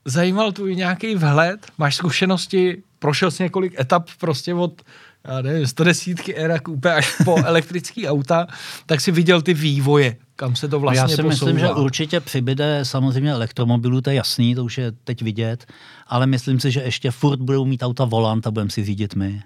zajímal 0.04 0.52
tvůj 0.52 0.76
nějaký 0.76 1.14
vhled, 1.14 1.66
máš 1.78 1.96
zkušenosti, 1.96 2.82
prošel 2.98 3.30
jsi 3.30 3.42
několik 3.42 3.80
etap 3.80 4.10
prostě 4.18 4.54
od 4.54 4.82
já 5.24 5.42
nevím, 5.42 5.66
110 5.66 6.18
era 6.34 6.58
kupé 6.58 6.94
až 6.94 7.16
po 7.24 7.36
elektrický 7.44 8.08
auta, 8.08 8.46
tak 8.86 9.00
si 9.00 9.12
viděl 9.12 9.42
ty 9.42 9.54
vývoje, 9.54 10.16
kam 10.40 10.56
se 10.56 10.68
to 10.68 10.80
vlastně 10.80 10.98
Já 11.00 11.08
si 11.08 11.22
posouvá. 11.22 11.28
myslím, 11.28 11.58
že 11.58 11.68
určitě 11.68 12.20
přibyde 12.20 12.80
samozřejmě 12.82 13.32
elektromobilů, 13.32 14.00
to 14.00 14.10
je 14.10 14.16
jasný, 14.16 14.54
to 14.54 14.64
už 14.64 14.78
je 14.78 14.92
teď 14.92 15.22
vidět, 15.22 15.66
ale 16.06 16.26
myslím 16.26 16.60
si, 16.60 16.70
že 16.70 16.80
ještě 16.80 17.10
furt 17.10 17.40
budou 17.40 17.64
mít 17.64 17.82
auta 17.82 18.04
volant 18.04 18.46
a 18.46 18.50
budeme 18.50 18.70
si 18.70 18.84
řídit 18.84 19.14
my. 19.14 19.42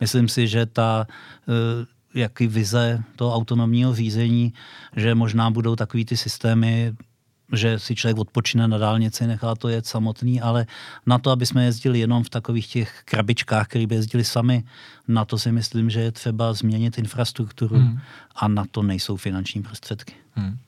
Myslím 0.00 0.28
si, 0.28 0.48
že 0.48 0.66
ta 0.66 1.06
uh, 1.48 1.54
jaký 2.14 2.46
vize 2.46 3.02
toho 3.16 3.34
autonomního 3.34 3.94
řízení, 3.94 4.52
že 4.96 5.14
možná 5.14 5.50
budou 5.50 5.76
takový 5.76 6.04
ty 6.04 6.16
systémy 6.16 6.92
že 7.56 7.78
si 7.78 7.94
člověk 7.94 8.18
odpočine 8.18 8.68
na 8.68 8.78
dálnici, 8.78 9.26
nechá 9.26 9.54
to 9.54 9.68
jet 9.68 9.86
samotný, 9.86 10.40
ale 10.40 10.66
na 11.06 11.18
to, 11.18 11.30
aby 11.30 11.46
jsme 11.46 11.64
jezdili 11.64 11.98
jenom 11.98 12.24
v 12.24 12.28
takových 12.28 12.66
těch 12.66 13.02
krabičkách, 13.04 13.68
které 13.68 13.86
by 13.86 13.94
jezdili 13.94 14.24
sami, 14.24 14.64
na 15.08 15.24
to 15.24 15.38
si 15.38 15.52
myslím, 15.52 15.90
že 15.90 16.00
je 16.00 16.12
třeba 16.12 16.52
změnit 16.52 16.98
infrastrukturu 16.98 17.76
hmm. 17.76 17.98
a 18.36 18.48
na 18.48 18.64
to 18.70 18.82
nejsou 18.82 19.16
finanční 19.16 19.62
prostředky. 19.62 20.14
Hmm. 20.34 20.58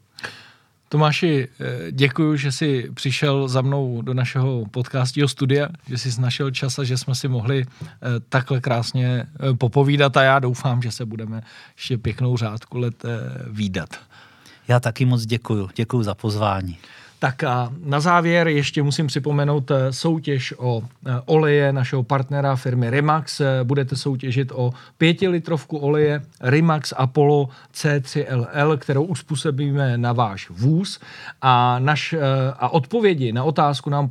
Tomáši, 0.89 1.49
eh, 1.61 1.93
děkuji, 1.93 2.37
že 2.37 2.53
jsi 2.53 2.91
přišel 2.95 3.49
za 3.49 3.61
mnou 3.61 4.03
do 4.03 4.14
našeho 4.14 4.66
podcastního 4.70 5.28
studia, 5.28 5.68
že 5.89 5.99
jsi 5.99 6.20
našel 6.20 6.51
čas 6.51 6.78
a 6.78 6.84
že 6.84 6.99
jsme 6.99 7.14
si 7.14 7.28
mohli 7.28 7.64
eh, 7.66 8.07
takhle 8.28 8.61
krásně 8.61 9.07
eh, 9.07 9.55
popovídat 9.55 10.16
a 10.16 10.22
já 10.22 10.39
doufám, 10.39 10.82
že 10.82 10.91
se 10.91 11.07
budeme 11.07 11.43
ještě 11.76 11.99
pěknou 11.99 12.37
řádku 12.37 12.78
let 12.78 13.05
výdat. 13.51 13.89
Já 14.69 14.81
taky 14.81 15.05
moc 15.05 15.27
děkuju. 15.27 15.69
Děkuju 15.77 16.03
za 16.03 16.14
pozvání. 16.14 16.79
Tak 17.19 17.45
a 17.45 17.73
na 17.85 18.01
závěr 18.01 18.49
ještě 18.49 18.83
musím 18.83 19.07
připomenout 19.07 19.71
eh, 19.71 19.93
soutěž 19.93 20.55
o 20.59 20.83
eh, 20.83 21.11
oleje 21.25 21.73
našeho 21.73 22.03
partnera 22.03 22.57
firmy 22.57 22.91
Remax. 22.91 23.41
Eh, 23.41 23.64
budete 23.64 23.97
soutěžit 23.97 24.53
o 24.55 24.73
pětilitrovku 24.99 25.79
oleje 25.79 26.23
Remax 26.41 26.93
Apollo 26.97 27.49
C3LL, 27.75 28.79
kterou 28.79 29.03
uspůsobíme 29.03 29.99
na 29.99 30.12
váš 30.12 30.51
vůz. 30.51 31.01
A, 31.43 31.79
naš, 31.79 32.14
a 32.59 32.69
odpovědi 32.69 33.33
na 33.33 33.45
otázku 33.45 33.91
nám 33.91 34.09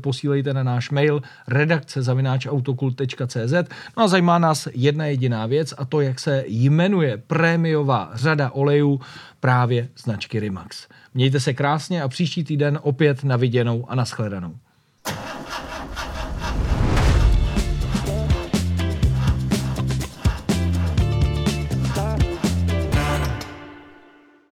posílejte 0.00 0.54
na 0.54 0.62
náš 0.62 0.90
mail 0.90 1.22
redakce 1.48 2.02
zavináčautokult.cz. 2.02 3.52
No 3.96 4.02
a 4.02 4.08
zajímá 4.08 4.38
nás 4.38 4.68
jedna 4.74 5.06
jediná 5.06 5.46
věc 5.46 5.74
a 5.78 5.84
to, 5.84 6.00
jak 6.00 6.20
se 6.20 6.44
jmenuje 6.46 7.22
prémiová 7.26 8.10
řada 8.14 8.50
olejů 8.50 9.00
právě 9.42 9.88
značky 9.96 10.40
Rimax. 10.40 10.88
Mějte 11.14 11.40
se 11.40 11.54
krásně 11.54 12.02
a 12.02 12.08
příští 12.08 12.44
týden 12.44 12.78
opět 12.82 13.24
na 13.24 13.36
viděnou 13.36 13.90
a 13.90 13.94
nashledanou. 13.94 14.54